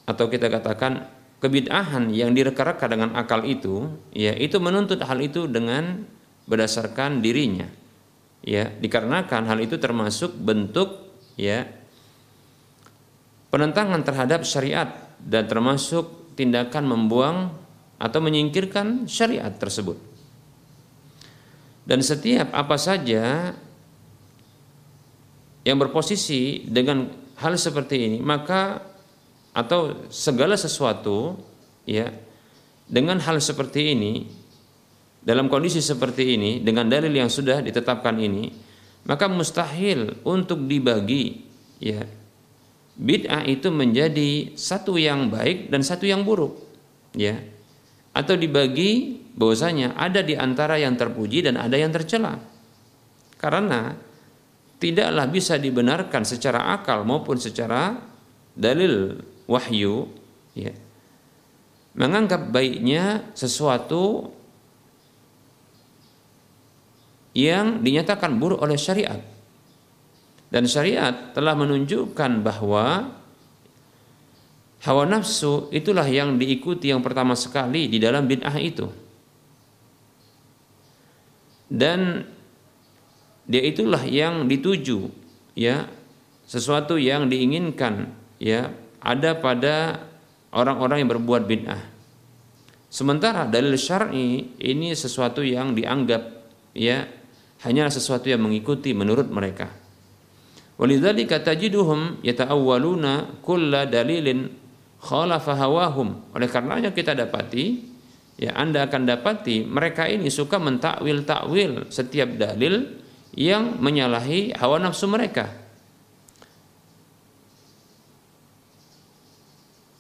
atau 0.08 0.32
kita 0.32 0.48
katakan 0.48 1.12
kebid'ahan 1.44 2.08
yang 2.16 2.32
direka-reka 2.32 2.88
dengan 2.88 3.12
akal 3.20 3.44
itu 3.44 3.92
ya 4.16 4.32
itu 4.40 4.56
menuntut 4.64 5.04
hal 5.04 5.20
itu 5.20 5.52
dengan 5.52 6.08
berdasarkan 6.48 7.20
dirinya 7.20 7.68
ya 8.40 8.72
dikarenakan 8.72 9.52
hal 9.52 9.60
itu 9.60 9.76
termasuk 9.76 10.32
bentuk 10.40 11.13
ya 11.40 11.66
penentangan 13.54 14.02
terhadap 14.02 14.42
syariat 14.46 14.90
dan 15.22 15.46
termasuk 15.46 16.34
tindakan 16.34 16.90
membuang 16.90 17.54
atau 18.02 18.20
menyingkirkan 18.20 19.06
syariat 19.06 19.54
tersebut. 19.54 19.96
Dan 21.84 22.00
setiap 22.02 22.50
apa 22.56 22.80
saja 22.80 23.54
yang 25.64 25.78
berposisi 25.80 26.66
dengan 26.68 27.12
hal 27.40 27.56
seperti 27.56 27.96
ini, 28.10 28.18
maka 28.24 28.82
atau 29.54 30.10
segala 30.10 30.58
sesuatu 30.58 31.38
ya 31.86 32.10
dengan 32.90 33.22
hal 33.22 33.38
seperti 33.38 33.94
ini 33.94 34.26
dalam 35.24 35.48
kondisi 35.48 35.80
seperti 35.80 36.36
ini 36.36 36.52
dengan 36.60 36.90
dalil 36.90 37.14
yang 37.14 37.30
sudah 37.30 37.62
ditetapkan 37.62 38.18
ini 38.18 38.50
maka 39.04 39.28
mustahil 39.28 40.16
untuk 40.24 40.64
dibagi 40.68 41.44
ya. 41.80 42.08
Bid'ah 42.94 43.42
itu 43.50 43.74
menjadi 43.74 44.54
satu 44.54 45.02
yang 45.02 45.34
baik 45.34 45.74
dan 45.74 45.82
satu 45.82 46.06
yang 46.06 46.22
buruk 46.22 46.62
ya. 47.18 47.42
Atau 48.14 48.38
dibagi 48.38 49.18
bahwasanya 49.34 49.98
ada 49.98 50.22
di 50.22 50.38
antara 50.38 50.78
yang 50.78 50.94
terpuji 50.94 51.42
dan 51.50 51.58
ada 51.58 51.74
yang 51.74 51.90
tercela. 51.90 52.38
Karena 53.42 53.98
tidaklah 54.78 55.26
bisa 55.28 55.58
dibenarkan 55.58 56.22
secara 56.22 56.76
akal 56.78 57.02
maupun 57.02 57.42
secara 57.42 57.98
dalil 58.54 59.20
wahyu 59.50 60.08
ya. 60.54 60.72
Menganggap 61.98 62.54
baiknya 62.54 63.34
sesuatu 63.34 64.30
yang 67.34 67.82
dinyatakan 67.82 68.38
buruk 68.38 68.62
oleh 68.62 68.78
syariat. 68.78 69.20
Dan 70.54 70.70
syariat 70.70 71.34
telah 71.34 71.58
menunjukkan 71.58 72.46
bahwa 72.46 73.10
hawa 74.86 75.04
nafsu 75.10 75.66
itulah 75.74 76.06
yang 76.06 76.38
diikuti 76.38 76.94
yang 76.94 77.02
pertama 77.02 77.34
sekali 77.34 77.90
di 77.90 77.98
dalam 77.98 78.30
bid'ah 78.30 78.54
itu. 78.62 78.86
Dan 81.74 82.22
dia 83.50 83.66
itulah 83.66 84.06
yang 84.06 84.46
dituju 84.46 85.10
ya 85.58 85.90
sesuatu 86.46 87.02
yang 87.02 87.28
diinginkan 87.34 88.14
ya 88.38 88.70
ada 89.02 89.34
pada 89.34 90.06
orang-orang 90.54 91.02
yang 91.02 91.10
berbuat 91.18 91.50
bid'ah. 91.50 91.82
Sementara 92.94 93.50
dalil 93.50 93.74
syar'i 93.74 94.54
ini 94.62 94.94
sesuatu 94.94 95.42
yang 95.42 95.74
dianggap 95.74 96.30
ya 96.78 97.10
hanyalah 97.64 97.92
sesuatu 97.92 98.28
yang 98.28 98.44
mengikuti 98.44 98.92
menurut 98.92 99.32
mereka. 99.32 99.72
Walidzalika 100.76 101.40
tajiduhum 101.40 102.20
yata'awwaluna 102.26 103.40
kulla 103.40 103.88
dalilin 103.88 104.52
khalafa 105.00 105.56
hawahum. 105.56 106.36
Oleh 106.36 106.52
karenanya 106.52 106.92
kita 106.92 107.16
dapati 107.16 107.84
ya 108.40 108.58
Anda 108.58 108.88
akan 108.90 109.08
dapati 109.08 109.64
mereka 109.64 110.10
ini 110.10 110.28
suka 110.28 110.60
mentakwil-takwil 110.60 111.88
setiap 111.94 112.36
dalil 112.36 113.00
yang 113.34 113.80
menyalahi 113.80 114.58
hawa 114.60 114.82
nafsu 114.82 115.08
mereka. 115.08 115.64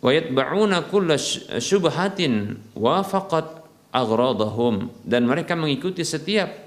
Wa 0.04 0.12
kulla 0.92 1.16
syubhatin 1.64 2.60
wafaqat 2.76 3.64
aghradahum 3.94 4.92
dan 5.08 5.24
mereka 5.24 5.56
mengikuti 5.56 6.04
setiap 6.04 6.63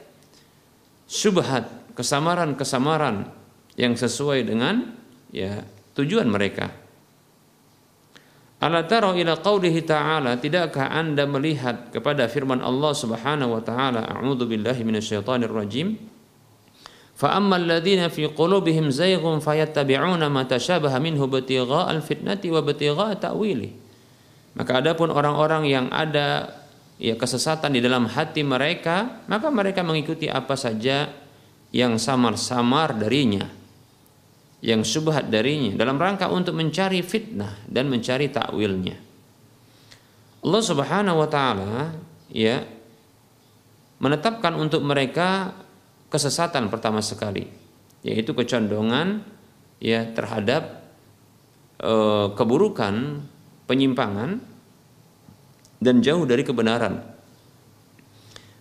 syubhat, 1.06 1.94
kesamaran-kesamaran 1.94 3.30
yang 3.78 3.94
sesuai 3.94 4.44
dengan 4.46 4.94
ya 5.32 5.62
tujuan 5.96 6.28
mereka. 6.28 6.68
Ala 8.56 8.88
tara 8.88 9.12
ila 9.12 9.36
qawlihi 9.36 9.84
ta'ala 9.84 10.40
tidakkah 10.40 10.88
Anda 10.88 11.28
melihat 11.28 11.92
kepada 11.92 12.24
firman 12.24 12.64
Allah 12.64 12.92
Subhanahu 12.96 13.52
wa 13.52 13.62
taala 13.62 14.00
a'udzu 14.00 14.48
billahi 14.48 14.80
minasyaitonir 14.80 15.52
rajim 15.52 15.92
ladzina 17.20 18.08
fi 18.08 18.28
qulubihim 18.32 18.88
zayghun 18.88 19.44
fayattabi'una 19.44 20.32
ma 20.32 20.48
tashabaha 20.48 20.96
minhu 21.00 21.28
al 21.28 22.00
fitnati 22.00 22.48
wa 22.48 22.64
ibtigha'a 22.64 23.20
ta'wili 23.20 23.76
maka 24.56 24.80
adapun 24.80 25.12
orang-orang 25.12 25.68
yang 25.68 25.86
ada 25.92 26.48
ya 26.96 27.14
kesesatan 27.16 27.76
di 27.76 27.80
dalam 27.84 28.08
hati 28.08 28.40
mereka 28.40 29.24
maka 29.28 29.52
mereka 29.52 29.84
mengikuti 29.84 30.28
apa 30.28 30.56
saja 30.56 31.12
yang 31.74 32.00
samar-samar 32.00 32.96
darinya 32.96 33.48
yang 34.64 34.82
subhat 34.82 35.28
darinya 35.28 35.76
dalam 35.76 36.00
rangka 36.00 36.32
untuk 36.32 36.56
mencari 36.56 37.04
fitnah 37.04 37.60
dan 37.68 37.92
mencari 37.92 38.32
takwilnya. 38.32 38.96
Allah 40.42 40.62
Subhanahu 40.62 41.22
wa 41.22 41.28
taala 41.28 41.94
ya 42.32 42.64
menetapkan 44.00 44.54
untuk 44.56 44.80
mereka 44.82 45.52
kesesatan 46.08 46.66
pertama 46.66 47.02
sekali 47.02 47.46
yaitu 48.06 48.34
kecondongan 48.34 49.26
ya 49.82 50.06
terhadap 50.14 50.86
e, 51.82 51.94
keburukan, 52.38 53.26
penyimpangan 53.66 54.38
dan 55.86 56.02
jauh 56.02 56.26
dari 56.26 56.42
kebenaran. 56.42 56.98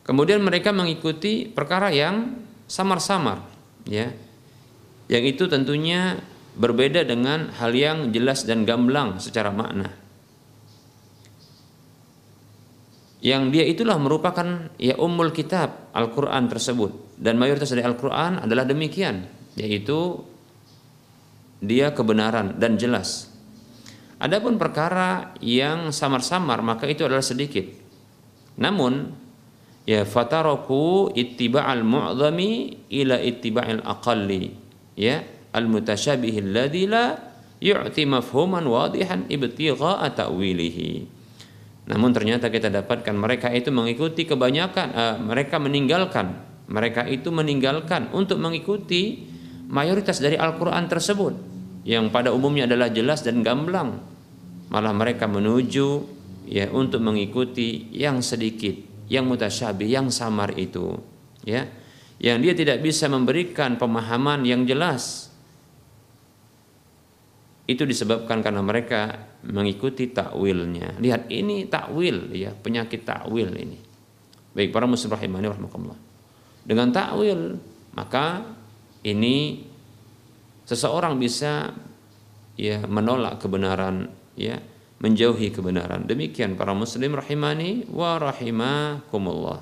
Kemudian 0.05 0.45
mereka 0.45 0.69
mengikuti 0.69 1.49
perkara 1.49 1.89
yang 1.89 2.37
samar-samar 2.69 3.41
ya 3.89 4.13
yang 5.09 5.23
itu 5.25 5.45
tentunya 5.49 6.21
berbeda 6.57 7.05
dengan 7.05 7.53
hal 7.57 7.73
yang 7.73 8.09
jelas 8.09 8.45
dan 8.45 8.65
gamblang 8.65 9.21
secara 9.21 9.53
makna. 9.53 9.93
Yang 13.25 13.43
dia 13.57 13.65
itulah 13.65 13.97
merupakan 13.97 14.69
ya 14.77 15.01
ummul 15.01 15.33
kitab 15.33 15.89
Al-Quran 15.97 16.45
tersebut 16.45 17.17
dan 17.17 17.41
mayoritas 17.41 17.73
dari 17.73 17.81
Al-Quran 17.81 18.45
adalah 18.45 18.69
demikian 18.69 19.25
yaitu 19.57 20.21
dia 21.61 21.89
kebenaran 21.93 22.61
dan 22.61 22.77
jelas. 22.77 23.34
Adapun 24.25 24.57
perkara 24.57 25.37
yang 25.37 25.93
samar-samar 25.93 26.65
maka 26.65 26.89
itu 26.89 27.05
adalah 27.05 27.21
sedikit. 27.21 27.61
Namun 28.57 29.13
ya 29.85 30.01
fataroku 30.01 31.13
ittiba'al 31.13 31.85
mu'zami 31.85 32.73
ila 32.89 33.21
ittiba'il 33.21 33.85
aqalli. 33.85 34.49
Ya 34.97 35.21
al 35.53 35.69
mutasyabih 35.69 36.41
alladhi 36.41 36.89
la 36.89 37.13
yu'ti 37.61 38.09
mafhuman 38.09 38.65
wadihan 38.65 39.29
ibtigha'a 39.29 40.09
ta'wilihi. 40.17 41.13
Namun 41.85 42.09
ternyata 42.09 42.49
kita 42.49 42.73
dapatkan 42.73 43.13
mereka 43.13 43.53
itu 43.53 43.69
mengikuti 43.69 44.25
kebanyakan 44.25 44.87
uh, 44.89 45.15
mereka 45.21 45.61
meninggalkan 45.61 46.33
mereka 46.65 47.05
itu 47.05 47.29
meninggalkan 47.29 48.09
untuk 48.09 48.41
mengikuti 48.41 49.21
mayoritas 49.69 50.17
dari 50.17 50.33
Al-Qur'an 50.33 50.89
tersebut. 50.89 51.53
Yang 51.85 52.09
pada 52.09 52.33
umumnya 52.33 52.65
adalah 52.65 52.89
jelas 52.89 53.21
dan 53.21 53.45
gamblang 53.45 54.14
malah 54.69 54.93
mereka 54.93 55.29
menuju 55.29 55.87
ya 56.49 56.69
untuk 56.73 57.01
mengikuti 57.01 57.89
yang 57.93 58.21
sedikit 58.21 58.75
yang 59.09 59.29
mutasyabih 59.29 59.85
yang 59.85 60.09
samar 60.09 60.53
itu 60.57 60.97
ya 61.45 61.69
yang 62.17 62.41
dia 62.41 62.55
tidak 62.55 62.81
bisa 62.81 63.05
memberikan 63.11 63.77
pemahaman 63.77 64.47
yang 64.47 64.63
jelas 64.63 65.29
itu 67.65 67.81
disebabkan 67.81 68.45
karena 68.45 68.61
mereka 68.61 69.25
mengikuti 69.41 70.13
takwilnya. 70.13 71.01
Lihat 71.01 71.33
ini 71.33 71.65
takwil 71.65 72.29
ya, 72.29 72.53
penyakit 72.53 73.01
takwil 73.01 73.49
ini. 73.57 73.77
Baik 74.53 74.69
para 74.69 74.85
muslim 74.85 75.09
rahimani 75.09 75.49
rahimakumullah. 75.49 75.97
Dengan 76.61 76.93
takwil 76.93 77.57
maka 77.97 78.45
ini 79.01 79.65
seseorang 80.65 81.17
bisa 81.17 81.73
ya 82.53 82.85
menolak 82.85 83.41
kebenaran 83.41 84.13
ya, 84.35 84.59
menjauhi 84.99 85.51
kebenaran. 85.51 86.07
Demikian 86.07 86.55
para 86.55 86.71
muslim 86.71 87.15
rahimani 87.15 87.87
wa 87.91 88.19
rahimakumullah. 88.19 89.59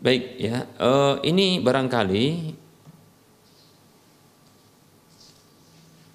Baik 0.00 0.24
ya, 0.40 0.64
uh, 0.80 1.20
ini 1.20 1.60
barangkali 1.60 2.56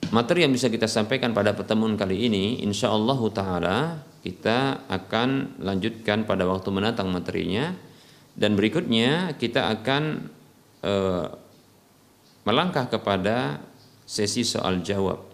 materi 0.10 0.42
yang 0.42 0.50
bisa 0.50 0.74
kita 0.74 0.90
sampaikan 0.90 1.38
pada 1.38 1.54
pertemuan 1.54 1.94
kali 1.94 2.26
ini, 2.26 2.66
insya 2.66 2.90
Allah 2.90 3.20
Taala 3.30 3.78
kita 4.26 4.90
akan 4.90 5.62
lanjutkan 5.62 6.26
pada 6.26 6.50
waktu 6.50 6.74
mendatang 6.74 7.14
materinya 7.14 7.78
dan 8.34 8.58
berikutnya 8.58 9.38
kita 9.38 9.70
akan 9.70 10.34
uh, 10.82 11.45
melangkah 12.46 12.86
kepada 12.86 13.60
sesi 14.06 14.46
soal 14.46 14.86
jawab. 14.86 15.34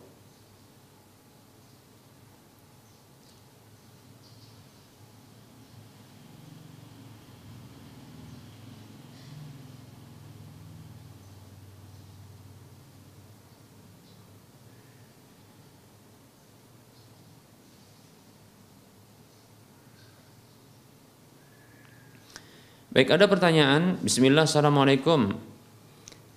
Baik, 22.91 23.07
ada 23.07 23.23
pertanyaan. 23.31 23.95
Bismillah, 24.03 24.43
Assalamualaikum. 24.43 25.50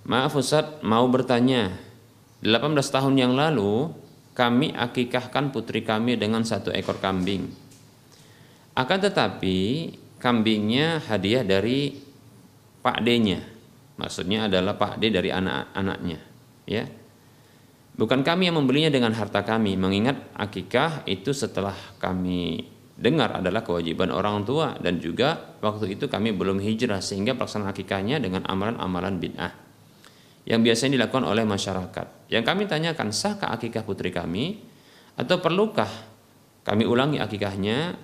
Maaf 0.05 0.37
Ustaz, 0.37 0.85
mau 0.85 1.09
bertanya. 1.09 1.73
18 2.45 2.77
tahun 2.77 3.17
yang 3.17 3.33
lalu, 3.33 3.89
kami 4.37 4.69
akikahkan 4.69 5.49
putri 5.49 5.81
kami 5.81 6.13
dengan 6.13 6.45
satu 6.45 6.69
ekor 6.69 7.01
kambing. 7.01 7.49
Akan 8.77 9.01
tetapi, 9.01 9.89
kambingnya 10.21 11.01
hadiah 11.09 11.41
dari 11.41 11.97
Pak 12.85 13.01
D-nya. 13.01 13.41
Maksudnya 13.97 14.45
adalah 14.45 14.77
Pak 14.77 15.01
D 15.01 15.09
dari 15.09 15.33
anak-anaknya. 15.33 16.19
Ya, 16.69 16.85
Bukan 17.97 18.21
kami 18.21 18.51
yang 18.51 18.61
membelinya 18.61 18.93
dengan 18.93 19.15
harta 19.17 19.41
kami, 19.41 19.73
mengingat 19.73 20.19
akikah 20.37 21.07
itu 21.09 21.33
setelah 21.33 21.73
kami 21.97 22.67
dengar 22.93 23.41
adalah 23.41 23.65
kewajiban 23.65 24.13
orang 24.13 24.45
tua 24.45 24.77
dan 24.77 25.01
juga 25.01 25.57
waktu 25.65 25.97
itu 25.97 26.05
kami 26.11 26.35
belum 26.35 26.61
hijrah 26.61 27.01
sehingga 27.01 27.33
pelaksanaan 27.33 27.71
akikahnya 27.71 28.19
dengan 28.19 28.43
amalan-amalan 28.47 29.19
bid'ah 29.19 29.64
yang 30.45 30.61
biasanya 30.61 31.01
dilakukan 31.01 31.25
oleh 31.25 31.43
masyarakat. 31.43 32.29
Yang 32.29 32.43
kami 32.45 32.63
tanyakan 32.69 33.09
sahkah 33.09 33.49
akikah 33.49 33.81
putri 33.81 34.13
kami 34.13 34.61
atau 35.17 35.41
perlukah 35.41 35.89
kami 36.61 36.85
ulangi 36.85 37.17
akikahnya 37.17 37.97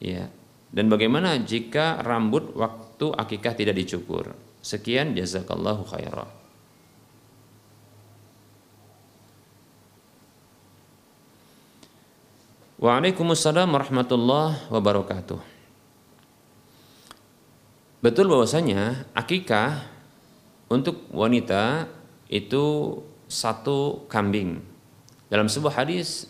ya 0.00 0.28
dan 0.74 0.90
bagaimana 0.92 1.40
jika 1.40 2.04
rambut 2.04 2.52
waktu 2.52 3.06
akikah 3.16 3.54
tidak 3.56 3.80
dicukur. 3.80 4.36
Sekian 4.64 5.12
jazakallahu 5.12 5.84
khairan. 5.88 6.28
Waalaikumsalam 12.80 13.70
warahmatullahi 13.70 14.68
wabarakatuh. 14.68 15.40
Betul 18.04 18.28
bahwasanya 18.28 19.08
akikah 19.16 19.93
untuk 20.74 21.06
wanita 21.14 21.86
itu 22.26 22.98
satu 23.30 24.10
kambing. 24.10 24.58
Dalam 25.30 25.46
sebuah 25.46 25.86
hadis 25.86 26.26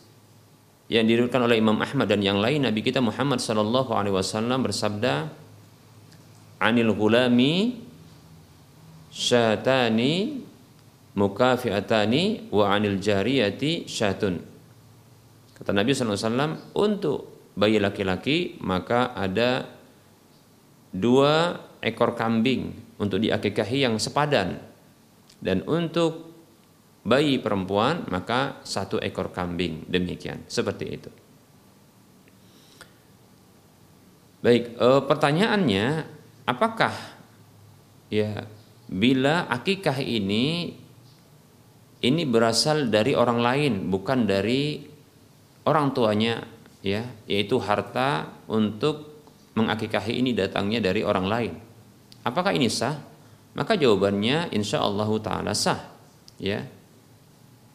yang 0.93 1.09
diriwayatkan 1.09 1.43
oleh 1.49 1.57
Imam 1.57 1.81
Ahmad 1.81 2.05
dan 2.05 2.21
yang 2.21 2.37
lain 2.39 2.69
Nabi 2.69 2.85
kita 2.85 3.01
Muhammad 3.01 3.41
sallallahu 3.41 3.97
alaihi 3.97 4.13
wasallam 4.13 4.61
bersabda 4.61 5.33
anil 6.61 6.93
gulami 6.93 7.81
syatani 9.09 10.45
mukafiatani 11.17 12.53
wa 12.53 12.69
anil 12.69 13.01
jariyati 13.01 13.89
syatun 13.89 14.53
Kata 15.55 15.71
Nabi 15.71 15.95
SAW, 15.95 16.75
untuk 16.75 17.31
bayi 17.55 17.79
laki-laki 17.79 18.59
maka 18.59 19.15
ada 19.15 19.71
dua 20.91 21.63
ekor 21.79 22.19
kambing 22.19 22.84
untuk 22.99 23.19
diakikahi 23.23 23.87
yang 23.87 23.97
sepadan. 23.99 24.61
Dan 25.41 25.67
untuk 25.69 26.35
bayi 27.05 27.37
perempuan 27.37 28.09
maka 28.09 28.65
satu 28.65 28.97
ekor 28.99 29.31
kambing. 29.31 29.85
Demikian, 29.87 30.47
seperti 30.49 30.87
itu. 30.89 31.11
Baik, 34.45 34.77
e, 34.77 34.89
pertanyaannya 35.09 35.87
apakah 36.45 36.93
ya 38.13 38.45
bila 38.89 39.49
akikah 39.49 39.97
ini 40.05 40.77
ini 42.05 42.23
berasal 42.29 42.93
dari 42.93 43.17
orang 43.17 43.41
lain 43.41 43.73
bukan 43.89 44.29
dari 44.29 44.85
orang 45.65 45.97
tuanya 45.97 46.45
ya 46.85 47.09
yaitu 47.25 47.57
harta 47.57 48.29
untuk 48.45 49.25
mengakikahi 49.57 50.21
ini 50.21 50.37
datangnya 50.37 50.85
dari 50.85 51.01
orang 51.01 51.25
lain 51.25 51.53
apakah 52.25 52.57
ini 52.57 52.73
sah? 52.73 52.97
Maka 53.55 53.79
jawabannya 53.79 54.51
insya 54.51 54.83
Allah 54.83 55.07
taala 55.23 55.53
sah. 55.55 55.79
Ya. 56.43 56.67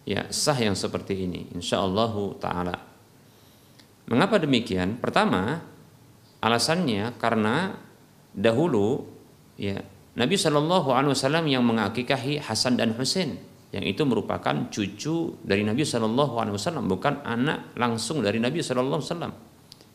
Ya 0.04 0.28
sah 0.34 0.58
yang 0.58 0.76
seperti 0.76 1.24
ini. 1.24 1.47
Insya 1.56 1.80
Allah 1.80 2.12
taala. 2.41 2.76
Mengapa 4.10 4.41
demikian? 4.41 4.97
Pertama 4.97 5.62
alasannya 6.41 7.16
karena 7.22 7.78
dahulu 8.34 9.06
ya 9.56 9.80
Nabi 10.18 10.36
Shallallahu 10.36 10.89
Alaihi 10.91 11.14
Wasallam 11.14 11.45
yang 11.47 11.64
mengakikahi 11.64 12.41
Hasan 12.41 12.76
dan 12.76 12.97
Husain 12.97 13.38
yang 13.70 13.86
itu 13.86 14.02
merupakan 14.02 14.68
cucu 14.74 15.38
dari 15.45 15.62
Nabi 15.62 15.86
Shallallahu 15.86 16.41
Alaihi 16.41 16.58
Wasallam 16.58 16.89
bukan 16.89 17.22
anak 17.22 17.78
langsung 17.78 18.26
dari 18.26 18.41
Nabi 18.41 18.66
Shallallahu 18.66 18.97
Alaihi 18.97 19.12
Wasallam. 19.14 19.34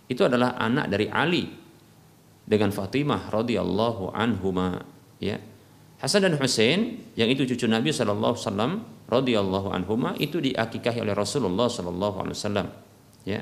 Itu 0.07 0.23
adalah 0.31 0.55
anak 0.61 0.93
dari 0.93 1.11
Ali 1.11 1.64
dengan 2.45 2.70
Fatimah 2.70 3.32
radhiyallahu 3.32 4.12
anhuma 4.12 4.84
ya. 5.20 5.40
Hasan 6.01 6.28
dan 6.28 6.36
Husain 6.36 7.01
yang 7.16 7.32
itu 7.32 7.49
cucu 7.49 7.64
Nabi 7.64 7.88
Wasallam 7.88 8.84
radhiyallahu 9.09 9.72
anhuma 9.72 10.12
itu 10.20 10.36
diakikahi 10.36 11.01
oleh 11.01 11.16
Rasulullah 11.16 11.68
Wasallam 11.72 12.68
ya. 13.24 13.40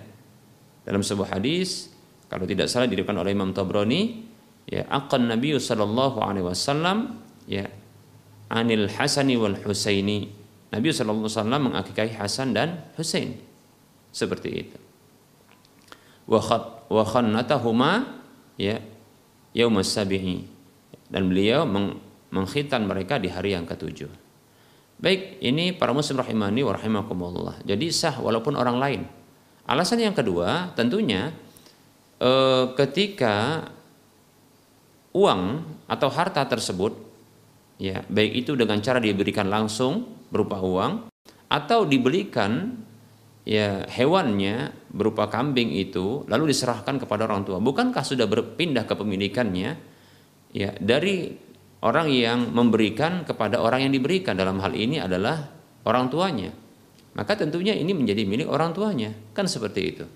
Dalam 0.83 1.03
sebuah 1.03 1.39
hadis 1.39 1.91
kalau 2.31 2.47
tidak 2.47 2.71
salah 2.71 2.87
diriwayatkan 2.87 3.19
oleh 3.19 3.35
Imam 3.35 3.51
Tabrani 3.55 4.25
ya 4.67 4.87
akan 4.89 5.35
Nabi 5.35 5.59
wasallam 5.59 7.19
ya 7.51 7.67
anil 8.51 8.87
Hasani 8.89 9.35
wal 9.39 9.59
Husaini. 9.63 10.31
Nabi 10.73 10.87
wasallam 10.95 11.71
mengakikahi 11.71 12.15
Hasan 12.17 12.55
dan 12.55 12.89
Husain. 12.97 13.37
Seperti 14.13 14.49
itu. 14.49 14.79
Wa 16.31 17.05
khannatahuma 17.05 18.23
ya 18.57 18.81
yaum 19.53 19.77
sabihi 19.81 20.45
dan 21.13 21.29
beliau 21.29 21.69
meng, 21.69 22.01
mengkhitan 22.33 22.85
mereka 22.89 23.21
di 23.21 23.29
hari 23.29 23.53
yang 23.53 23.69
ketujuh. 23.69 24.09
Baik 25.03 25.43
ini 25.43 25.75
para 25.75 25.91
muslim 25.93 26.21
rahimani 26.21 26.63
wa 26.65 26.73
rahimakumullah. 26.77 27.61
Jadi 27.67 27.91
sah 27.91 28.17
walaupun 28.17 28.55
orang 28.55 28.77
lain. 28.79 29.03
Alasan 29.69 30.03
yang 30.03 30.17
kedua 30.17 30.73
tentunya 30.75 31.31
eh, 32.23 32.65
ketika 32.77 33.67
uang 35.13 35.43
atau 35.87 36.09
harta 36.09 36.43
tersebut 36.49 36.97
ya 37.77 38.01
baik 38.09 38.47
itu 38.47 38.57
dengan 38.57 38.81
cara 38.81 38.97
diberikan 38.97 39.51
langsung 39.53 40.09
berupa 40.33 40.57
uang 40.63 41.13
atau 41.53 41.85
dibelikan 41.85 42.81
ya 43.43 43.87
hewannya 43.91 44.71
berupa 44.95 45.27
kambing 45.27 45.75
itu 45.75 46.23
lalu 46.31 46.55
diserahkan 46.55 46.99
kepada 47.03 47.27
orang 47.27 47.43
tua. 47.43 47.59
Bukankah 47.59 48.03
sudah 48.07 48.27
berpindah 48.31 48.87
kepemilikannya 48.87 49.71
ya 50.55 50.71
dari 50.79 51.35
orang 51.83 52.09
yang 52.15 52.55
memberikan 52.55 53.27
kepada 53.27 53.59
orang 53.59 53.89
yang 53.89 53.93
diberikan. 53.93 54.39
Dalam 54.39 54.63
hal 54.63 54.73
ini 54.73 55.03
adalah 55.03 55.51
orang 55.83 56.09
tuanya. 56.09 56.51
Maka 57.13 57.37
tentunya 57.37 57.77
ini 57.77 57.93
menjadi 57.93 58.25
milik 58.25 58.49
orang 58.49 58.73
tuanya. 58.73 59.13
Kan 59.37 59.51
seperti 59.51 59.81
itu. 59.85 60.07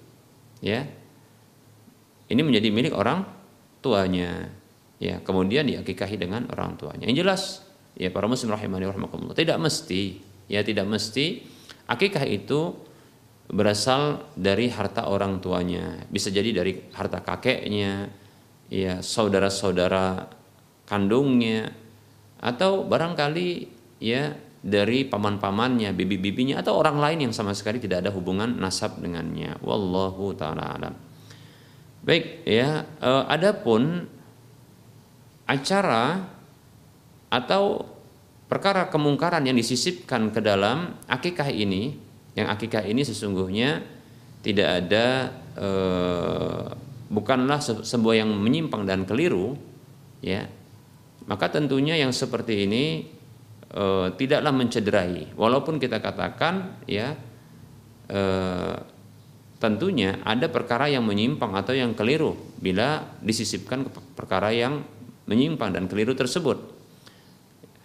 Ya. 0.65 0.87
Ini 2.27 2.41
menjadi 2.41 2.73
milik 2.73 2.95
orang 2.95 3.27
tuanya. 3.83 4.49
Ya 4.97 5.21
kemudian 5.21 5.69
diakikahi 5.69 6.17
dengan 6.17 6.49
orang 6.49 6.79
tuanya. 6.81 7.05
Yang 7.05 7.17
jelas 7.21 7.43
ya 7.97 8.09
para 8.13 8.29
muslim 8.29 8.53
rahimani 8.53 8.89
tidak 9.37 9.57
mesti 9.61 10.21
ya 10.53 10.61
tidak 10.61 10.85
mesti 10.85 11.45
akikah 11.89 12.25
itu 12.29 12.77
berasal 13.51 14.27
dari 14.35 14.71
harta 14.71 15.07
orang 15.07 15.39
tuanya. 15.39 16.03
Bisa 16.11 16.31
jadi 16.31 16.51
dari 16.51 16.91
harta 16.95 17.23
kakeknya, 17.23 18.11
ya 18.71 18.99
saudara-saudara 19.03 20.27
kandungnya 20.87 21.71
atau 22.43 22.87
barangkali 22.87 23.49
ya 24.03 24.35
dari 24.67 25.07
paman-pamannya, 25.07 25.95
bibi-bibinya 25.95 26.59
atau 26.59 26.75
orang 26.75 26.99
lain 26.99 27.31
yang 27.31 27.35
sama 27.35 27.55
sekali 27.55 27.79
tidak 27.79 28.07
ada 28.07 28.11
hubungan 28.11 28.59
nasab 28.59 28.99
dengannya. 28.99 29.59
Wallahu 29.63 30.35
taala 30.35 30.75
alam. 30.75 30.95
Baik 32.03 32.47
ya, 32.47 32.87
eh, 32.87 33.25
adapun 33.31 34.07
acara 35.47 36.27
atau 37.31 37.87
perkara 38.51 38.87
kemungkaran 38.91 39.43
yang 39.47 39.59
disisipkan 39.59 40.31
ke 40.31 40.39
dalam 40.43 40.99
akikah 41.11 41.51
ini 41.51 42.06
yang 42.37 42.53
akikah 42.53 42.85
ini 42.85 43.01
sesungguhnya 43.01 43.81
tidak 44.45 44.69
ada 44.85 45.33
e, 45.57 45.69
bukanlah 47.09 47.59
sebuah 47.65 48.23
yang 48.23 48.31
menyimpang 48.31 48.85
dan 48.85 49.09
keliru 49.09 49.57
ya. 50.21 50.45
Maka 51.27 51.51
tentunya 51.51 51.99
yang 51.99 52.15
seperti 52.15 52.69
ini 52.69 52.85
e, 53.73 53.85
tidaklah 54.15 54.53
mencederai. 54.53 55.33
Walaupun 55.35 55.81
kita 55.81 55.99
katakan 55.99 56.85
ya 56.85 57.17
e, 58.07 58.23
tentunya 59.57 60.21
ada 60.23 60.47
perkara 60.53 60.93
yang 60.93 61.09
menyimpang 61.09 61.57
atau 61.57 61.73
yang 61.73 61.97
keliru 61.97 62.37
bila 62.61 63.17
disisipkan 63.25 63.89
perkara 64.13 64.53
yang 64.53 64.85
menyimpang 65.25 65.73
dan 65.73 65.89
keliru 65.89 66.13
tersebut. 66.13 66.77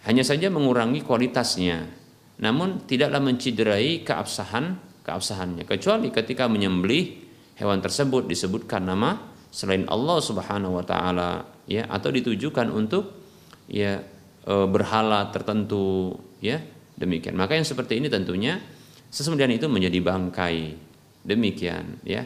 Hanya 0.01 0.25
saja 0.25 0.49
mengurangi 0.49 1.05
kualitasnya, 1.05 1.85
namun 2.41 2.83
tidaklah 2.89 3.21
menciderai 3.21 4.01
keabsahan 4.01 4.77
keabsahannya 5.05 5.65
kecuali 5.65 6.09
ketika 6.09 6.49
menyembelih 6.49 7.21
hewan 7.57 7.81
tersebut 7.81 8.25
disebutkan 8.25 8.85
nama 8.85 9.31
selain 9.53 9.85
Allah 9.91 10.17
Subhanahu 10.23 10.81
wa 10.81 10.85
taala 10.85 11.45
ya 11.67 11.85
atau 11.91 12.09
ditujukan 12.09 12.71
untuk 12.71 13.13
ya 13.67 14.01
e, 14.47 14.53
berhala 14.65 15.29
tertentu 15.29 16.15
ya 16.39 16.63
demikian. 16.95 17.35
Maka 17.35 17.59
yang 17.59 17.67
seperti 17.67 17.99
ini 17.99 18.07
tentunya 18.07 18.57
sesudah 19.11 19.45
itu 19.51 19.67
menjadi 19.67 19.99
bangkai. 19.99 20.89
Demikian 21.21 22.01
ya. 22.01 22.25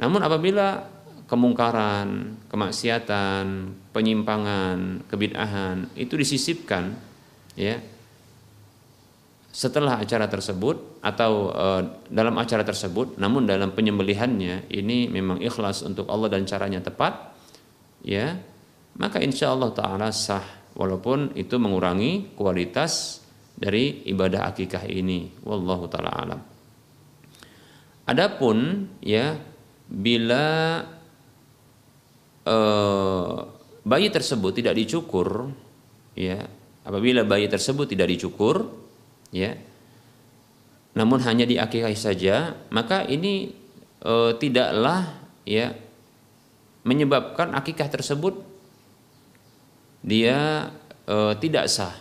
Namun 0.00 0.24
apabila 0.24 0.82
kemungkaran, 1.30 2.40
kemaksiatan, 2.50 3.44
penyimpangan, 3.94 5.06
kebid'ahan 5.06 5.94
itu 5.94 6.18
disisipkan 6.18 6.98
ya 7.54 7.78
setelah 9.50 9.98
acara 9.98 10.30
tersebut 10.30 11.02
atau 11.02 11.50
e, 11.50 11.66
dalam 12.06 12.38
acara 12.38 12.62
tersebut 12.62 13.18
namun 13.18 13.50
dalam 13.50 13.74
penyembelihannya 13.74 14.70
ini 14.70 15.10
memang 15.10 15.42
ikhlas 15.42 15.82
untuk 15.82 16.06
Allah 16.06 16.30
dan 16.30 16.46
caranya 16.46 16.78
tepat 16.78 17.34
ya 18.06 18.38
maka 18.98 19.18
insya 19.18 19.50
Allah 19.50 19.74
taala 19.74 20.14
sah 20.14 20.70
walaupun 20.78 21.34
itu 21.34 21.58
mengurangi 21.58 22.34
kualitas 22.38 23.22
dari 23.60 24.08
ibadah 24.08 24.48
akikah 24.48 24.88
ini. 24.88 25.44
Wallahu 25.44 25.84
taala 25.92 26.10
alam. 26.16 26.40
Adapun 28.08 28.88
ya 29.04 29.36
bila 29.90 30.80
Eh, 32.40 33.36
bayi 33.84 34.08
tersebut 34.08 34.56
tidak 34.56 34.72
dicukur 34.72 35.52
ya 36.16 36.40
apabila 36.88 37.20
bayi 37.28 37.52
tersebut 37.52 37.84
tidak 37.84 38.10
dicukur 38.16 38.64
ya. 39.34 39.56
Namun 40.94 41.22
hanya 41.22 41.46
diakikahi 41.46 41.94
saja 41.94 42.58
maka 42.74 43.06
ini 43.06 43.54
e, 44.02 44.14
tidaklah 44.36 45.06
ya 45.46 45.74
menyebabkan 46.82 47.54
akikah 47.54 47.86
tersebut 47.86 48.42
dia 50.02 50.70
e, 51.06 51.16
tidak 51.38 51.70
sah. 51.70 51.94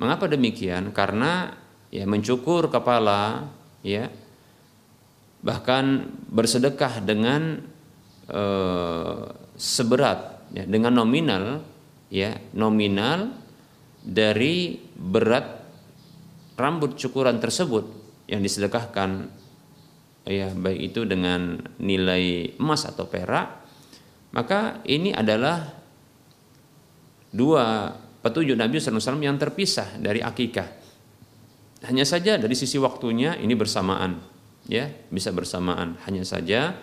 Mengapa 0.00 0.26
demikian? 0.26 0.90
Karena 0.90 1.54
ya 1.92 2.06
mencukur 2.06 2.70
kepala 2.70 3.46
ya 3.84 4.10
bahkan 5.40 6.10
bersedekah 6.28 7.00
dengan 7.00 7.62
e, 8.26 8.42
seberat 9.60 10.40
ya, 10.52 10.64
dengan 10.66 10.98
nominal 10.98 11.62
ya 12.10 12.36
nominal 12.56 13.32
dari 14.00 14.80
berat 14.96 15.59
rambut 16.60 16.94
cukuran 17.00 17.40
tersebut 17.40 17.88
yang 18.28 18.44
disedekahkan 18.44 19.32
ya 20.28 20.52
baik 20.52 20.92
itu 20.92 21.08
dengan 21.08 21.58
nilai 21.80 22.54
emas 22.60 22.84
atau 22.84 23.08
perak 23.08 23.60
maka 24.30 24.78
ini 24.86 25.10
adalah 25.10 25.74
dua 27.34 27.94
petunjuk 28.22 28.54
Nabi 28.54 28.78
SAW 28.78 29.18
yang 29.18 29.40
terpisah 29.40 29.98
dari 29.98 30.22
akikah. 30.22 30.68
Hanya 31.88 32.04
saja 32.04 32.36
dari 32.36 32.52
sisi 32.52 32.76
waktunya 32.76 33.34
ini 33.40 33.56
bersamaan 33.56 34.20
ya 34.68 34.86
bisa 35.08 35.32
bersamaan. 35.32 35.96
Hanya 36.04 36.22
saja 36.22 36.76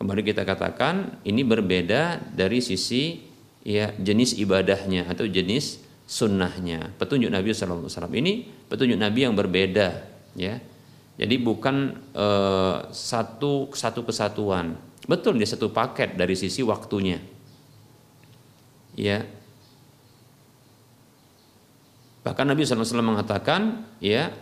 kembali 0.00 0.24
kita 0.24 0.42
katakan 0.48 1.20
ini 1.22 1.44
berbeda 1.44 2.32
dari 2.32 2.64
sisi 2.64 3.20
ya 3.62 3.92
jenis 4.00 4.34
ibadahnya 4.40 5.06
atau 5.06 5.28
jenis 5.28 5.84
sunnahnya. 6.08 6.96
Petunjuk 6.96 7.28
Nabi 7.28 7.52
SAW 7.52 7.84
ini 8.16 8.48
petunjuk 8.72 8.96
Nabi 8.96 9.28
yang 9.28 9.36
berbeda 9.36 10.08
ya. 10.32 10.56
Jadi 11.20 11.34
bukan 11.36 12.00
uh, 12.16 12.88
satu 12.88 13.68
satu 13.76 14.00
kesatuan. 14.08 14.80
Betul 15.04 15.36
dia 15.36 15.44
satu 15.44 15.68
paket 15.68 16.16
dari 16.16 16.32
sisi 16.32 16.64
waktunya. 16.64 17.20
Ya. 18.96 19.28
Bahkan 22.24 22.44
Nabi 22.48 22.64
SAW 22.64 23.04
mengatakan 23.04 23.84
ya 24.00 24.32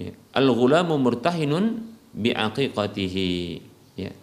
ya. 0.00 0.16
Al-ghulamu 0.32 0.96
murtahinun 0.96 1.92
bi'aqiqatihi. 2.16 3.30
Ya. 4.00 4.16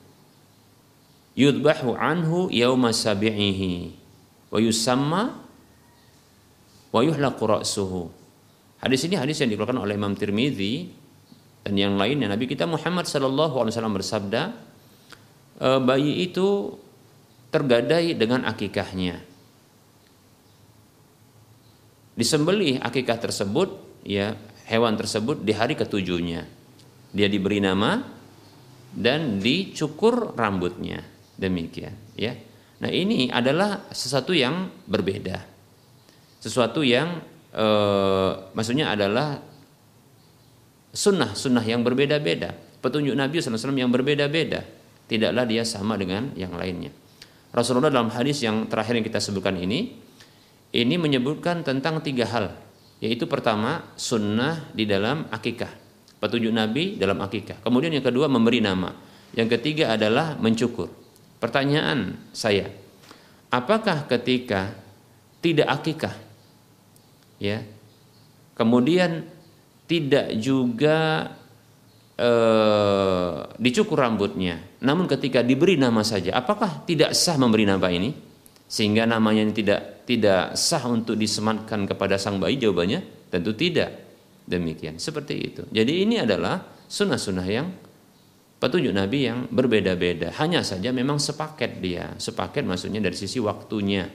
Yudbahu 1.38 1.94
anhu 1.94 2.50
yawma 2.50 2.90
sabi'ihi 2.96 3.99
wa 4.50 4.60
yusamma 4.60 5.22
wa 6.90 7.02
yuhlaqu 7.06 7.44
ra'suhu. 7.46 8.10
Hadis 8.80 9.06
ini 9.06 9.20
hadis 9.20 9.38
yang 9.44 9.52
dikeluarkan 9.52 9.82
oleh 9.82 9.94
Imam 10.00 10.16
Tirmidzi 10.16 10.90
dan 11.68 11.76
yang 11.76 12.00
lainnya 12.00 12.32
Nabi 12.32 12.48
kita 12.48 12.66
Muhammad 12.66 13.06
sallallahu 13.06 13.60
alaihi 13.60 13.74
wasallam 13.76 13.96
bersabda 13.96 14.42
e, 15.60 15.68
bayi 15.84 16.26
itu 16.26 16.80
tergadai 17.52 18.16
dengan 18.16 18.48
akikahnya. 18.48 19.22
Disembelih 22.16 22.80
akikah 22.84 23.20
tersebut 23.20 23.70
ya 24.04 24.36
hewan 24.68 24.96
tersebut 24.96 25.44
di 25.44 25.54
hari 25.54 25.76
ketujuhnya. 25.76 26.48
Dia 27.10 27.28
diberi 27.28 27.60
nama 27.60 28.00
dan 28.94 29.42
dicukur 29.42 30.34
rambutnya. 30.38 31.02
Demikian, 31.40 31.96
ya. 32.20 32.36
Nah, 32.80 32.90
ini 32.92 33.28
adalah 33.28 33.92
sesuatu 33.92 34.32
yang 34.32 34.72
berbeda. 34.88 35.44
Sesuatu 36.40 36.80
yang 36.80 37.20
e, 37.52 37.68
maksudnya 38.56 38.96
adalah 38.96 39.40
sunnah-sunnah 40.96 41.66
yang 41.68 41.84
berbeda-beda. 41.84 42.56
Petunjuk 42.80 43.12
Nabi 43.12 43.44
SAW 43.44 43.76
yang 43.76 43.92
berbeda-beda. 43.92 44.64
Tidaklah 45.12 45.44
dia 45.44 45.68
sama 45.68 46.00
dengan 46.00 46.32
yang 46.40 46.56
lainnya. 46.56 46.96
Rasulullah 47.52 47.92
dalam 47.92 48.14
hadis 48.14 48.40
yang 48.46 48.72
terakhir 48.72 48.96
yang 48.96 49.04
kita 49.04 49.20
sebutkan 49.20 49.60
ini, 49.60 50.00
ini 50.72 50.96
menyebutkan 50.96 51.66
tentang 51.66 52.00
tiga 52.00 52.30
hal 52.30 52.54
yaitu 53.00 53.26
pertama 53.26 53.96
sunnah 53.96 54.70
di 54.76 54.84
dalam 54.84 55.26
akikah 55.32 55.72
petunjuk 56.20 56.52
Nabi 56.52 57.00
dalam 57.00 57.24
akikah 57.24 57.64
kemudian 57.64 57.96
yang 57.96 58.04
kedua 58.04 58.28
memberi 58.28 58.60
nama 58.60 58.92
yang 59.34 59.48
ketiga 59.48 59.96
adalah 59.96 60.36
mencukur 60.36 60.92
pertanyaan 61.40 62.20
saya 62.36 62.70
apakah 63.50 64.06
ketika 64.06 64.76
tidak 65.40 65.68
akikah 65.72 66.16
ya 67.40 67.64
kemudian 68.54 69.26
tidak 69.90 70.36
juga 70.38 71.32
eh, 72.20 73.36
dicukur 73.58 73.98
rambutnya 73.98 74.60
namun 74.84 75.08
ketika 75.08 75.42
diberi 75.42 75.80
nama 75.80 76.04
saja 76.06 76.36
apakah 76.36 76.84
tidak 76.86 77.16
sah 77.16 77.40
memberi 77.40 77.66
nama 77.66 77.88
ini 77.90 78.30
sehingga 78.70 79.10
namanya 79.10 79.50
tidak 79.50 80.06
tidak 80.06 80.54
sah 80.54 80.86
untuk 80.86 81.18
disematkan 81.18 81.90
kepada 81.90 82.22
sang 82.22 82.38
bayi? 82.38 82.62
Jawabannya 82.62 83.30
tentu 83.34 83.58
tidak. 83.58 84.06
Demikian, 84.46 84.98
seperti 85.02 85.36
itu. 85.38 85.62
Jadi 85.70 86.06
ini 86.06 86.22
adalah 86.22 86.62
sunnah-sunnah 86.90 87.48
yang 87.50 87.70
petunjuk 88.60 88.92
Nabi 88.92 89.32
yang 89.32 89.48
berbeda-beda. 89.50 90.36
Hanya 90.38 90.62
saja 90.62 90.92
memang 90.92 91.18
sepaket 91.18 91.80
dia. 91.80 92.14
Sepaket 92.20 92.68
maksudnya 92.68 93.00
dari 93.00 93.16
sisi 93.16 93.40
waktunya. 93.40 94.06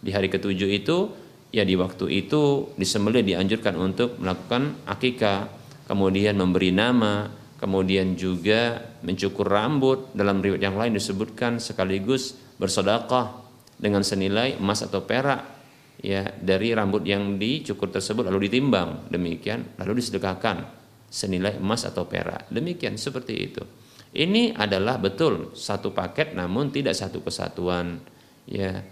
Di 0.00 0.10
hari 0.14 0.30
ketujuh 0.30 0.70
itu, 0.70 1.10
ya 1.50 1.66
di 1.66 1.74
waktu 1.74 2.06
itu 2.24 2.72
disembelih 2.78 3.26
dianjurkan 3.26 3.74
untuk 3.74 4.16
melakukan 4.22 4.86
akikah, 4.86 5.50
kemudian 5.90 6.38
memberi 6.38 6.70
nama, 6.70 7.28
kemudian 7.58 8.14
juga 8.14 8.94
mencukur 9.02 9.50
rambut. 9.50 10.14
Dalam 10.14 10.38
riwayat 10.38 10.62
yang 10.62 10.78
lain 10.78 10.94
disebutkan 10.94 11.58
sekaligus 11.58 12.38
bersodakah 12.56 13.42
dengan 13.74 14.06
senilai 14.06 14.56
emas 14.62 14.86
atau 14.86 15.02
perak 15.02 15.54
ya 15.98 16.30
dari 16.36 16.70
rambut 16.76 17.02
yang 17.02 17.40
dicukur 17.40 17.90
tersebut 17.90 18.28
lalu 18.28 18.46
ditimbang 18.46 19.08
demikian 19.10 19.78
lalu 19.80 19.98
disedekahkan 19.98 20.83
senilai 21.14 21.62
emas 21.62 21.86
atau 21.86 22.10
perak. 22.10 22.50
Demikian 22.50 22.98
seperti 22.98 23.34
itu. 23.38 23.62
Ini 24.10 24.58
adalah 24.58 24.98
betul 24.98 25.54
satu 25.54 25.94
paket 25.94 26.34
namun 26.34 26.74
tidak 26.74 26.98
satu 26.98 27.22
kesatuan 27.22 28.02
ya. 28.50 28.82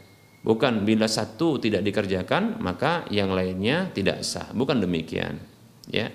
Bukan 0.43 0.83
bila 0.83 1.07
satu 1.07 1.59
tidak 1.59 1.83
dikerjakan 1.83 2.63
maka 2.63 3.07
yang 3.11 3.35
lainnya 3.35 3.91
tidak 3.91 4.23
sah. 4.23 4.55
Bukan 4.55 4.79
demikian 4.79 5.43
ya. 5.91 6.07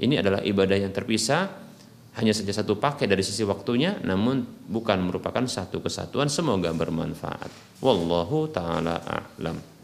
Ini 0.00 0.24
adalah 0.24 0.40
ibadah 0.40 0.80
yang 0.80 0.96
terpisah 0.96 1.68
hanya 2.16 2.32
saja 2.32 2.56
satu 2.56 2.80
paket 2.80 3.12
dari 3.12 3.20
sisi 3.20 3.44
waktunya 3.44 4.00
namun 4.00 4.64
bukan 4.64 5.04
merupakan 5.04 5.44
satu 5.44 5.84
kesatuan 5.84 6.32
semoga 6.32 6.72
bermanfaat. 6.72 7.52
Wallahu 7.84 8.48
taala 8.48 9.00
a'lam 9.00 9.79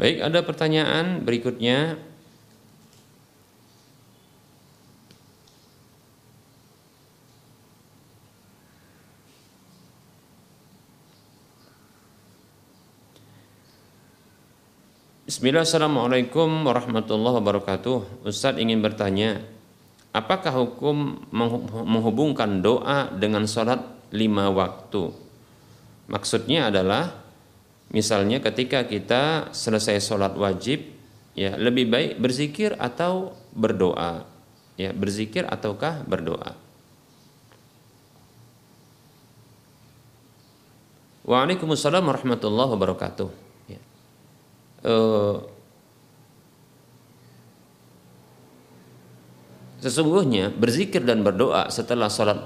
Baik, 0.00 0.16
ada 0.24 0.40
pertanyaan 0.40 1.20
berikutnya. 1.20 2.00
Bismillah, 15.28 15.68
Assalamualaikum 15.68 16.48
warahmatullahi 16.64 17.36
wabarakatuh. 17.36 18.24
Ustadz 18.24 18.56
ingin 18.56 18.80
bertanya, 18.80 19.44
apakah 20.16 20.64
hukum 20.64 21.28
menghubungkan 21.84 22.64
doa 22.64 23.12
dengan 23.12 23.44
sholat 23.44 23.84
lima 24.16 24.48
waktu? 24.48 25.12
Maksudnya 26.08 26.72
adalah 26.72 27.20
Misalnya 27.90 28.38
ketika 28.38 28.86
kita 28.86 29.50
selesai 29.50 29.98
sholat 29.98 30.38
wajib, 30.38 30.86
ya 31.34 31.58
lebih 31.58 31.90
baik 31.90 32.22
berzikir 32.22 32.78
atau 32.78 33.34
berdoa. 33.50 34.22
Ya, 34.78 34.94
berzikir 34.94 35.42
ataukah 35.44 36.06
berdoa. 36.06 36.54
Waalaikumsalam 41.26 42.06
warahmatullahi 42.06 42.70
wabarakatuh. 42.78 43.30
Ya. 43.68 43.80
Uh, 44.86 45.44
sesungguhnya 49.82 50.54
berzikir 50.54 51.02
dan 51.02 51.26
berdoa 51.26 51.68
setelah 51.74 52.08
sholat 52.08 52.38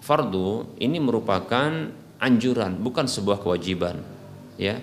fardu 0.00 0.80
ini 0.80 0.98
merupakan 0.98 1.92
anjuran, 2.18 2.80
bukan 2.80 3.06
sebuah 3.06 3.38
kewajiban 3.38 4.21
ya. 4.62 4.78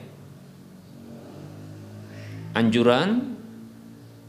Anjuran 2.51 3.39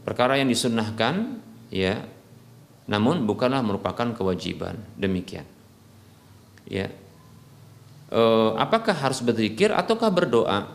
perkara 0.07 0.39
yang 0.39 0.47
disunnahkan 0.47 1.43
ya 1.67 2.07
namun 2.87 3.27
bukanlah 3.27 3.59
merupakan 3.63 4.15
kewajiban. 4.15 4.79
Demikian. 4.95 5.47
Ya. 6.67 6.91
E, 8.11 8.21
apakah 8.55 8.95
harus 8.95 9.19
berzikir 9.19 9.71
ataukah 9.71 10.11
berdoa? 10.11 10.71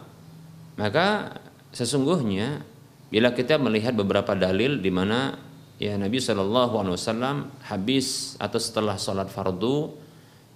Maka 0.76 1.40
sesungguhnya 1.72 2.64
bila 3.08 3.32
kita 3.32 3.56
melihat 3.56 3.96
beberapa 3.96 4.36
dalil 4.36 4.80
di 4.80 4.92
mana 4.92 5.36
ya 5.76 5.96
Nabi 6.00 6.20
Shallallahu 6.20 6.74
Alaihi 6.80 6.96
Wasallam 6.96 7.36
habis 7.68 8.36
atau 8.40 8.56
setelah 8.60 8.96
sholat 8.96 9.28
fardu 9.28 9.92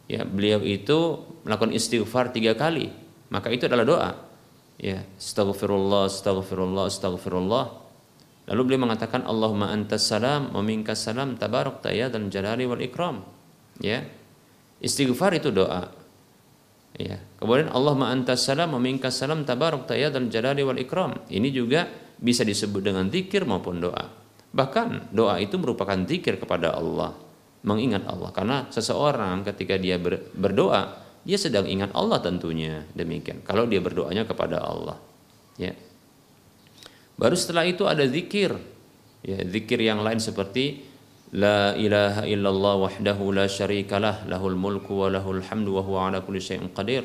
ya 0.08 0.24
beliau 0.24 0.64
itu 0.64 1.22
melakukan 1.44 1.76
istighfar 1.76 2.32
tiga 2.32 2.56
kali 2.56 2.90
maka 3.30 3.48
itu 3.48 3.66
adalah 3.70 3.86
doa. 3.86 4.10
Ya 4.80 5.06
astaghfirullah 5.16 6.10
astaghfirullah 6.10 6.84
astaghfirullah. 6.90 7.64
Lalu 8.50 8.60
beliau 8.66 8.82
mengatakan 8.82 9.22
Allahumma 9.22 9.70
antas 9.70 10.10
salam 10.10 10.50
wa 10.50 10.58
minkas 10.58 11.06
salam 11.06 11.38
tabarak 11.38 11.86
ya 11.86 12.10
dan 12.10 12.26
jalali 12.28 12.66
wal 12.66 12.82
ikram. 12.82 13.22
Ya. 13.78 14.02
Istighfar 14.82 15.38
itu 15.38 15.54
doa. 15.54 15.92
Ya. 16.98 17.22
Kemudian 17.38 17.70
Allahumma 17.70 18.10
antas 18.10 18.42
salam 18.42 18.74
wa 18.74 18.80
minkas 18.82 19.14
salam 19.14 19.46
tabarak 19.46 19.86
ya 19.94 20.10
dan 20.10 20.26
jalali 20.32 20.66
wal 20.66 20.80
ikram. 20.80 21.22
Ini 21.30 21.48
juga 21.54 21.86
bisa 22.18 22.42
disebut 22.42 22.82
dengan 22.82 23.06
zikir 23.06 23.46
maupun 23.46 23.78
doa. 23.78 24.10
Bahkan 24.50 25.14
doa 25.14 25.38
itu 25.38 25.54
merupakan 25.54 25.94
zikir 26.02 26.42
kepada 26.42 26.74
Allah 26.74 27.14
mengingat 27.64 28.08
Allah. 28.08 28.30
Karena 28.32 28.56
seseorang 28.72 29.44
ketika 29.44 29.76
dia 29.76 30.00
berdoa 30.34 30.96
dia 31.20 31.36
sedang 31.36 31.68
ingat 31.68 31.92
Allah 31.92 32.18
tentunya 32.24 32.88
demikian. 32.96 33.44
Kalau 33.44 33.68
dia 33.68 33.84
berdoanya 33.84 34.24
kepada 34.24 34.60
Allah 34.64 34.96
ya. 35.60 35.76
Baru 37.20 37.36
setelah 37.36 37.68
itu 37.68 37.84
ada 37.84 38.00
zikir 38.08 38.56
ya 39.20 39.38
zikir 39.44 39.84
yang 39.84 40.00
lain 40.00 40.16
seperti 40.16 40.80
la 41.36 41.76
ilaha 41.76 42.24
illallah 42.24 42.88
wahdahu 42.88 43.36
la 43.36 43.44
syarikalah 43.44 44.24
lahul 44.24 44.56
mulku 44.56 45.04
wa 45.04 45.12
lahul 45.12 45.44
hamdu 45.44 45.76
wa 45.76 45.84
huwa 45.84 46.08
ala 46.08 46.24
kulli 46.24 46.40
syai'in 46.40 46.72
qadir. 46.72 47.04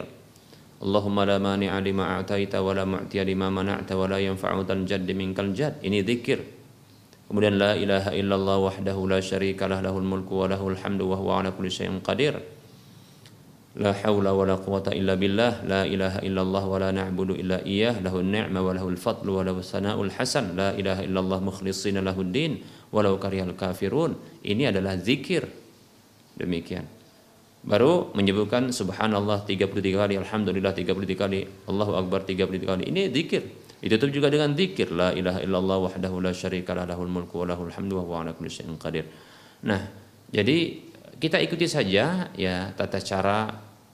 Allahumma 0.79 1.27
la 1.27 1.37
mani'a 1.39 1.75
lima 1.83 2.19
a'taita 2.19 2.63
wa 2.63 2.71
la 2.71 2.87
mu'tiya 2.87 3.27
lima 3.27 3.51
mana'ta 3.51 3.95
wa 3.99 4.07
la 4.07 4.19
yanfa'u 4.23 4.63
dzal 4.63 4.87
jaddi 4.87 5.11
minkal 5.11 5.51
jadd. 5.51 5.83
Ini 5.83 6.03
zikir. 6.07 6.39
Kemudian 7.27 7.59
la 7.59 7.75
ilaha 7.75 8.15
illallah 8.15 8.57
wahdahu 8.63 9.11
la 9.11 9.19
syarikalah 9.19 9.83
lahul 9.83 10.07
mulku 10.07 10.39
wa 10.39 10.47
lahul 10.47 10.77
hamdu 10.77 11.09
wa 11.09 11.19
huwa 11.19 11.43
ala 11.43 11.49
kulli 11.51 11.73
syai'in 11.73 11.99
qadir 11.99 12.54
La 13.75 13.91
haula 13.91 14.31
wa 14.31 14.47
la 14.47 14.55
quwata 14.55 14.95
illa 14.95 15.19
billah 15.19 15.67
La 15.67 15.83
ilaha 15.83 16.23
illallah 16.23 16.63
wa 16.63 16.77
la 16.79 16.89
na'budu 16.95 17.35
illa 17.35 17.59
iyah 17.59 17.99
Lahu 17.99 18.23
ni'ma 18.23 18.63
wa 18.63 18.71
lahul 18.71 18.95
fadlu 18.95 19.35
wa 19.35 19.43
lahu 19.43 19.59
sana'ul 19.59 20.15
hasan 20.15 20.55
La 20.55 20.71
ilaha 20.71 21.03
illallah 21.03 21.43
mukhlisina 21.43 21.99
lahud 21.99 22.31
din 22.31 22.63
Walau 22.95 23.19
karihal 23.19 23.51
kafirun. 23.59 24.15
Ini 24.39 24.71
adalah 24.71 24.95
zikir. 24.95 25.43
Demikian. 26.39 26.87
Baru 27.65 28.15
menyebutkan 28.15 28.71
subhanallah 28.71 29.43
33 29.43 29.73
kali 29.73 30.15
Alhamdulillah 30.15 30.71
33 30.71 31.17
kali 31.17 31.43
Allahu 31.67 31.97
Akbar 31.99 32.23
33 32.23 32.63
kali. 32.63 32.83
Ini 32.87 33.11
zikir. 33.11 33.43
Ditutup 33.83 34.15
juga 34.15 34.31
dengan 34.31 34.55
zikir. 34.55 34.95
La 34.95 35.11
ilaha 35.11 35.43
illallah 35.43 35.77
wahdahu 35.91 36.23
la 36.23 36.31
syarika 36.31 36.71
la 36.71 36.87
lahul 36.87 37.11
mulku 37.11 37.41
wa 37.41 37.51
lahul 37.51 37.73
hamdu 37.73 37.99
wa 37.99 38.21
ala 38.23 38.31
kulli 38.31 38.53
syai'in 38.53 38.79
qadir. 38.79 39.09
Nah 39.65 39.81
jadi 40.29 40.84
kita 41.19 41.39
ikuti 41.39 41.65
saja 41.65 42.29
ya 42.35 42.55
tata 42.75 42.99
cara 42.99 43.49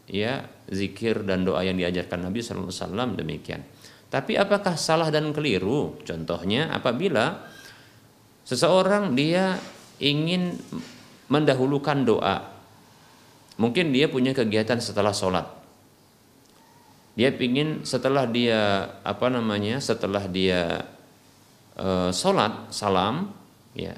ya 0.09 0.43
zikir 0.67 1.24
dan 1.24 1.47
doa 1.47 1.63
yang 1.63 1.80
diajarkan 1.80 2.28
Nabi 2.28 2.43
Sallallahu 2.43 2.72
Alaihi 2.72 2.84
Wasallam 2.84 3.09
demikian. 3.15 3.61
Tapi 4.11 4.36
apakah 4.36 4.76
salah 4.76 5.07
dan 5.07 5.32
keliru? 5.32 5.95
Contohnya 6.03 6.67
apabila 6.67 7.47
seseorang 8.43 9.15
dia 9.15 9.55
ingin 10.03 10.59
mendahulukan 11.32 12.03
doa, 12.03 12.51
mungkin 13.55 13.95
dia 13.95 14.11
punya 14.11 14.36
kegiatan 14.36 14.84
setelah 14.84 15.15
sholat. 15.15 15.47
Dia 17.15 17.32
ingin 17.32 17.88
setelah 17.88 18.28
dia 18.28 18.88
apa 19.03 19.32
namanya 19.32 19.80
setelah 19.80 20.28
dia 20.28 20.84
e, 21.76 22.11
sholat 22.11 22.72
salam 22.72 23.32
ya 23.76 23.95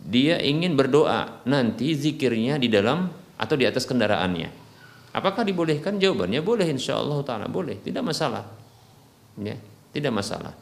dia 0.00 0.40
ingin 0.40 0.74
berdoa 0.76 1.44
nanti 1.44 1.92
zikirnya 1.92 2.56
di 2.56 2.72
dalam 2.72 3.12
atau 3.36 3.54
di 3.56 3.64
atas 3.68 3.84
kendaraannya 3.84 4.60
Apakah 5.10 5.42
dibolehkan? 5.42 5.98
Jawabannya 5.98 6.38
boleh 6.38 6.66
insya 6.70 7.02
Allah 7.02 7.18
taala 7.26 7.50
boleh, 7.50 7.82
tidak 7.82 8.06
masalah. 8.06 8.46
Ya, 9.42 9.58
tidak 9.90 10.14
masalah. 10.14 10.54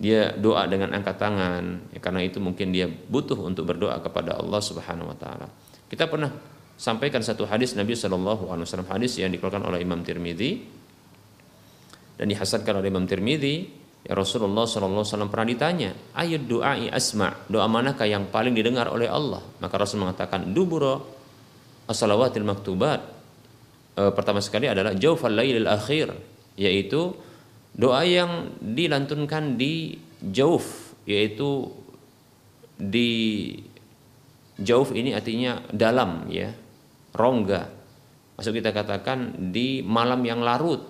Dia 0.00 0.32
doa 0.36 0.64
dengan 0.68 0.92
angkat 0.96 1.16
tangan, 1.16 1.92
ya, 1.92 2.00
karena 2.00 2.24
itu 2.24 2.40
mungkin 2.40 2.72
dia 2.72 2.88
butuh 2.88 3.36
untuk 3.40 3.68
berdoa 3.68 4.00
kepada 4.00 4.36
Allah 4.36 4.60
Subhanahu 4.60 5.12
Wa 5.12 5.16
Taala. 5.20 5.46
Kita 5.92 6.08
pernah 6.08 6.32
sampaikan 6.80 7.20
satu 7.20 7.44
hadis 7.44 7.76
Nabi 7.76 7.92
Shallallahu 7.92 8.48
Alaihi 8.48 8.64
Wasallam 8.64 8.88
hadis 8.88 9.20
yang 9.20 9.28
dikeluarkan 9.28 9.60
oleh 9.60 9.84
Imam 9.84 10.00
Tirmidzi 10.00 10.64
dan 12.16 12.32
dihasankan 12.32 12.80
oleh 12.80 12.88
Imam 12.88 13.04
Tirmidzi. 13.04 13.79
Ya 14.00 14.16
Rasulullah 14.16 14.64
Wasallam 14.64 15.28
pernah 15.28 15.48
ditanya, 15.48 15.92
ayat 16.16 16.48
doa 16.48 16.72
asma, 16.88 17.36
doa 17.52 17.68
manakah 17.68 18.08
yang 18.08 18.32
paling 18.32 18.56
didengar 18.56 18.88
oleh 18.88 19.06
Allah? 19.06 19.44
Maka 19.60 19.74
Rasul 19.76 20.00
mengatakan, 20.00 20.56
duburo 20.56 21.04
as-salawatil 21.84 22.46
maktubat. 22.46 23.00
E, 23.92 24.02
pertama 24.16 24.40
sekali 24.40 24.70
adalah 24.70 24.96
jaufal 24.96 25.34
lailil 25.34 25.68
akhir 25.68 26.14
yaitu 26.54 27.12
doa 27.74 28.06
yang 28.06 28.56
dilantunkan 28.62 29.58
di 29.58 29.98
jauf 30.22 30.94
yaitu 31.04 31.68
di 32.80 33.52
jauf 34.56 34.94
ini 34.96 35.12
artinya 35.12 35.60
dalam 35.68 36.30
ya 36.32 36.54
rongga. 37.12 37.68
Masuk 38.40 38.56
kita 38.56 38.72
katakan 38.72 39.52
di 39.52 39.84
malam 39.84 40.24
yang 40.24 40.40
larut 40.40 40.80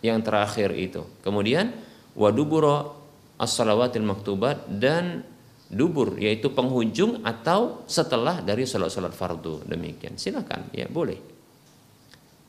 yang 0.00 0.24
terakhir 0.24 0.72
itu. 0.72 1.04
Kemudian 1.20 1.89
waduburo 2.20 3.00
as-salawatil 3.40 4.04
maktubat 4.04 4.68
dan 4.68 5.24
dubur 5.72 6.20
yaitu 6.20 6.52
penghujung 6.52 7.24
atau 7.24 7.86
setelah 7.88 8.44
dari 8.44 8.68
salat-salat 8.68 9.16
fardu. 9.16 9.64
Demikian. 9.64 10.20
Silakan. 10.20 10.68
Ya 10.76 10.90
boleh. 10.90 11.16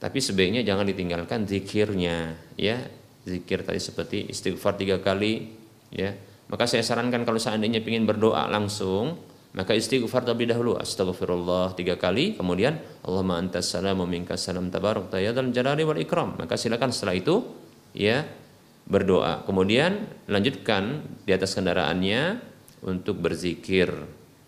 Tapi 0.01 0.17
sebaiknya 0.19 0.65
jangan 0.67 0.83
ditinggalkan 0.89 1.47
zikirnya 1.47 2.35
ya. 2.59 2.81
Zikir 3.21 3.61
tadi 3.61 3.77
seperti 3.77 4.33
istighfar 4.33 4.75
tiga 4.75 4.97
kali 4.97 5.53
ya. 5.93 6.11
Maka 6.49 6.65
saya 6.67 6.81
sarankan 6.81 7.21
kalau 7.23 7.37
seandainya 7.37 7.79
ingin 7.79 8.03
berdoa 8.03 8.49
langsung 8.49 9.15
maka 9.53 9.77
istighfar 9.77 10.25
terlebih 10.25 10.49
dahulu. 10.49 10.81
Astagfirullah 10.81 11.77
tiga 11.77 12.01
kali. 12.01 12.33
Kemudian 12.33 12.81
Allahumma 13.05 13.37
antas 13.37 13.69
salam 13.69 14.01
wa 14.01 14.09
minkas 14.09 14.41
salam 14.41 14.73
tabarak 14.73 15.13
dan 15.13 15.53
jalali 15.53 15.85
wal 15.85 16.01
ikram. 16.01 16.33
Maka 16.41 16.57
silakan 16.57 16.89
setelah 16.89 17.13
itu 17.13 17.45
ya 17.93 18.25
berdoa 18.87 19.45
kemudian 19.47 20.09
lanjutkan 20.27 21.05
di 21.23 21.31
atas 21.31 21.55
kendaraannya 21.55 22.41
untuk 22.81 23.21
berzikir 23.21 23.93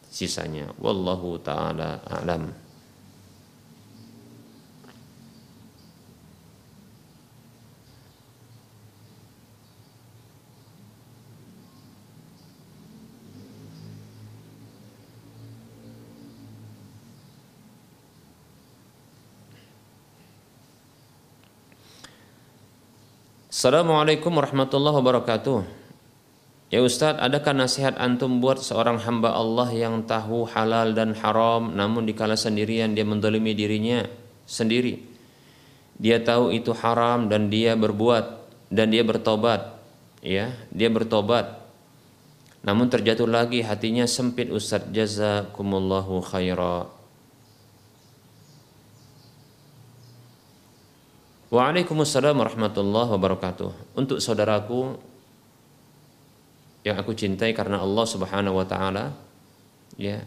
sisanya. 0.10 0.70
Wallahu 0.78 1.42
taala 1.42 2.02
alam. 2.06 2.63
Assalamualaikum 23.64 24.28
warahmatullahi 24.36 25.00
wabarakatuh. 25.00 25.64
Ya 26.68 26.84
Ustadz, 26.84 27.24
adakah 27.24 27.56
nasihat 27.56 27.96
antum 27.96 28.44
buat 28.44 28.60
seorang 28.60 29.00
hamba 29.00 29.32
Allah 29.32 29.72
yang 29.72 30.04
tahu 30.04 30.44
halal 30.52 30.92
dan 30.92 31.16
haram 31.16 31.72
namun 31.72 32.04
dikala 32.04 32.36
sendirian 32.36 32.92
dia 32.92 33.08
mendolimi 33.08 33.56
dirinya 33.56 34.04
sendiri. 34.44 35.08
Dia 35.96 36.20
tahu 36.20 36.52
itu 36.52 36.76
haram 36.76 37.32
dan 37.32 37.48
dia 37.48 37.80
berbuat 37.80 38.52
dan 38.68 38.92
dia 38.92 39.00
bertobat. 39.08 39.80
Ya, 40.20 40.52
dia 40.68 40.92
bertobat. 40.92 41.64
Namun 42.68 42.92
terjatuh 42.92 43.32
lagi 43.32 43.64
hatinya 43.64 44.04
sempit 44.04 44.52
Ustadz 44.52 44.92
jazakumullahu 44.92 46.20
khaira. 46.20 46.92
Waalaikumsalam 51.54 52.34
warahmatullahi 52.34 53.14
wabarakatuh. 53.14 53.94
Untuk 53.94 54.18
saudaraku 54.18 54.98
yang 56.82 56.98
aku 56.98 57.14
cintai 57.14 57.54
karena 57.54 57.78
Allah 57.78 58.06
Subhanahu 58.10 58.58
wa 58.58 58.66
taala 58.66 59.14
ya 59.96 60.20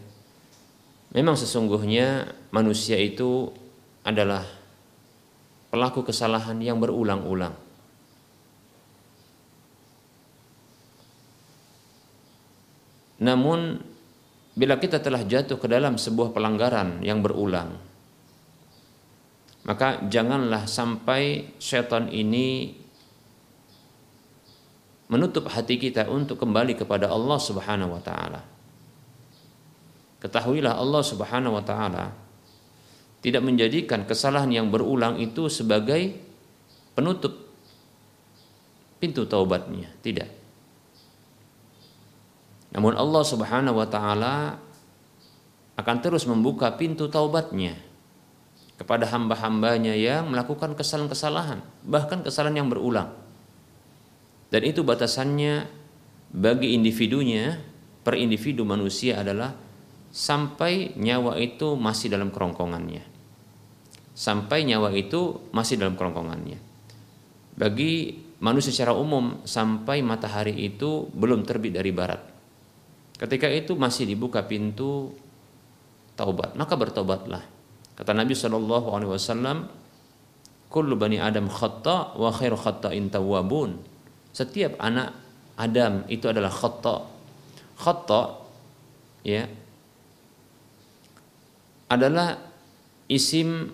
memang 1.13 1.37
sesungguhnya 1.37 2.31
manusia 2.49 2.97
itu 2.97 3.51
adalah 4.07 4.47
pelaku 5.69 6.01
kesalahan 6.07 6.57
yang 6.63 6.81
berulang-ulang 6.81 7.53
namun 13.21 13.77
bila 14.57 14.81
kita 14.81 14.97
telah 14.97 15.21
jatuh 15.21 15.61
ke 15.61 15.67
dalam 15.69 16.01
sebuah 16.01 16.33
pelanggaran 16.33 17.05
yang 17.05 17.21
berulang 17.21 17.86
maka 19.67 19.99
janganlah 20.07 20.63
sampai 20.63 21.51
setan 21.59 22.07
ini 22.07 22.71
menutup 25.11 25.51
hati 25.51 25.75
kita 25.75 26.07
untuk 26.07 26.39
kembali 26.39 26.79
kepada 26.79 27.11
Allah 27.11 27.35
Subhanahu 27.35 27.91
wa 27.91 27.99
taala. 27.99 28.41
Ketahuilah 30.23 30.79
Allah 30.79 31.03
Subhanahu 31.03 31.59
wa 31.59 31.63
taala 31.67 32.15
tidak 33.19 33.43
menjadikan 33.43 34.07
kesalahan 34.07 34.55
yang 34.55 34.71
berulang 34.71 35.19
itu 35.19 35.51
sebagai 35.51 36.15
penutup 36.95 37.35
pintu 39.03 39.27
taubatnya, 39.27 39.91
tidak. 39.99 40.31
Namun 42.71 42.95
Allah 42.95 43.23
Subhanahu 43.27 43.83
wa 43.83 43.87
taala 43.87 44.35
akan 45.75 45.97
terus 45.99 46.23
membuka 46.23 46.71
pintu 46.79 47.11
taubatnya 47.11 47.86
kepada 48.77 49.09
hamba-hambanya 49.09 49.97
yang 49.97 50.29
melakukan 50.29 50.77
kesalahan-kesalahan, 50.77 51.65
bahkan 51.81 52.21
kesalahan 52.21 52.61
yang 52.61 52.69
berulang. 52.69 53.09
Dan 54.53 54.61
itu 54.63 54.85
batasannya 54.85 55.65
bagi 56.31 56.77
individunya, 56.77 57.57
per 58.05 58.15
individu 58.21 58.63
manusia 58.63 59.19
adalah 59.19 59.57
sampai 60.13 60.93
nyawa 60.95 61.41
itu 61.41 61.73
masih 61.73 62.13
dalam 62.13 62.29
kerongkongannya. 62.29 63.03
Sampai 64.13 64.63
nyawa 64.63 64.93
itu 64.93 65.49
masih 65.51 65.81
dalam 65.81 65.97
kerongkongannya. 65.97 66.61
Bagi 67.57 68.13
manusia 68.37 68.69
secara 68.69 68.93
umum 68.93 69.41
sampai 69.43 70.05
matahari 70.05 70.53
itu 70.53 71.09
belum 71.17 71.43
terbit 71.43 71.73
dari 71.73 71.89
barat. 71.89 72.21
Ketika 73.17 73.49
itu 73.49 73.73
masih 73.73 74.05
dibuka 74.05 74.45
pintu 74.45 75.17
taubat, 76.13 76.53
maka 76.53 76.77
bertobatlah 76.77 77.56
Kata 77.97 78.13
Nabi 78.13 78.37
Shallallahu 78.37 78.93
Alaihi 78.93 79.09
Wasallam, 79.09 79.65
"Kullu 80.69 80.93
bani 80.93 81.17
Adam 81.17 81.49
khata 81.49 82.13
wa 82.13 82.29
khairu 82.29 82.53
khata'in 82.53 83.09
tawwabun." 83.09 83.81
Setiap 84.37 84.77
anak 84.77 85.17
Adam 85.57 86.05
itu 86.05 86.29
adalah 86.29 86.53
khata. 86.53 87.09
Khata 87.81 88.21
ya 89.25 89.49
adalah 91.89 92.37
isim 93.09 93.73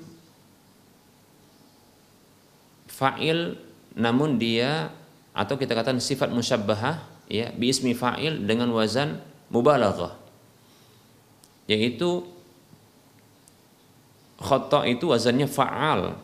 fa'il 2.88 3.58
namun 3.98 4.38
dia 4.38 4.94
atau 5.34 5.58
kita 5.58 5.74
katakan 5.74 5.98
sifat 5.98 6.30
musyabbahah 6.30 7.02
ya 7.26 7.50
bi 7.58 7.74
ismi 7.74 7.98
fa'il 7.98 8.46
dengan 8.46 8.70
wazan 8.70 9.18
mubalaghah 9.50 10.14
yaitu 11.66 12.22
khotok 14.44 14.84
itu 14.86 15.10
wazannya 15.10 15.48
fa'al 15.48 16.20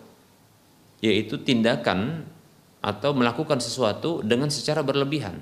yaitu 0.99 1.39
tindakan 1.39 2.27
atau 2.83 3.15
melakukan 3.15 3.63
sesuatu 3.63 4.19
dengan 4.19 4.51
secara 4.51 4.83
berlebihan. 4.83 5.39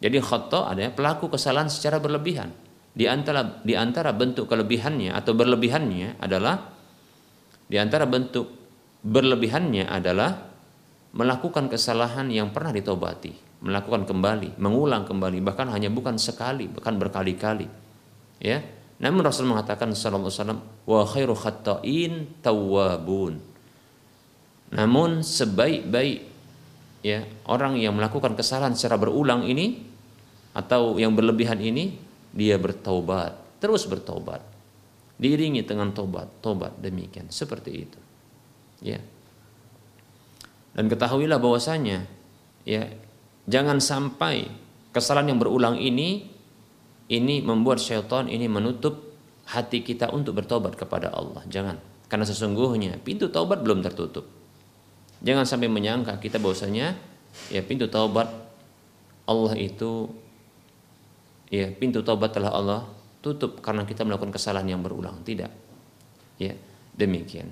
Jadi 0.00 0.16
khotok 0.16 0.72
adalah 0.72 0.92
pelaku 0.96 1.28
kesalahan 1.28 1.68
secara 1.68 2.00
berlebihan. 2.00 2.48
Di 2.90 3.06
antara 3.06 3.62
di 3.62 3.76
antara 3.76 4.10
bentuk 4.10 4.48
kelebihannya 4.48 5.12
atau 5.14 5.36
berlebihannya 5.36 6.18
adalah 6.18 6.72
di 7.70 7.76
antara 7.78 8.08
bentuk 8.08 8.50
berlebihannya 9.04 9.86
adalah 9.86 10.50
melakukan 11.14 11.70
kesalahan 11.70 12.26
yang 12.32 12.50
pernah 12.50 12.74
ditobati, 12.74 13.62
melakukan 13.62 14.08
kembali, 14.08 14.58
mengulang 14.58 15.06
kembali, 15.06 15.38
bahkan 15.42 15.70
hanya 15.70 15.86
bukan 15.92 16.18
sekali, 16.18 16.66
bahkan 16.66 16.98
berkali-kali. 16.98 17.68
Ya, 18.40 18.64
namun 19.00 19.24
Rasul 19.24 19.48
mengatakan 19.48 19.96
sallallahu 19.96 20.28
alaihi 20.28 20.36
wasallam 20.36 20.60
wa 20.84 21.00
khairu 21.08 21.32
khatta'in 21.32 22.12
tawwabun. 22.44 23.40
Namun 24.76 25.24
sebaik-baik 25.24 26.28
ya 27.00 27.24
orang 27.48 27.80
yang 27.80 27.96
melakukan 27.96 28.36
kesalahan 28.36 28.76
secara 28.76 29.00
berulang 29.00 29.48
ini 29.48 29.88
atau 30.52 31.00
yang 31.00 31.16
berlebihan 31.16 31.58
ini 31.64 31.96
dia 32.30 32.60
bertaubat, 32.60 33.58
terus 33.58 33.88
bertaubat. 33.88 34.44
Diiringi 35.20 35.64
dengan 35.68 35.92
tobat, 35.92 36.40
tobat 36.40 36.76
demikian, 36.80 37.28
seperti 37.28 37.70
itu. 37.76 38.00
Ya. 38.80 39.00
Dan 40.72 40.88
ketahuilah 40.88 41.36
bahwasanya 41.36 42.08
ya 42.64 42.88
jangan 43.44 43.80
sampai 43.84 44.48
kesalahan 44.96 45.34
yang 45.34 45.40
berulang 45.40 45.76
ini 45.76 46.39
ini 47.10 47.42
membuat 47.42 47.82
syaitan 47.82 48.30
ini 48.30 48.46
menutup 48.46 49.10
hati 49.50 49.82
kita 49.82 50.14
untuk 50.14 50.38
bertobat 50.38 50.78
kepada 50.78 51.10
Allah. 51.10 51.42
Jangan. 51.50 51.76
Karena 52.06 52.22
sesungguhnya 52.22 53.02
pintu 53.02 53.26
taubat 53.30 53.66
belum 53.66 53.82
tertutup. 53.82 54.26
Jangan 55.20 55.44
sampai 55.44 55.66
menyangka 55.66 56.16
kita 56.22 56.38
bahwasanya 56.38 56.94
ya 57.50 57.60
pintu 57.66 57.90
taubat 57.90 58.30
Allah 59.26 59.54
itu 59.58 60.10
ya 61.50 61.70
pintu 61.74 62.00
taubat 62.06 62.30
telah 62.34 62.54
Allah 62.54 62.80
tutup 63.20 63.60
karena 63.60 63.84
kita 63.84 64.06
melakukan 64.06 64.30
kesalahan 64.30 64.78
yang 64.78 64.80
berulang. 64.80 65.20
Tidak. 65.26 65.50
Ya, 66.40 66.54
demikian. 66.94 67.50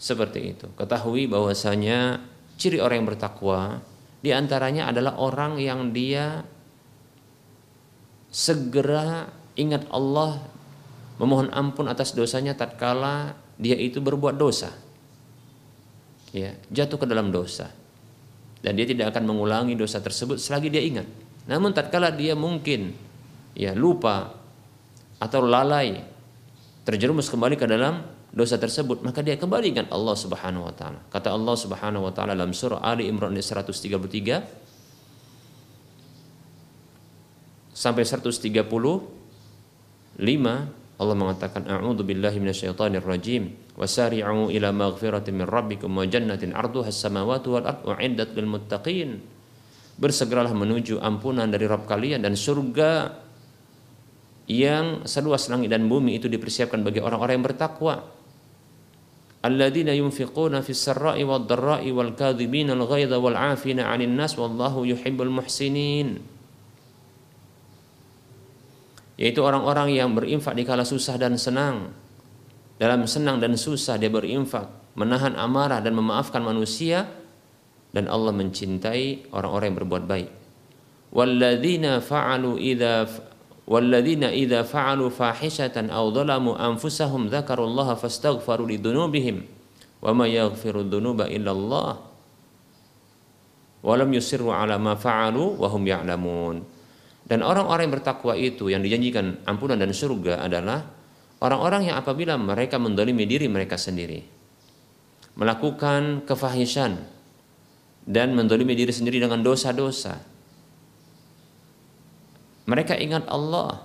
Seperti 0.00 0.56
itu. 0.56 0.66
Ketahui 0.74 1.28
bahwasanya 1.28 2.24
ciri 2.56 2.80
orang 2.80 3.04
yang 3.04 3.08
bertakwa 3.12 3.84
di 4.20 4.32
antaranya 4.32 4.88
adalah 4.88 5.16
orang 5.16 5.60
yang 5.60 5.92
dia 5.92 6.44
segera 8.30 9.28
ingat 9.58 9.90
Allah 9.90 10.38
memohon 11.20 11.52
ampun 11.52 11.90
atas 11.90 12.16
dosanya 12.16 12.56
tatkala 12.56 13.36
dia 13.60 13.76
itu 13.76 14.00
berbuat 14.00 14.40
dosa. 14.40 14.72
Ya, 16.32 16.56
jatuh 16.72 16.96
ke 16.96 17.04
dalam 17.04 17.28
dosa. 17.28 17.68
Dan 18.64 18.78
dia 18.78 18.86
tidak 18.88 19.12
akan 19.12 19.28
mengulangi 19.28 19.76
dosa 19.76 20.00
tersebut 20.00 20.40
selagi 20.40 20.72
dia 20.72 20.80
ingat. 20.80 21.04
Namun 21.50 21.74
tatkala 21.76 22.08
dia 22.14 22.32
mungkin 22.38 22.94
ya 23.52 23.74
lupa 23.74 24.32
atau 25.20 25.44
lalai 25.44 26.00
terjerumus 26.86 27.28
kembali 27.28 27.58
ke 27.58 27.66
dalam 27.68 28.00
dosa 28.30 28.56
tersebut 28.56 29.02
maka 29.02 29.20
dia 29.26 29.34
kembali 29.34 29.74
ingat 29.74 29.86
Allah 29.90 30.16
Subhanahu 30.16 30.70
wa 30.70 30.74
taala. 30.74 31.02
Kata 31.10 31.34
Allah 31.34 31.56
Subhanahu 31.58 32.06
wa 32.06 32.12
taala 32.14 32.32
dalam 32.38 32.54
surah 32.54 32.80
Ali 32.80 33.10
Imran 33.10 33.34
133 33.34 34.69
sampai 37.80 38.04
135 38.04 38.44
Allah 41.00 41.16
mengatakan 41.16 41.64
a'udzu 41.64 42.04
billahi 42.04 42.36
minasyaitonir 42.36 43.00
rajim 43.00 43.56
wasari'u 43.72 44.52
ila 44.52 44.68
maghfiratin 44.68 45.32
min 45.32 45.48
rabbikum 45.48 45.88
wa 45.88 46.04
jannatin 46.04 46.52
arduha 46.52 46.92
as-samawati 46.92 47.48
wal 47.48 47.64
ardu 47.64 47.96
uiddat 47.96 48.36
lil 48.36 48.44
muttaqin. 48.44 49.16
Bersegeralah 49.96 50.52
menuju 50.52 51.00
ampunan 51.00 51.48
dari 51.48 51.64
Rabb 51.64 51.88
kalian 51.88 52.20
dan 52.20 52.36
surga 52.36 53.16
yang 54.48 55.08
seluas 55.08 55.48
langit 55.48 55.72
dan 55.72 55.88
bumi 55.88 56.20
itu 56.20 56.28
dipersiapkan 56.28 56.84
bagi 56.84 57.00
orang-orang 57.00 57.40
yang 57.40 57.46
bertakwa. 57.48 58.04
Alladzina 59.40 59.96
yunfiquna 59.96 60.60
fis 60.60 60.84
sarra'i 60.84 61.24
wad 61.24 61.48
dharra'i 61.48 61.88
wal 61.96 62.12
kadhibina 62.12 62.76
al 62.76 62.84
ghaidha 62.84 63.16
wal 63.16 63.36
'afina 63.36 63.88
'anil 63.88 64.12
nas 64.12 64.36
wallahu 64.36 64.84
yuhibbul 64.84 65.32
muhsinin 65.32 66.39
yaitu 69.20 69.44
orang-orang 69.44 69.92
yang 69.92 70.16
berinfak 70.16 70.56
di 70.56 70.64
kala 70.64 70.88
susah 70.88 71.20
dan 71.20 71.36
senang. 71.36 71.92
Dalam 72.80 73.04
senang 73.04 73.36
dan 73.36 73.52
susah 73.60 74.00
dia 74.00 74.08
berinfak, 74.08 74.96
menahan 74.96 75.36
amarah 75.36 75.84
dan 75.84 75.92
memaafkan 75.92 76.40
manusia 76.40 77.04
dan 77.92 78.08
Allah 78.08 78.32
mencintai 78.32 79.28
orang-orang 79.36 79.66
yang 79.68 79.78
berbuat 79.84 80.04
baik. 80.08 80.28
Walladzina 81.12 82.00
fa'alu 82.00 82.56
idza 82.56 83.04
walladzina 83.68 84.32
idza 84.32 84.64
fa'alu 84.64 85.12
fahishatan 85.12 85.92
aw 85.92 86.08
dhalamu 86.08 86.56
anfusahum 86.56 87.28
dzakarullaha 87.28 88.00
fastaghfaru 88.00 88.64
lidzunubihim 88.72 89.44
wa 90.00 90.16
ma 90.16 90.24
yaghfiru 90.24 90.88
dzunuba 90.88 91.28
illa 91.28 91.52
Allah 91.52 91.92
wa 93.84 93.92
lam 93.92 94.08
yusirru 94.16 94.48
ala 94.48 94.80
ma 94.80 94.96
fa'alu 94.96 95.60
wa 95.60 95.68
hum 95.68 95.82
ya'lamun. 95.84 96.79
Dan 97.30 97.46
orang-orang 97.46 97.86
yang 97.86 97.94
bertakwa 97.94 98.34
itu 98.34 98.74
yang 98.74 98.82
dijanjikan 98.82 99.46
ampunan 99.46 99.78
dan 99.78 99.94
surga 99.94 100.42
adalah 100.42 100.82
orang-orang 101.38 101.86
yang 101.86 101.96
apabila 102.02 102.34
mereka 102.34 102.74
mendolimi 102.82 103.22
diri 103.22 103.46
mereka 103.46 103.78
sendiri, 103.78 104.18
melakukan 105.38 106.26
kefahisan 106.26 106.98
dan 108.02 108.34
mendolimi 108.34 108.74
diri 108.74 108.90
sendiri 108.90 109.22
dengan 109.22 109.46
dosa-dosa. 109.46 110.18
Mereka 112.66 112.98
ingat 112.98 113.30
Allah, 113.30 113.78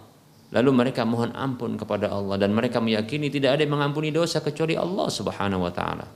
lalu 0.49 0.69
mereka 0.73 1.05
mohon 1.05 1.29
ampun 1.37 1.77
kepada 1.77 2.09
Allah 2.09 2.41
dan 2.41 2.49
mereka 2.49 2.81
meyakini 2.81 3.29
tidak 3.29 3.61
ada 3.61 3.61
yang 3.61 3.77
mengampuni 3.77 4.09
dosa 4.09 4.41
kecuali 4.41 4.73
Allah 4.73 5.05
Subhanahu 5.05 5.61
wa 5.61 5.69
taala. 5.69 6.09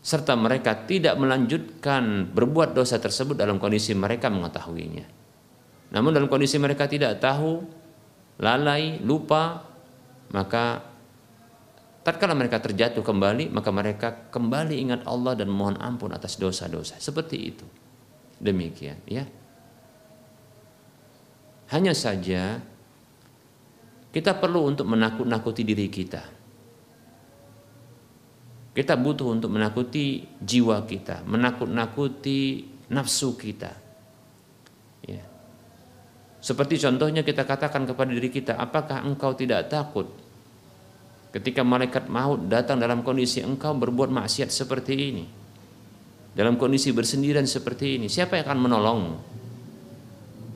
Serta 0.00 0.32
mereka 0.40 0.88
tidak 0.88 1.20
melanjutkan 1.20 2.32
berbuat 2.32 2.72
dosa 2.72 2.96
tersebut 2.96 3.36
dalam 3.36 3.60
kondisi 3.60 3.92
mereka 3.92 4.32
mengetahuinya. 4.32 5.19
Namun 5.90 6.14
dalam 6.14 6.30
kondisi 6.30 6.56
mereka 6.56 6.86
tidak 6.86 7.18
tahu, 7.18 7.66
lalai, 8.38 9.02
lupa, 9.02 9.66
maka 10.30 10.86
tatkala 12.06 12.32
mereka 12.38 12.62
terjatuh 12.62 13.02
kembali, 13.02 13.50
maka 13.50 13.70
mereka 13.74 14.08
kembali 14.30 14.74
ingat 14.78 15.00
Allah 15.04 15.34
dan 15.34 15.50
mohon 15.50 15.74
ampun 15.76 16.14
atas 16.14 16.38
dosa-dosa. 16.38 16.96
Seperti 17.02 17.36
itu. 17.36 17.66
Demikian, 18.40 19.02
ya. 19.04 19.26
Hanya 21.70 21.94
saja 21.94 22.58
kita 24.10 24.34
perlu 24.38 24.66
untuk 24.66 24.90
menakut-nakuti 24.90 25.62
diri 25.62 25.86
kita. 25.86 26.22
Kita 28.70 28.94
butuh 28.94 29.34
untuk 29.34 29.50
menakuti 29.50 30.22
jiwa 30.38 30.86
kita, 30.86 31.26
menakut-nakuti 31.26 32.64
nafsu 32.90 33.34
kita. 33.34 33.89
Seperti 36.40 36.80
contohnya 36.80 37.20
kita 37.20 37.44
katakan 37.44 37.84
kepada 37.84 38.10
diri 38.16 38.32
kita, 38.32 38.56
apakah 38.56 39.04
engkau 39.04 39.36
tidak 39.36 39.68
takut 39.68 40.08
ketika 41.30 41.60
malaikat 41.60 42.08
maut 42.08 42.48
datang 42.48 42.80
dalam 42.80 43.04
kondisi 43.04 43.44
engkau 43.44 43.76
berbuat 43.76 44.08
maksiat 44.08 44.48
seperti 44.48 44.94
ini? 44.96 45.24
Dalam 46.32 46.56
kondisi 46.56 46.96
bersendirian 46.96 47.44
seperti 47.44 48.00
ini, 48.00 48.06
siapa 48.08 48.40
yang 48.40 48.48
akan 48.48 48.60
menolongmu? 48.64 49.16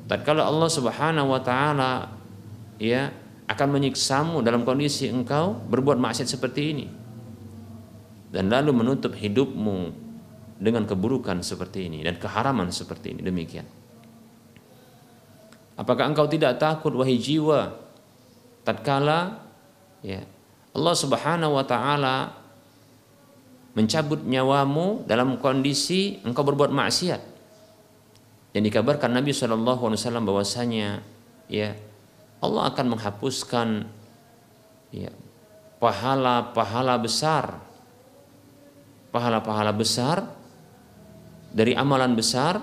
Tatkala 0.09 0.49
Allah 0.49 0.70
Subhanahu 0.72 1.28
wa 1.32 1.41
taala 1.41 2.09
ya 2.80 3.12
akan 3.45 3.68
menyiksamu 3.76 4.41
dalam 4.41 4.64
kondisi 4.64 5.09
engkau 5.09 5.53
berbuat 5.68 6.01
maksiat 6.01 6.28
seperti 6.28 6.62
ini 6.72 6.87
dan 8.35 8.51
lalu 8.51 8.72
menutup 8.74 9.14
hidupmu 9.14 9.95
dengan 10.59 10.82
keburukan 10.89 11.39
seperti 11.45 11.87
ini 11.87 12.03
dan 12.03 12.18
keharaman 12.18 12.74
seperti 12.74 13.14
ini 13.14 13.20
demikian. 13.22 13.84
Apakah 15.74 16.06
engkau 16.06 16.30
tidak 16.30 16.62
takut 16.62 16.94
wahai 16.94 17.18
jiwa 17.18 17.74
tatkala 18.62 19.42
ya 20.00 20.22
Allah 20.74 20.94
Subhanahu 20.94 21.58
wa 21.58 21.64
taala 21.66 22.16
mencabut 23.74 24.22
nyawamu 24.22 25.02
dalam 25.04 25.36
kondisi 25.42 26.22
engkau 26.22 26.46
berbuat 26.46 26.70
maksiat. 26.70 27.22
Yang 28.54 28.64
dikabarkan 28.70 29.10
Nabi 29.10 29.34
wasallam 29.34 30.30
bahwasanya 30.30 31.02
ya 31.50 31.74
Allah 32.38 32.70
akan 32.70 32.86
menghapuskan 32.94 33.68
ya 34.94 35.10
pahala-pahala 35.82 36.94
besar 37.02 37.58
pahala-pahala 39.14 39.70
besar 39.70 40.26
dari 41.54 41.74
amalan 41.78 42.18
besar 42.18 42.58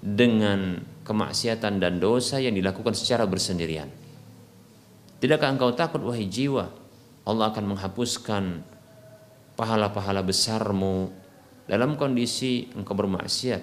dengan 0.00 0.80
kemaksiatan 1.06 1.78
dan 1.78 2.02
dosa 2.02 2.42
yang 2.42 2.58
dilakukan 2.58 2.92
secara 2.98 3.22
bersendirian. 3.24 3.86
Tidakkah 5.22 5.54
engkau 5.54 5.72
takut 5.72 6.02
wahai 6.02 6.26
jiwa 6.26 6.68
Allah 7.26 7.54
akan 7.54 7.64
menghapuskan 7.72 8.44
pahala-pahala 9.56 10.20
besarmu 10.20 11.08
dalam 11.64 11.94
kondisi 11.94 12.68
engkau 12.74 12.98
bermaksiat 12.98 13.62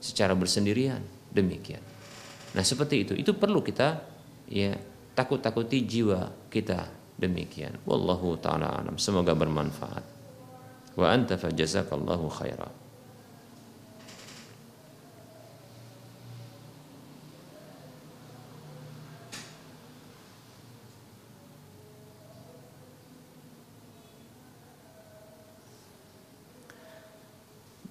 secara 0.00 0.32
bersendirian 0.32 1.00
demikian. 1.30 1.80
Nah 2.56 2.64
seperti 2.66 3.06
itu 3.06 3.12
itu 3.14 3.36
perlu 3.36 3.62
kita 3.62 4.02
ya 4.50 4.74
takut-takuti 5.14 5.86
jiwa 5.86 6.50
kita 6.50 6.88
demikian. 7.20 7.76
Wallahu 7.84 8.40
taala 8.40 8.80
alam. 8.80 8.96
Semoga 8.96 9.36
bermanfaat. 9.36 10.04
Wa 10.96 11.12
anta 11.12 11.36
fajazakallahu 11.36 12.26
khairan. 12.32 12.72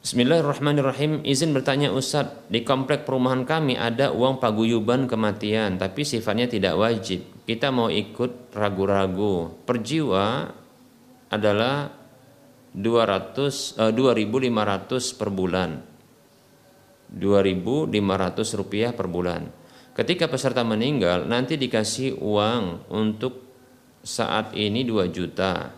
Bismillahirrahmanirrahim. 0.10 1.22
Izin 1.22 1.54
bertanya 1.54 1.94
Ustadz, 1.94 2.50
di 2.50 2.66
komplek 2.66 3.06
perumahan 3.06 3.46
kami 3.46 3.78
ada 3.78 4.10
uang 4.10 4.42
paguyuban 4.42 5.06
kematian, 5.06 5.78
tapi 5.78 6.02
sifatnya 6.02 6.50
tidak 6.50 6.82
wajib. 6.82 7.22
Kita 7.46 7.70
mau 7.70 7.94
ikut 7.94 8.50
ragu-ragu. 8.50 9.54
Per 9.70 9.78
jiwa 9.86 10.50
adalah 11.30 11.94
200 12.74 13.86
eh, 13.86 13.94
2500 13.94 15.14
per 15.14 15.30
bulan. 15.30 15.78
2500 17.14 18.58
rupiah 18.58 18.90
per 18.98 19.06
bulan. 19.14 19.46
Ketika 19.94 20.26
peserta 20.26 20.66
meninggal, 20.66 21.30
nanti 21.30 21.54
dikasih 21.54 22.18
uang 22.18 22.90
untuk 22.90 23.46
saat 24.02 24.58
ini 24.58 24.82
2 24.82 25.06
juta 25.14 25.70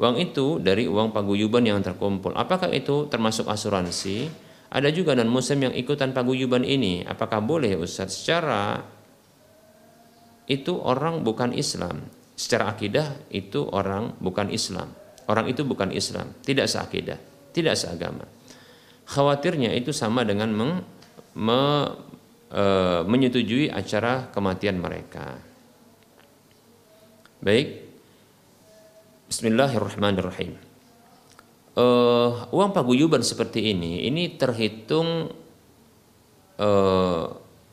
Uang 0.00 0.16
itu 0.16 0.56
dari 0.56 0.88
uang 0.88 1.12
paguyuban 1.12 1.60
yang 1.60 1.84
terkumpul. 1.84 2.32
Apakah 2.32 2.72
itu 2.72 3.04
termasuk 3.12 3.44
asuransi? 3.44 4.32
Ada 4.72 4.88
juga 4.88 5.12
dan 5.12 5.28
muslim 5.28 5.68
yang 5.68 5.74
ikutan 5.76 6.16
paguyuban 6.16 6.64
ini. 6.64 7.04
Apakah 7.04 7.44
boleh 7.44 7.76
Ustaz? 7.76 8.16
Secara 8.16 8.80
itu 10.48 10.72
orang 10.80 11.20
bukan 11.20 11.52
Islam. 11.52 12.08
Secara 12.32 12.72
akidah 12.72 13.28
itu 13.28 13.68
orang 13.68 14.16
bukan 14.24 14.48
Islam. 14.48 14.96
Orang 15.28 15.46
itu 15.46 15.62
bukan 15.62 15.94
Islam, 15.94 16.34
tidak 16.42 16.66
seakidah, 16.66 17.20
tidak 17.54 17.78
seagama. 17.78 18.26
Khawatirnya 19.06 19.70
itu 19.76 19.94
sama 19.94 20.26
dengan 20.26 20.50
meng, 20.50 20.82
me, 21.38 21.62
e, 22.50 22.64
menyetujui 23.06 23.70
acara 23.70 24.26
kematian 24.34 24.82
mereka. 24.82 25.38
Baik, 27.38 27.89
Bismillahirrahmanirrahim. 29.30 30.58
Uh, 31.78 32.50
uang 32.50 32.74
paguyuban 32.74 33.22
seperti 33.22 33.70
ini, 33.70 34.02
ini 34.10 34.34
terhitung 34.34 35.30
uh, 36.58 37.24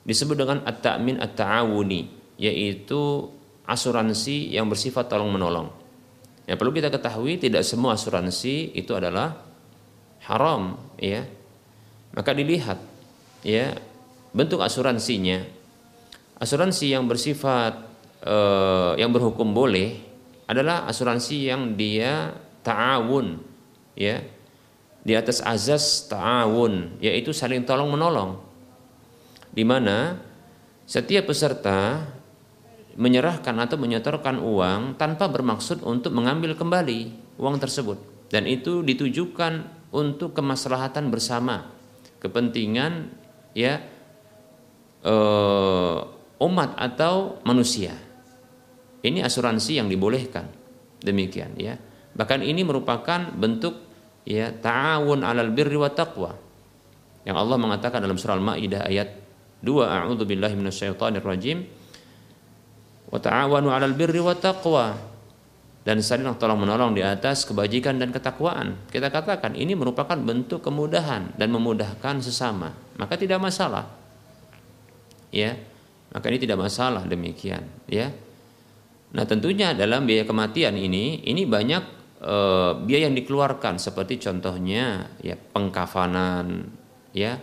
disebut 0.05 0.37
dengan 0.37 0.61
at-ta'min 0.61 1.17
at-ta'awuni, 1.17 2.13
yaitu 2.37 3.25
asuransi 3.65 4.53
yang 4.53 4.69
bersifat 4.69 5.09
tolong 5.09 5.33
menolong. 5.33 5.73
Ya 6.45 6.61
perlu 6.61 6.69
kita 6.69 6.93
ketahui 6.93 7.41
tidak 7.41 7.65
semua 7.65 7.97
asuransi 7.97 8.77
itu 8.77 8.93
adalah 8.93 9.41
haram, 10.29 10.77
ya. 11.01 11.25
Maka 12.13 12.37
dilihat 12.37 12.77
ya 13.41 13.73
bentuk 14.29 14.61
asuransinya. 14.61 15.41
Asuransi 16.37 16.93
yang 16.93 17.09
bersifat 17.09 17.81
uh, 18.21 18.93
yang 18.93 19.09
berhukum 19.09 19.57
boleh 19.57 20.06
adalah 20.47 20.87
asuransi 20.87 21.51
yang 21.51 21.75
dia 21.75 22.31
ta'awun 22.63 23.43
ya. 23.93 24.23
Di 25.07 25.15
atas 25.15 25.39
azas 25.43 26.07
ta'awun 26.07 26.99
yaitu 27.03 27.35
saling 27.35 27.67
tolong 27.67 27.91
menolong. 27.91 28.39
Di 29.51 29.63
mana 29.67 30.19
setiap 30.87 31.31
peserta 31.31 32.07
menyerahkan 32.97 33.53
atau 33.61 33.77
menyetorkan 33.77 34.41
uang 34.41 34.97
tanpa 34.97 35.29
bermaksud 35.29 35.85
untuk 35.85 36.15
mengambil 36.15 36.55
kembali 36.55 37.13
uang 37.37 37.55
tersebut. 37.61 37.99
Dan 38.27 38.47
itu 38.49 38.83
ditujukan 38.83 39.67
untuk 39.95 40.35
kemaslahatan 40.35 41.07
bersama 41.07 41.71
kepentingan 42.19 43.13
ya 43.55 43.79
eh, 45.05 45.97
umat 46.37 46.75
atau 46.75 47.39
manusia 47.47 48.06
ini 49.05 49.21
asuransi 49.21 49.77
yang 49.77 49.87
dibolehkan. 49.91 50.49
Demikian 51.01 51.53
ya. 51.57 51.77
Bahkan 52.17 52.41
ini 52.41 52.65
merupakan 52.65 53.29
bentuk 53.37 53.77
ya 54.25 54.49
ta'awun 54.49 55.21
'alal 55.21 55.53
birri 55.53 55.77
wa 55.77 55.89
taqwa. 55.93 56.33
Yang 57.27 57.37
Allah 57.37 57.57
mengatakan 57.59 57.99
dalam 58.01 58.17
surah 58.17 58.39
Al-Maidah 58.39 58.87
ayat 58.87 59.09
2 59.61 59.85
A'udzu 59.85 60.23
billahi 60.25 60.55
minasyaitonir 60.57 61.21
rajim. 61.21 61.67
Wa 63.13 63.21
ta'awanu 63.21 63.69
'alal 63.69 63.93
birri 63.93 64.17
wa 64.17 64.33
taqwa. 64.33 64.97
Dan 65.87 66.03
saling 66.03 66.27
tolong 66.35 66.59
menolong 66.59 66.91
di 66.91 66.99
atas 66.99 67.47
kebajikan 67.47 67.95
dan 67.95 68.11
ketakwaan. 68.11 68.75
Kita 68.91 69.07
katakan 69.07 69.55
ini 69.55 69.71
merupakan 69.71 70.19
bentuk 70.19 70.59
kemudahan 70.59 71.31
dan 71.39 71.47
memudahkan 71.47 72.19
sesama. 72.19 72.75
Maka 72.99 73.15
tidak 73.15 73.39
masalah. 73.39 73.87
Ya. 75.31 75.55
Maka 76.11 76.27
ini 76.27 76.43
tidak 76.43 76.59
masalah 76.59 77.07
demikian, 77.07 77.63
ya. 77.87 78.11
Nah 79.15 79.23
tentunya 79.23 79.71
dalam 79.71 80.03
biaya 80.03 80.27
kematian 80.27 80.75
ini 80.75 81.23
ini 81.23 81.47
banyak 81.47 81.83
e, 82.19 82.35
biaya 82.83 83.07
yang 83.07 83.15
dikeluarkan. 83.15 83.79
Seperti 83.79 84.19
contohnya 84.19 85.15
ya 85.23 85.35
pengkafanan 85.37 86.67
ya. 87.15 87.39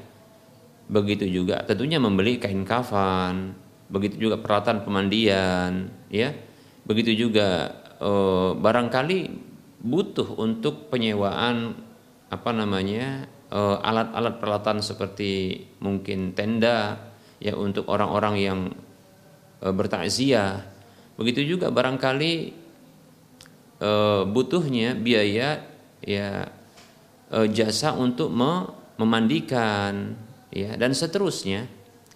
Begitu 0.84 1.24
juga 1.30 1.64
tentunya 1.64 1.96
membeli 1.96 2.36
kain 2.36 2.68
kafan. 2.68 3.56
Begitu 3.88 4.28
juga 4.28 4.36
peralatan 4.40 4.84
pemandian 4.84 5.88
ya. 6.12 6.36
Begitu 6.84 7.28
juga 7.28 7.72
e, 7.96 8.10
barangkali 8.60 9.18
butuh 9.84 10.40
untuk 10.40 10.88
penyewaan 10.88 11.76
apa 12.32 12.50
namanya 12.56 13.28
eh, 13.52 13.76
alat-alat 13.84 14.40
peralatan 14.40 14.80
seperti 14.80 15.60
mungkin 15.84 16.32
tenda 16.32 17.12
ya 17.38 17.52
untuk 17.54 17.86
orang-orang 17.92 18.34
yang 18.40 18.60
e, 19.60 19.66
bertakziah 19.68 20.73
Begitu 21.14 21.56
juga 21.56 21.70
barangkali 21.70 22.32
e, 23.78 23.90
butuhnya 24.26 24.98
biaya 24.98 25.62
ya 26.02 26.50
e, 27.30 27.38
jasa 27.54 27.94
untuk 27.94 28.34
me, 28.34 28.66
memandikan 28.98 30.18
ya 30.50 30.74
dan 30.74 30.90
seterusnya 30.94 31.66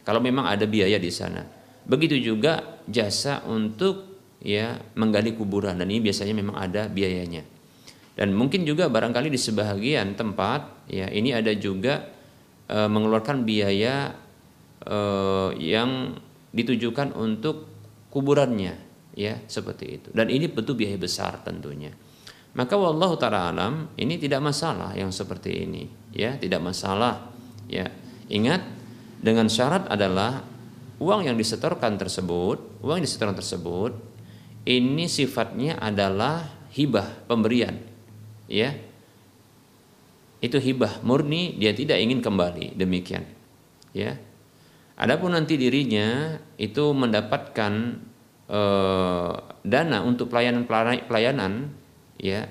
kalau 0.02 0.18
memang 0.18 0.50
ada 0.50 0.66
biaya 0.66 0.98
di 0.98 1.12
sana. 1.14 1.46
Begitu 1.88 2.20
juga 2.20 2.82
jasa 2.90 3.46
untuk 3.46 4.18
ya 4.42 4.78
menggali 4.98 5.34
kuburan 5.34 5.78
dan 5.78 5.88
ini 5.88 6.02
biasanya 6.02 6.34
memang 6.34 6.58
ada 6.58 6.90
biayanya. 6.90 7.46
Dan 8.18 8.34
mungkin 8.34 8.66
juga 8.66 8.90
barangkali 8.90 9.30
di 9.30 9.38
sebahagian 9.38 10.18
tempat 10.18 10.90
ya 10.90 11.06
ini 11.06 11.30
ada 11.30 11.54
juga 11.54 12.02
e, 12.66 12.78
mengeluarkan 12.90 13.46
biaya 13.46 14.10
e, 14.82 14.98
yang 15.62 16.18
ditujukan 16.50 17.14
untuk 17.14 17.70
kuburannya 18.10 18.87
ya 19.18 19.42
seperti 19.50 19.86
itu. 19.98 20.08
Dan 20.14 20.30
ini 20.30 20.46
betul 20.46 20.78
biaya 20.78 20.94
besar 20.94 21.42
tentunya. 21.42 21.90
Maka 22.54 22.78
wallahu 22.78 23.18
taala 23.18 23.50
alam 23.50 23.90
ini 23.98 24.14
tidak 24.22 24.38
masalah 24.38 24.94
yang 24.94 25.10
seperti 25.10 25.66
ini 25.66 25.90
ya, 26.14 26.38
tidak 26.38 26.62
masalah 26.62 27.34
ya. 27.66 27.90
Ingat 28.30 28.62
dengan 29.18 29.50
syarat 29.50 29.90
adalah 29.90 30.46
uang 31.02 31.26
yang 31.26 31.34
disetorkan 31.34 31.98
tersebut, 31.98 32.78
uang 32.86 33.02
yang 33.02 33.06
disetorkan 33.06 33.34
tersebut 33.34 33.92
ini 34.68 35.08
sifatnya 35.08 35.80
adalah 35.80 36.44
hibah, 36.76 37.24
pemberian 37.24 37.80
ya 38.48 38.76
itu 40.38 40.56
hibah 40.60 41.04
murni 41.04 41.56
dia 41.56 41.72
tidak 41.76 41.98
ingin 41.98 42.20
kembali 42.20 42.76
demikian 42.78 43.24
ya 43.92 44.16
adapun 44.94 45.34
nanti 45.36 45.60
dirinya 45.60 46.38
itu 46.56 46.94
mendapatkan 46.96 47.72
eh, 48.48 49.32
dana 49.62 49.98
untuk 50.02 50.32
pelayanan 50.32 50.64
pelayanan 51.04 51.52
ya 52.16 52.48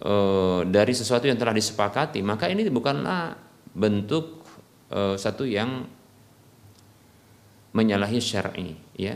eh, 0.00 0.60
dari 0.68 0.92
sesuatu 0.92 1.26
yang 1.26 1.40
telah 1.40 1.56
disepakati 1.56 2.20
maka 2.20 2.46
ini 2.46 2.68
bukanlah 2.68 3.34
bentuk 3.72 4.44
eh, 4.92 5.16
satu 5.16 5.48
yang 5.48 6.00
menyalahi 7.70 8.18
syar'i 8.18 8.74
ya. 8.98 9.14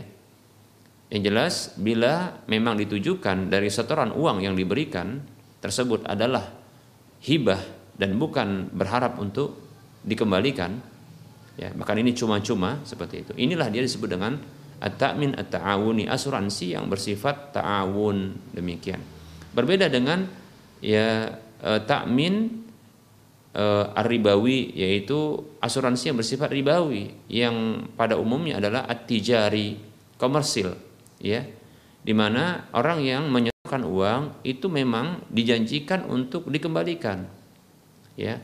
Yang 1.11 1.21
jelas 1.21 1.55
bila 1.77 2.41
memang 2.49 2.81
ditujukan 2.81 3.53
dari 3.53 3.69
setoran 3.69 4.09
uang 4.09 4.41
yang 4.41 4.57
diberikan 4.57 5.21
tersebut 5.61 6.01
adalah 6.09 6.49
hibah 7.21 7.61
dan 7.95 8.17
bukan 8.17 8.73
berharap 8.73 9.21
untuk 9.21 9.55
dikembalikan 10.01 10.81
ya 11.55 11.71
bahkan 11.77 12.01
ini 12.01 12.11
cuma-cuma 12.17 12.81
seperti 12.83 13.21
itu. 13.21 13.31
Inilah 13.37 13.69
dia 13.69 13.85
disebut 13.85 14.09
dengan 14.11 14.35
at-ta'min 14.81 15.37
at-ta'awuni 15.39 16.07
asuransi 16.09 16.75
yang 16.75 16.89
bersifat 16.91 17.55
ta'awun. 17.55 18.51
Demikian. 18.55 18.99
Berbeda 19.55 19.87
dengan 19.87 20.27
ya 20.83 21.31
e, 21.63 21.71
takmin 21.87 22.65
e, 23.55 23.63
ar-ribawi 23.95 24.75
yaitu 24.75 25.39
asuransi 25.63 26.11
yang 26.11 26.17
bersifat 26.19 26.51
ribawi 26.51 27.15
yang 27.31 27.87
pada 27.95 28.19
umumnya 28.19 28.59
adalah 28.59 28.83
at-tijari 28.87 29.79
komersil 30.19 30.75
ya. 31.19 31.43
Di 32.05 32.13
mana 32.13 32.69
orang 32.75 33.01
yang 33.01 33.23
menyetorkan 33.33 33.81
uang 33.81 34.45
itu 34.45 34.69
memang 34.69 35.25
dijanjikan 35.33 36.05
untuk 36.05 36.47
dikembalikan 36.53 37.25
ya 38.15 38.39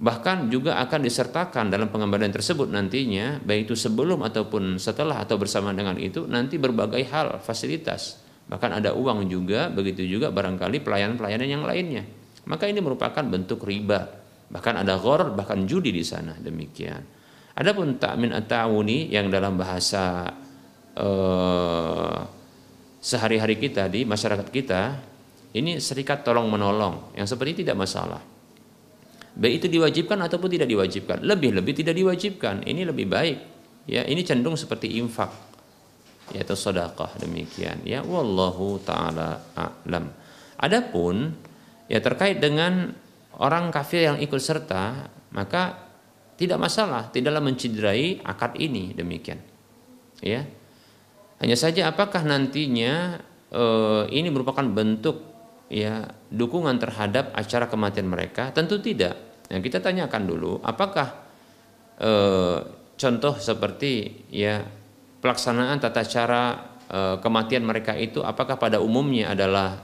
bahkan 0.00 0.48
juga 0.48 0.80
akan 0.80 1.04
disertakan 1.04 1.68
dalam 1.68 1.92
pengembalian 1.92 2.32
tersebut 2.32 2.72
nantinya 2.72 3.36
baik 3.44 3.68
itu 3.68 3.76
sebelum 3.76 4.24
ataupun 4.24 4.80
setelah 4.80 5.20
atau 5.20 5.36
bersama 5.36 5.76
dengan 5.76 6.00
itu 6.00 6.24
nanti 6.24 6.56
berbagai 6.56 7.04
hal 7.12 7.36
fasilitas. 7.44 8.16
Bahkan 8.48 8.80
ada 8.80 8.96
uang 8.96 9.28
juga 9.28 9.68
begitu 9.68 10.02
juga 10.08 10.32
barangkali 10.32 10.80
pelayanan-pelayanan 10.80 11.48
yang 11.48 11.62
lainnya. 11.68 12.02
Maka 12.48 12.66
ini 12.66 12.80
merupakan 12.80 13.20
bentuk 13.20 13.62
riba. 13.62 14.08
Bahkan 14.50 14.82
ada 14.82 14.96
ghor 14.96 15.36
bahkan 15.36 15.68
judi 15.68 15.92
di 15.92 16.02
sana 16.02 16.34
demikian. 16.40 17.04
Adapun 17.54 18.00
takmin 18.00 18.32
at-ta'awuni 18.32 19.12
yang 19.12 19.28
dalam 19.28 19.60
bahasa 19.60 20.32
eh, 20.96 22.18
sehari-hari 23.04 23.60
kita 23.60 23.86
di 23.92 24.08
masyarakat 24.08 24.48
kita 24.48 24.82
ini 25.52 25.76
serikat 25.76 26.24
tolong 26.24 26.48
menolong 26.48 27.12
yang 27.14 27.28
seperti 27.28 27.62
tidak 27.62 27.84
masalah. 27.84 28.39
Baik 29.36 29.62
itu 29.62 29.66
diwajibkan 29.78 30.18
ataupun 30.26 30.50
tidak 30.50 30.68
diwajibkan. 30.68 31.22
Lebih-lebih 31.22 31.74
tidak 31.74 31.94
diwajibkan. 31.94 32.66
Ini 32.66 32.82
lebih 32.86 33.06
baik. 33.06 33.38
Ya, 33.86 34.06
ini 34.06 34.22
cenderung 34.22 34.58
seperti 34.58 34.98
infak 34.98 35.50
yaitu 36.30 36.54
sedekah 36.54 37.10
demikian. 37.18 37.82
Ya, 37.82 38.06
wallahu 38.06 38.78
taala 38.86 39.42
a'lam. 39.58 40.14
Adapun 40.62 41.34
ya 41.90 41.98
terkait 41.98 42.38
dengan 42.38 42.94
orang 43.38 43.74
kafir 43.74 44.06
yang 44.06 44.18
ikut 44.22 44.38
serta, 44.38 45.10
maka 45.34 45.90
tidak 46.38 46.62
masalah, 46.62 47.10
tidaklah 47.10 47.42
menciderai 47.42 48.22
akad 48.22 48.56
ini 48.56 48.94
demikian. 48.94 49.42
Ya, 50.22 50.46
hanya 51.40 51.56
saja 51.56 51.88
apakah 51.90 52.22
nantinya 52.22 53.24
e, 53.48 53.64
ini 54.12 54.28
merupakan 54.28 54.64
bentuk 54.64 55.29
ya 55.70 56.10
dukungan 56.28 56.76
terhadap 56.82 57.30
acara 57.32 57.70
kematian 57.70 58.10
mereka? 58.10 58.50
Tentu 58.50 58.82
tidak. 58.82 59.46
Yang 59.46 59.70
kita 59.70 59.78
tanyakan 59.80 60.22
dulu, 60.26 60.58
apakah 60.60 61.08
e, 61.96 62.12
contoh 62.98 63.34
seperti 63.38 64.26
ya 64.30 64.62
pelaksanaan 65.22 65.78
tata 65.78 66.02
cara 66.06 66.42
e, 66.90 66.98
kematian 67.22 67.62
mereka 67.62 67.94
itu 67.94 68.20
apakah 68.20 68.58
pada 68.58 68.82
umumnya 68.82 69.30
adalah 69.30 69.78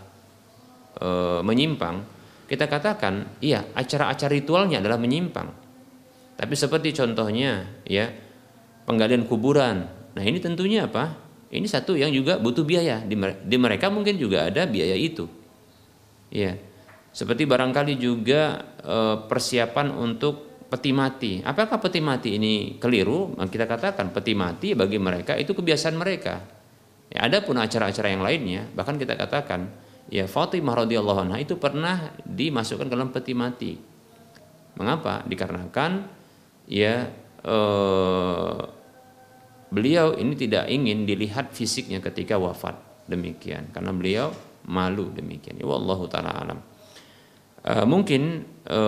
e, 0.99 1.09
menyimpang? 1.47 2.19
Kita 2.47 2.71
katakan, 2.71 3.43
iya, 3.43 3.67
acara-acara 3.75 4.31
ritualnya 4.31 4.79
adalah 4.79 5.03
menyimpang. 5.03 5.51
Tapi 6.39 6.55
seperti 6.55 6.95
contohnya 6.95 7.83
ya 7.83 8.07
penggalian 8.87 9.27
kuburan. 9.27 9.83
Nah, 10.15 10.23
ini 10.23 10.39
tentunya 10.39 10.87
apa? 10.87 11.19
Ini 11.51 11.67
satu 11.67 11.99
yang 11.99 12.15
juga 12.15 12.39
butuh 12.39 12.63
biaya. 12.63 13.03
Di 13.03 13.57
mereka 13.59 13.91
mungkin 13.91 14.15
juga 14.15 14.47
ada 14.47 14.63
biaya 14.63 14.95
itu. 14.95 15.27
Ya. 16.31 16.59
Seperti 17.17 17.49
barangkali 17.49 17.97
juga 17.97 18.61
e, 18.83 18.97
persiapan 19.25 19.89
untuk 19.95 20.67
peti 20.69 20.93
mati. 20.93 21.41
Apakah 21.41 21.81
peti 21.81 22.03
mati 22.05 22.37
ini 22.37 22.77
keliru? 22.77 23.33
Kita 23.39 23.65
katakan 23.65 24.13
peti 24.13 24.37
mati 24.37 24.77
bagi 24.77 25.01
mereka 25.01 25.33
itu 25.39 25.57
kebiasaan 25.57 25.97
mereka. 25.97 26.45
Ya, 27.09 27.25
ada 27.31 27.41
pun 27.41 27.57
acara-acara 27.57 28.13
yang 28.13 28.21
lainnya, 28.21 28.67
bahkan 28.75 28.99
kita 28.99 29.15
katakan 29.15 29.71
ya 30.11 30.27
Fatimah 30.27 30.87
radhiyallahu 30.87 31.31
anha 31.31 31.39
itu 31.39 31.55
pernah 31.57 32.13
dimasukkan 32.27 32.91
ke 32.91 32.93
dalam 32.93 33.11
peti 33.15 33.33
mati. 33.33 33.73
Mengapa? 34.77 35.25
Dikarenakan 35.25 36.05
ya 36.69 37.09
eh, 37.47 38.59
beliau 39.71 40.19
ini 40.19 40.35
tidak 40.35 40.67
ingin 40.71 41.07
dilihat 41.07 41.55
fisiknya 41.55 42.03
ketika 42.03 42.39
wafat 42.39 42.75
demikian 43.07 43.71
karena 43.71 43.95
beliau 43.95 44.27
malu 44.67 45.15
demikian. 45.15 45.59
Ya 45.59 45.67
Allah 45.67 46.01
taala 46.11 46.31
alam. 46.35 46.59
E, 47.63 47.73
mungkin 47.87 48.43
e, 48.67 48.81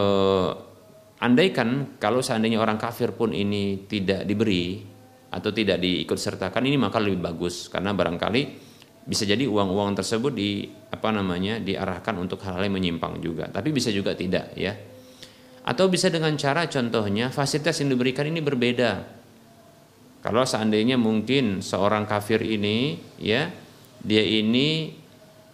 andaikan 1.22 1.98
kalau 1.98 2.22
seandainya 2.22 2.58
orang 2.58 2.78
kafir 2.78 3.14
pun 3.14 3.30
ini 3.34 3.86
tidak 3.86 4.26
diberi 4.26 4.82
atau 5.28 5.50
tidak 5.52 5.78
diikut 5.82 6.16
sertakan 6.18 6.66
ini 6.66 6.76
maka 6.78 6.98
lebih 6.98 7.22
bagus. 7.22 7.70
Karena 7.70 7.94
barangkali 7.94 8.68
bisa 9.08 9.24
jadi 9.24 9.48
uang-uang 9.48 9.96
tersebut 9.96 10.32
di 10.36 10.68
apa 10.68 11.08
namanya 11.14 11.56
diarahkan 11.62 12.14
untuk 12.20 12.44
hal-hal 12.44 12.66
yang 12.66 12.76
menyimpang 12.76 13.22
juga. 13.24 13.48
Tapi 13.48 13.72
bisa 13.72 13.88
juga 13.88 14.12
tidak 14.12 14.52
ya. 14.58 14.76
Atau 15.68 15.92
bisa 15.92 16.08
dengan 16.08 16.32
cara 16.36 16.64
contohnya 16.68 17.28
fasilitas 17.28 17.80
yang 17.80 17.92
diberikan 17.92 18.24
ini 18.24 18.40
berbeda. 18.40 19.20
Kalau 20.18 20.42
seandainya 20.42 20.98
mungkin 20.98 21.62
seorang 21.62 22.04
kafir 22.08 22.42
ini 22.42 22.98
ya 23.20 23.48
dia 24.02 24.24
ini 24.24 24.92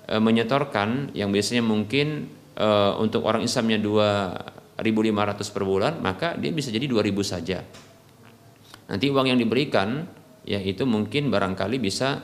e, 0.08 0.14
menyetorkan 0.20 1.12
yang 1.16 1.32
biasanya 1.32 1.64
mungkin 1.64 2.28
e, 2.54 2.68
untuk 3.00 3.24
orang 3.24 3.44
Islamnya 3.44 3.80
2.500 3.80 5.54
per 5.54 5.62
bulan, 5.64 5.92
maka 6.00 6.36
dia 6.36 6.52
bisa 6.52 6.68
jadi 6.68 6.84
2.000 6.86 7.24
saja. 7.24 7.58
Nanti 8.84 9.06
uang 9.08 9.32
yang 9.32 9.40
diberikan 9.40 10.04
ya 10.44 10.60
itu 10.60 10.84
mungkin 10.84 11.32
barangkali 11.32 11.76
bisa 11.80 12.20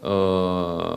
e, 0.00 0.14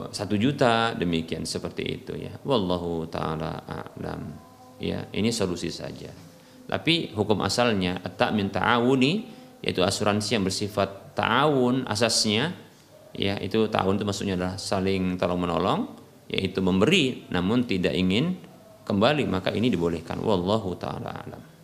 satu 0.09 0.35
juta 0.39 0.95
demikian 0.95 1.43
seperti 1.43 1.83
itu 1.83 2.13
ya. 2.15 2.33
Wallahu 2.43 3.07
taala 3.11 3.63
a'lam. 3.67 4.21
Ya, 4.75 5.07
ini 5.15 5.31
solusi 5.31 5.71
saja. 5.71 6.11
Tapi 6.65 7.15
hukum 7.15 7.45
asalnya 7.45 8.01
tak 8.17 8.35
minta 8.35 8.59
ta'awuni 8.59 9.31
yaitu 9.61 9.85
asuransi 9.85 10.37
yang 10.37 10.43
bersifat 10.43 11.17
ta'awun 11.17 11.89
asasnya 11.89 12.53
ya 13.15 13.39
itu 13.39 13.65
ta'awun 13.65 13.97
itu 13.97 14.05
maksudnya 14.05 14.35
adalah 14.37 14.55
saling 14.59 15.15
tolong 15.15 15.39
menolong 15.39 15.79
yaitu 16.29 16.59
memberi 16.61 17.29
namun 17.29 17.65
tidak 17.65 17.93
ingin 17.93 18.37
kembali 18.85 19.25
maka 19.25 19.49
ini 19.53 19.69
dibolehkan. 19.71 20.21
Wallahu 20.21 20.77
taala 20.77 21.11
alam 21.25 21.54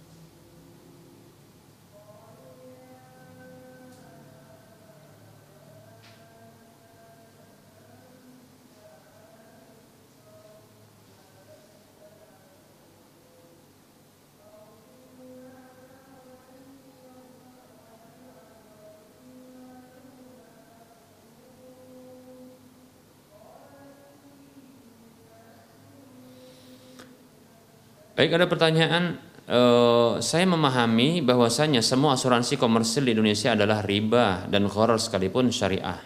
Baik 28.22 28.38
ada 28.38 28.46
pertanyaan 28.46 29.18
uh, 29.50 30.22
saya 30.22 30.46
memahami 30.46 31.26
bahwasanya 31.26 31.82
semua 31.82 32.14
asuransi 32.14 32.54
komersil 32.54 33.10
di 33.10 33.18
Indonesia 33.18 33.58
adalah 33.58 33.82
riba 33.82 34.46
dan 34.46 34.70
horor 34.70 35.02
sekalipun 35.02 35.50
syariah. 35.50 35.98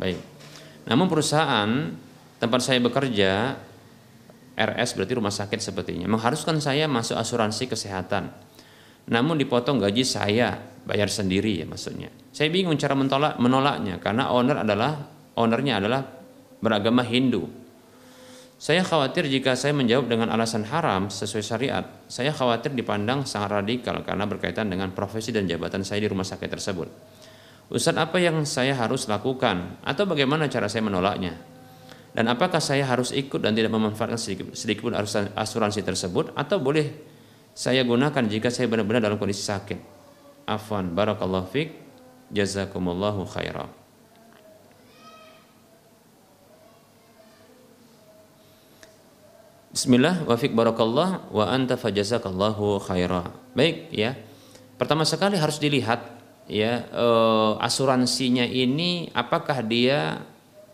Baik. 0.00 0.16
Namun 0.88 1.04
perusahaan 1.04 1.68
tempat 2.40 2.60
saya 2.64 2.80
bekerja 2.80 3.60
RS 4.56 4.96
berarti 4.96 5.12
rumah 5.20 5.36
sakit 5.36 5.60
sepertinya 5.60 6.08
mengharuskan 6.08 6.64
saya 6.64 6.88
masuk 6.88 7.20
asuransi 7.20 7.68
kesehatan. 7.68 8.32
Namun 9.12 9.36
dipotong 9.36 9.84
gaji 9.84 10.00
saya 10.00 10.56
bayar 10.88 11.12
sendiri 11.12 11.60
ya 11.60 11.68
maksudnya. 11.68 12.08
Saya 12.32 12.48
bingung 12.48 12.80
cara 12.80 12.96
mentolak 12.96 13.36
menolaknya 13.36 14.00
karena 14.00 14.32
owner 14.32 14.64
adalah 14.64 14.96
ownernya 15.36 15.76
adalah 15.76 16.08
beragama 16.64 17.04
Hindu. 17.04 17.63
Saya 18.64 18.80
khawatir 18.80 19.28
jika 19.28 19.52
saya 19.60 19.76
menjawab 19.76 20.08
dengan 20.08 20.32
alasan 20.32 20.64
haram 20.64 21.12
sesuai 21.12 21.44
syariat, 21.44 21.84
saya 22.08 22.32
khawatir 22.32 22.72
dipandang 22.72 23.28
sangat 23.28 23.60
radikal 23.60 24.00
karena 24.00 24.24
berkaitan 24.24 24.72
dengan 24.72 24.88
profesi 24.96 25.36
dan 25.36 25.44
jabatan 25.44 25.84
saya 25.84 26.00
di 26.00 26.08
rumah 26.08 26.24
sakit 26.24 26.48
tersebut. 26.48 26.88
Ustadz 27.68 28.00
apa 28.00 28.16
yang 28.16 28.40
saya 28.48 28.72
harus 28.72 29.04
lakukan 29.04 29.84
atau 29.84 30.08
bagaimana 30.08 30.48
cara 30.48 30.72
saya 30.72 30.80
menolaknya? 30.80 31.36
Dan 32.16 32.24
apakah 32.32 32.56
saya 32.56 32.88
harus 32.88 33.12
ikut 33.12 33.44
dan 33.44 33.52
tidak 33.52 33.68
memanfaatkan 33.68 34.16
sedikit, 34.16 34.80
pun 34.80 34.96
asuransi 35.36 35.84
tersebut 35.84 36.32
atau 36.32 36.56
boleh 36.56 36.88
saya 37.52 37.84
gunakan 37.84 38.24
jika 38.24 38.48
saya 38.48 38.64
benar-benar 38.72 39.04
dalam 39.04 39.20
kondisi 39.20 39.44
sakit? 39.44 39.76
Afwan, 40.48 40.88
barakallahu 40.96 41.52
fiq, 41.52 41.68
jazakumullahu 42.32 43.28
khairan. 43.28 43.83
Bismillah 49.74 50.22
wa 50.22 50.38
fiq 50.38 50.54
barakallah 50.54 51.26
wa 51.34 51.50
anta 51.50 51.74
fajazakallahu 51.74 52.78
khaira. 52.78 53.26
Baik 53.58 53.90
ya. 53.90 54.14
Pertama 54.78 55.02
sekali 55.02 55.34
harus 55.34 55.58
dilihat 55.58 56.14
ya 56.46 56.86
uh, 56.94 57.58
asuransinya 57.58 58.46
ini 58.46 59.10
apakah 59.10 59.66
dia 59.66 60.22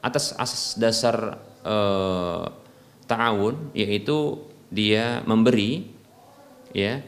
atas 0.05 0.37
asas 0.37 0.77
dasar 0.77 1.41
uh, 1.65 2.45
ta'awun 3.09 3.73
yaitu 3.73 4.37
dia 4.69 5.25
memberi 5.25 5.89
ya 6.77 7.01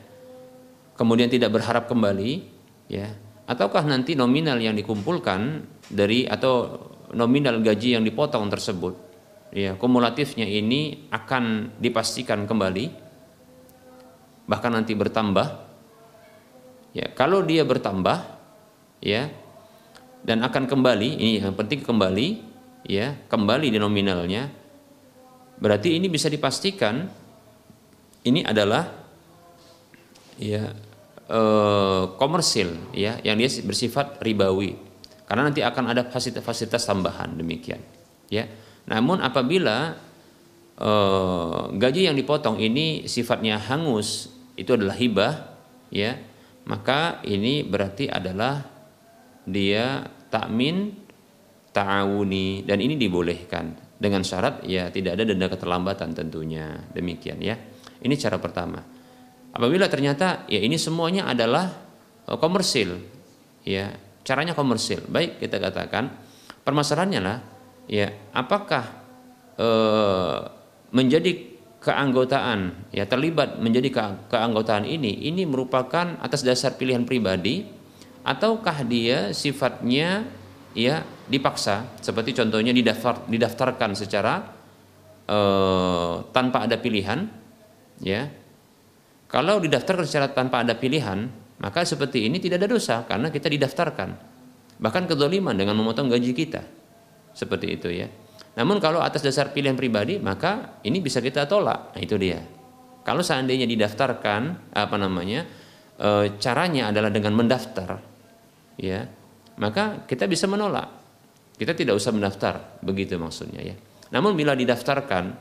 kemudian 0.97 1.29
tidak 1.29 1.53
berharap 1.53 1.93
kembali 1.93 2.41
ya 2.89 3.13
ataukah 3.45 3.85
nanti 3.85 4.17
nominal 4.17 4.57
yang 4.57 4.73
dikumpulkan 4.73 5.61
dari 5.93 6.25
atau 6.25 6.89
nominal 7.13 7.61
gaji 7.61 8.01
yang 8.01 8.05
dipotong 8.07 8.49
tersebut 8.49 9.12
ya 9.53 9.77
kumulatifnya 9.77 10.49
ini 10.49 11.07
akan 11.13 11.77
dipastikan 11.77 12.49
kembali 12.49 12.89
bahkan 14.49 14.73
nanti 14.75 14.97
bertambah. 14.97 15.71
Ya 16.93 17.09
kalau 17.17 17.41
dia 17.41 17.65
bertambah 17.65 18.21
ya 19.01 19.33
dan 20.21 20.45
akan 20.45 20.69
kembali 20.69 21.09
ini 21.17 21.41
yang 21.41 21.57
penting 21.57 21.81
kembali 21.81 22.45
ya 22.85 23.17
kembali 23.33 23.73
di 23.73 23.79
nominalnya 23.81 24.53
berarti 25.57 25.97
ini 25.97 26.13
bisa 26.13 26.29
dipastikan 26.29 27.09
ini 28.29 28.45
adalah 28.45 28.93
ya 30.37 30.69
e, 31.25 31.41
komersil 32.21 32.93
ya 32.93 33.17
yang 33.25 33.41
dia 33.41 33.49
bersifat 33.65 34.21
ribawi. 34.21 34.77
Karena 35.25 35.49
nanti 35.49 35.65
akan 35.65 35.97
ada 35.97 36.05
fasilitas-fasilitas 36.13 36.85
tambahan 36.85 37.33
demikian 37.41 37.81
ya 38.29 38.45
namun 38.89 39.23
apabila 39.23 39.95
e, 40.75 40.91
gaji 41.77 42.11
yang 42.11 42.17
dipotong 42.19 42.59
ini 42.59 43.07
sifatnya 43.07 43.59
hangus 43.59 44.33
itu 44.59 44.75
adalah 44.75 44.97
hibah 44.99 45.35
ya 45.93 46.19
maka 46.67 47.23
ini 47.27 47.67
berarti 47.67 48.07
adalah 48.07 48.63
dia 49.43 50.07
takmin 50.31 50.95
ta'awuni 51.75 52.63
dan 52.63 52.79
ini 52.79 52.95
dibolehkan. 52.95 53.91
Dengan 54.03 54.27
syarat 54.27 54.67
ya 54.67 54.91
tidak 54.91 55.15
ada 55.15 55.25
denda 55.27 55.47
keterlambatan 55.47 56.11
tentunya. 56.15 56.75
Demikian 56.91 57.39
ya. 57.39 57.55
Ini 58.03 58.15
cara 58.19 58.39
pertama. 58.39 58.83
Apabila 59.53 59.87
ternyata 59.87 60.47
ya 60.51 60.59
ini 60.59 60.75
semuanya 60.75 61.31
adalah 61.31 61.71
uh, 62.27 62.39
komersil 62.39 62.99
ya 63.63 63.95
caranya 64.27 64.59
komersil. 64.59 65.07
Baik 65.07 65.39
kita 65.39 65.63
katakan 65.63 66.11
permasalahannya 66.67 67.21
lah 67.23 67.39
ya 67.91 68.15
apakah 68.35 68.85
uh, 69.59 70.39
menjadi 70.93 71.53
keanggotaan 71.83 72.91
ya 72.95 73.05
terlibat 73.11 73.59
menjadi 73.59 73.89
ke, 73.91 74.03
keanggotaan 74.31 74.87
ini 74.87 75.27
ini 75.27 75.43
merupakan 75.43 76.15
atas 76.23 76.47
dasar 76.47 76.79
pilihan 76.79 77.03
pribadi 77.03 77.67
ataukah 78.23 78.87
dia 78.87 79.35
sifatnya 79.35 80.27
ya 80.79 81.03
dipaksa? 81.27 81.91
Seperti 81.99 82.39
contohnya 82.39 82.71
didaftar 82.71 83.27
didaftarkan 83.27 83.99
secara 83.99 84.47
uh, 85.27 86.23
tanpa 86.31 86.71
ada 86.71 86.79
pilihan 86.79 87.27
ya. 87.99 88.31
Kalau 89.27 89.65
didaftarkan 89.65 90.05
secara 90.05 90.29
tanpa 90.31 90.61
ada 90.63 90.77
pilihan 90.77 91.25
maka 91.59 91.83
seperti 91.89 92.29
ini 92.29 92.39
tidak 92.39 92.63
ada 92.63 92.69
dosa 92.79 93.03
karena 93.09 93.33
kita 93.33 93.51
didaftarkan. 93.51 94.31
Bahkan 94.83 95.05
kedoliman 95.11 95.55
dengan 95.55 95.79
memotong 95.79 96.11
gaji 96.11 96.31
kita 96.35 96.82
seperti 97.33 97.67
itu 97.81 97.89
ya 97.93 98.09
namun 98.53 98.81
kalau 98.81 99.01
atas 99.01 99.25
dasar 99.25 99.51
pilihan 99.53 99.77
pribadi 99.77 100.21
maka 100.21 100.81
ini 100.85 101.01
bisa 101.01 101.25
kita 101.25 101.49
tolak 101.49 101.97
nah, 101.97 102.01
itu 102.01 102.17
dia 102.21 102.41
kalau 103.03 103.25
seandainya 103.25 103.67
didaftarkan 103.67 104.73
apa 104.77 104.97
namanya 105.01 105.49
e, 105.97 106.37
caranya 106.39 106.93
adalah 106.93 107.09
dengan 107.09 107.33
mendaftar 107.33 107.99
ya 108.77 109.09
maka 109.61 110.05
kita 110.09 110.25
bisa 110.25 110.49
menolak. 110.49 110.89
Kita 111.55 111.77
tidak 111.77 111.95
usah 111.95 112.11
mendaftar, 112.15 112.81
begitu 112.81 113.21
maksudnya 113.21 113.61
ya. 113.61 113.77
Namun 114.13 114.35
bila 114.35 114.57
didaftarkan 114.57 115.37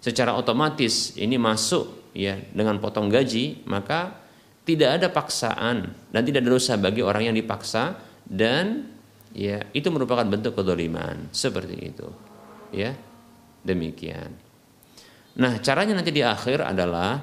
secara 0.00 0.32
otomatis 0.34 1.14
ini 1.20 1.36
masuk 1.36 2.10
ya 2.16 2.40
dengan 2.50 2.80
potong 2.80 3.12
gaji, 3.12 3.68
maka 3.68 4.16
tidak 4.64 5.00
ada 5.00 5.08
paksaan 5.12 5.92
dan 6.10 6.22
tidak 6.24 6.42
ada 6.42 6.50
dosa 6.50 6.74
bagi 6.80 7.04
orang 7.04 7.30
yang 7.32 7.36
dipaksa 7.36 7.96
dan 8.24 8.88
ya 9.36 9.62
itu 9.74 9.88
merupakan 9.92 10.26
bentuk 10.26 10.58
kedoliman 10.58 11.30
seperti 11.30 11.76
itu 11.78 12.08
ya 12.74 12.94
demikian 13.62 14.34
nah 15.38 15.58
caranya 15.62 15.98
nanti 15.98 16.10
di 16.10 16.22
akhir 16.26 16.66
adalah 16.66 17.22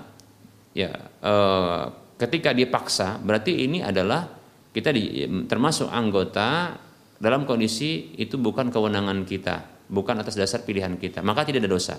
ya 0.72 0.92
eh, 1.22 1.84
ketika 2.18 2.56
dipaksa 2.56 3.20
berarti 3.20 3.68
ini 3.68 3.84
adalah 3.84 4.38
kita 4.78 4.94
di, 4.94 5.26
termasuk 5.50 5.90
anggota 5.90 6.78
dalam 7.18 7.50
kondisi 7.50 8.14
itu 8.22 8.38
bukan 8.38 8.70
kewenangan 8.70 9.26
kita, 9.26 9.90
bukan 9.90 10.22
atas 10.22 10.38
dasar 10.38 10.62
pilihan 10.62 11.02
kita, 11.02 11.26
maka 11.26 11.42
tidak 11.50 11.66
ada 11.66 11.72
dosa. 11.74 11.96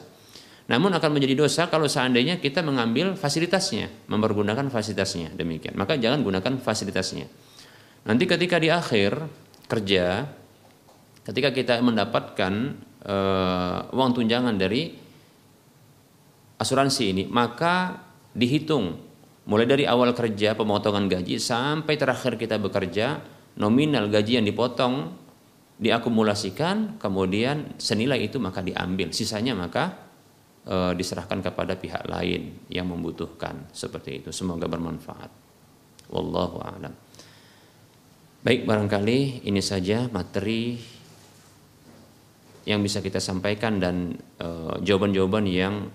Namun 0.68 0.94
akan 0.94 1.10
menjadi 1.10 1.34
dosa 1.34 1.66
kalau 1.66 1.90
seandainya 1.90 2.38
kita 2.38 2.62
mengambil 2.62 3.18
fasilitasnya, 3.18 4.06
mempergunakan 4.06 4.68
fasilitasnya, 4.70 5.34
demikian. 5.34 5.74
Maka 5.74 5.96
jangan 5.98 6.22
gunakan 6.22 6.60
fasilitasnya. 6.60 7.26
Nanti 8.06 8.24
ketika 8.28 8.60
di 8.60 8.68
akhir 8.70 9.16
kerja, 9.68 10.24
ketika 11.28 11.52
kita 11.52 11.74
mendapatkan 11.84 12.52
uh, 13.04 13.92
uang 13.92 14.10
tunjangan 14.16 14.56
dari 14.56 14.96
asuransi 16.58 17.02
ini, 17.12 17.22
maka 17.28 18.00
dihitung. 18.32 19.06
Mulai 19.48 19.64
dari 19.64 19.84
awal 19.88 20.12
kerja 20.12 20.52
pemotongan 20.52 21.08
gaji 21.08 21.40
sampai 21.40 21.96
terakhir 21.96 22.36
kita 22.36 22.60
bekerja 22.60 23.16
nominal 23.56 24.12
gaji 24.12 24.36
yang 24.36 24.44
dipotong 24.44 25.08
diakumulasikan 25.80 27.00
kemudian 27.00 27.80
senilai 27.80 28.28
itu 28.28 28.36
maka 28.36 28.60
diambil. 28.60 29.08
Sisanya 29.08 29.56
maka 29.56 29.96
e, 30.68 30.92
diserahkan 30.92 31.40
kepada 31.40 31.80
pihak 31.80 32.04
lain 32.04 32.60
yang 32.68 32.92
membutuhkan. 32.92 33.72
Seperti 33.72 34.20
itu. 34.20 34.36
Semoga 34.36 34.68
bermanfaat. 34.68 35.32
Wallahu 36.12 36.60
a'lam 36.60 37.07
baik 38.48 38.64
barangkali 38.64 39.44
ini 39.44 39.60
saja 39.60 40.08
materi 40.08 40.80
yang 42.64 42.80
bisa 42.80 43.04
kita 43.04 43.20
sampaikan 43.20 43.76
dan 43.76 44.16
eh, 44.40 44.74
jawaban-jawaban 44.88 45.44
yang 45.44 45.92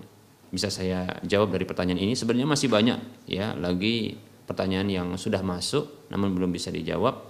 bisa 0.54 0.70
saya 0.70 1.18
jawab 1.26 1.50
dari 1.50 1.66
pertanyaan 1.66 1.98
ini. 1.98 2.14
Sebenarnya 2.14 2.46
masih 2.46 2.70
banyak 2.70 3.26
ya 3.26 3.58
lagi 3.58 4.14
pertanyaan 4.46 4.86
yang 4.86 5.08
sudah 5.18 5.42
masuk 5.42 6.06
namun 6.14 6.30
belum 6.30 6.54
bisa 6.54 6.70
dijawab. 6.70 7.26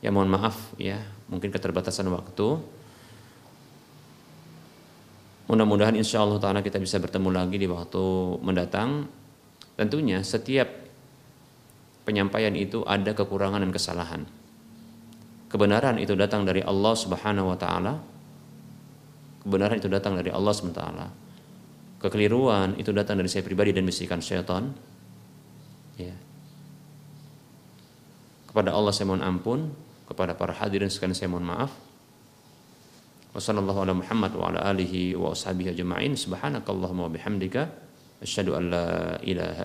Ya 0.00 0.08
mohon 0.08 0.32
maaf 0.32 0.72
ya 0.80 0.96
mungkin 1.28 1.52
keterbatasan 1.52 2.08
waktu. 2.08 2.56
Mudah-mudahan 5.44 5.92
insya 5.92 6.24
Allah 6.24 6.40
taala 6.40 6.64
kita 6.64 6.80
bisa 6.80 6.96
bertemu 7.04 7.36
lagi 7.36 7.60
di 7.60 7.68
waktu 7.68 8.04
mendatang. 8.40 9.12
Tentunya 9.76 10.24
setiap 10.24 10.72
penyampaian 12.08 12.56
itu 12.56 12.80
ada 12.88 13.12
kekurangan 13.12 13.60
dan 13.60 13.68
kesalahan 13.68 14.24
kebenaran 15.54 16.02
itu 16.02 16.18
datang 16.18 16.42
dari 16.42 16.66
Allah 16.66 16.98
Subhanahu 16.98 17.54
wa 17.54 17.58
taala 17.58 18.02
kebenaran 19.46 19.78
itu 19.78 19.86
datang 19.86 20.18
dari 20.18 20.34
Allah 20.34 20.50
Subhanahu 20.50 20.74
wa 20.74 20.82
taala 20.82 21.06
kekeliruan 22.04 22.76
itu 22.76 22.92
datang 22.92 23.16
dari 23.16 23.32
saya 23.32 23.40
pribadi 23.40 23.72
dan 23.72 23.88
bisikan 23.88 24.20
syaitan, 24.20 24.68
ya. 25.96 26.12
Kepada 28.52 28.76
Allah 28.76 28.92
saya 28.92 29.08
mohon 29.08 29.24
ampun, 29.24 29.72
kepada 30.04 30.36
para 30.36 30.52
hadirin 30.52 30.92
sekalian 30.92 31.16
saya 31.16 31.32
mohon 31.32 31.48
maaf. 31.48 31.72
Wassalamualaikum 33.32 33.82
ala 33.88 33.94
Muhammad 33.96 34.32
wa 34.36 34.44
ala 34.52 34.60
alihi 34.68 35.16
wa 35.16 35.32
ashabihi 35.32 35.72
ajma'in. 35.74 36.12
Subhanakallahumma 36.14 37.08
wa 37.08 37.10
bihamdika 37.10 37.66
asyhadu 38.22 38.54
an 38.54 38.70
la 38.70 39.18
ilaha. 39.24 39.64